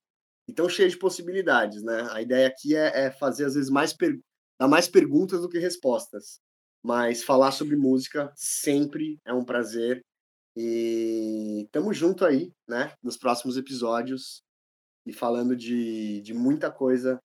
e 0.48 0.53
tão 0.53 0.68
cheia 0.68 0.90
de 0.90 0.98
possibilidades, 0.98 1.84
né? 1.84 2.07
A 2.10 2.24
ideia 2.24 2.48
aqui 2.48 2.76
é, 2.76 3.06
é 3.06 3.12
fazer, 3.12 3.45
às 3.45 3.53
vezes, 3.53 3.70
mais, 3.70 3.94
per... 3.94 4.20
dar 4.60 4.68
mais 4.68 4.88
perguntas 4.88 5.41
do 5.41 5.49
que 5.49 5.60
respostas. 5.60 6.40
Mas 6.84 7.23
falar 7.23 7.52
sobre 7.52 7.76
música 7.76 8.32
sempre 8.36 9.19
é 9.26 9.34
um 9.34 9.44
prazer. 9.44 10.03
E 10.56 11.68
tamo 11.72 11.94
junto 11.94 12.23
aí, 12.23 12.53
né? 12.68 12.94
Nos 13.03 13.18
próximos 13.18 13.57
episódios 13.57 14.44
e 15.06 15.11
falando 15.11 15.56
de, 15.56 16.22
de 16.22 16.34
muita 16.34 16.72
coisa 16.72 17.19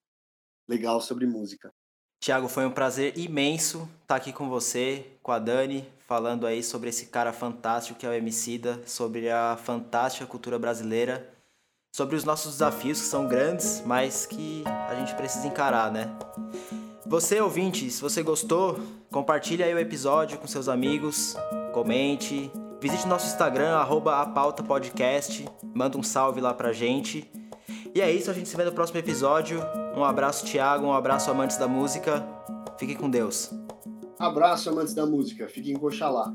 legal 0.69 1.01
sobre 1.01 1.27
música. 1.27 1.73
Tiago, 2.21 2.49
foi 2.49 2.67
um 2.67 2.71
prazer 2.71 3.17
imenso 3.17 3.89
estar 4.03 4.17
aqui 4.17 4.33
com 4.33 4.49
você, 4.49 5.07
com 5.23 5.33
a 5.33 5.39
Dani, 5.39 5.89
falando 6.07 6.47
aí 6.47 6.63
sobre 6.63 6.91
esse 6.91 7.07
cara 7.07 7.33
fantástico 7.33 7.99
que 7.99 8.05
é 8.05 8.11
o 8.11 8.13
Emicida, 8.13 8.81
sobre 8.87 9.31
a 9.31 9.57
fantástica 9.57 10.27
cultura 10.27 10.59
brasileira, 10.59 11.33
sobre 11.95 12.17
os 12.17 12.25
nossos 12.25 12.53
desafios 12.53 13.01
que 13.01 13.07
são 13.07 13.27
grandes, 13.27 13.83
mas 13.87 14.27
que 14.27 14.63
a 14.67 14.95
gente 14.97 15.15
precisa 15.15 15.47
encarar, 15.47 15.91
né? 15.91 16.07
Você, 17.11 17.41
ouvinte, 17.41 17.91
se 17.91 18.01
você 18.01 18.23
gostou, 18.23 18.79
compartilhe 19.11 19.65
aí 19.65 19.75
o 19.75 19.79
episódio 19.81 20.39
com 20.39 20.47
seus 20.47 20.69
amigos, 20.69 21.37
comente, 21.73 22.49
visite 22.81 23.05
nosso 23.09 23.27
Instagram, 23.27 23.79
apautapodcast, 23.79 25.45
manda 25.75 25.99
um 25.99 26.05
salve 26.05 26.41
lá 26.41 26.55
pra 26.55 26.73
gente. 26.73 27.29
E 27.93 28.01
é 28.01 28.09
isso, 28.09 28.31
a 28.31 28.33
gente 28.33 28.49
se 28.49 28.57
vê 28.57 28.65
no 28.65 28.71
próximo 28.71 29.01
episódio. 29.01 29.61
Um 29.97 30.05
abraço, 30.05 30.47
Thiago, 30.47 30.87
um 30.87 30.93
abraço, 30.93 31.29
amantes 31.33 31.57
da 31.57 31.67
música. 31.67 32.25
Fique 32.79 32.95
com 32.95 33.11
Deus. 33.11 33.51
Abraço, 34.17 34.71
amantes 34.71 34.95
da 34.95 35.05
música. 35.05 35.49
Fiquem 35.49 35.75
com 35.75 35.87
Oxalá. 35.87 36.33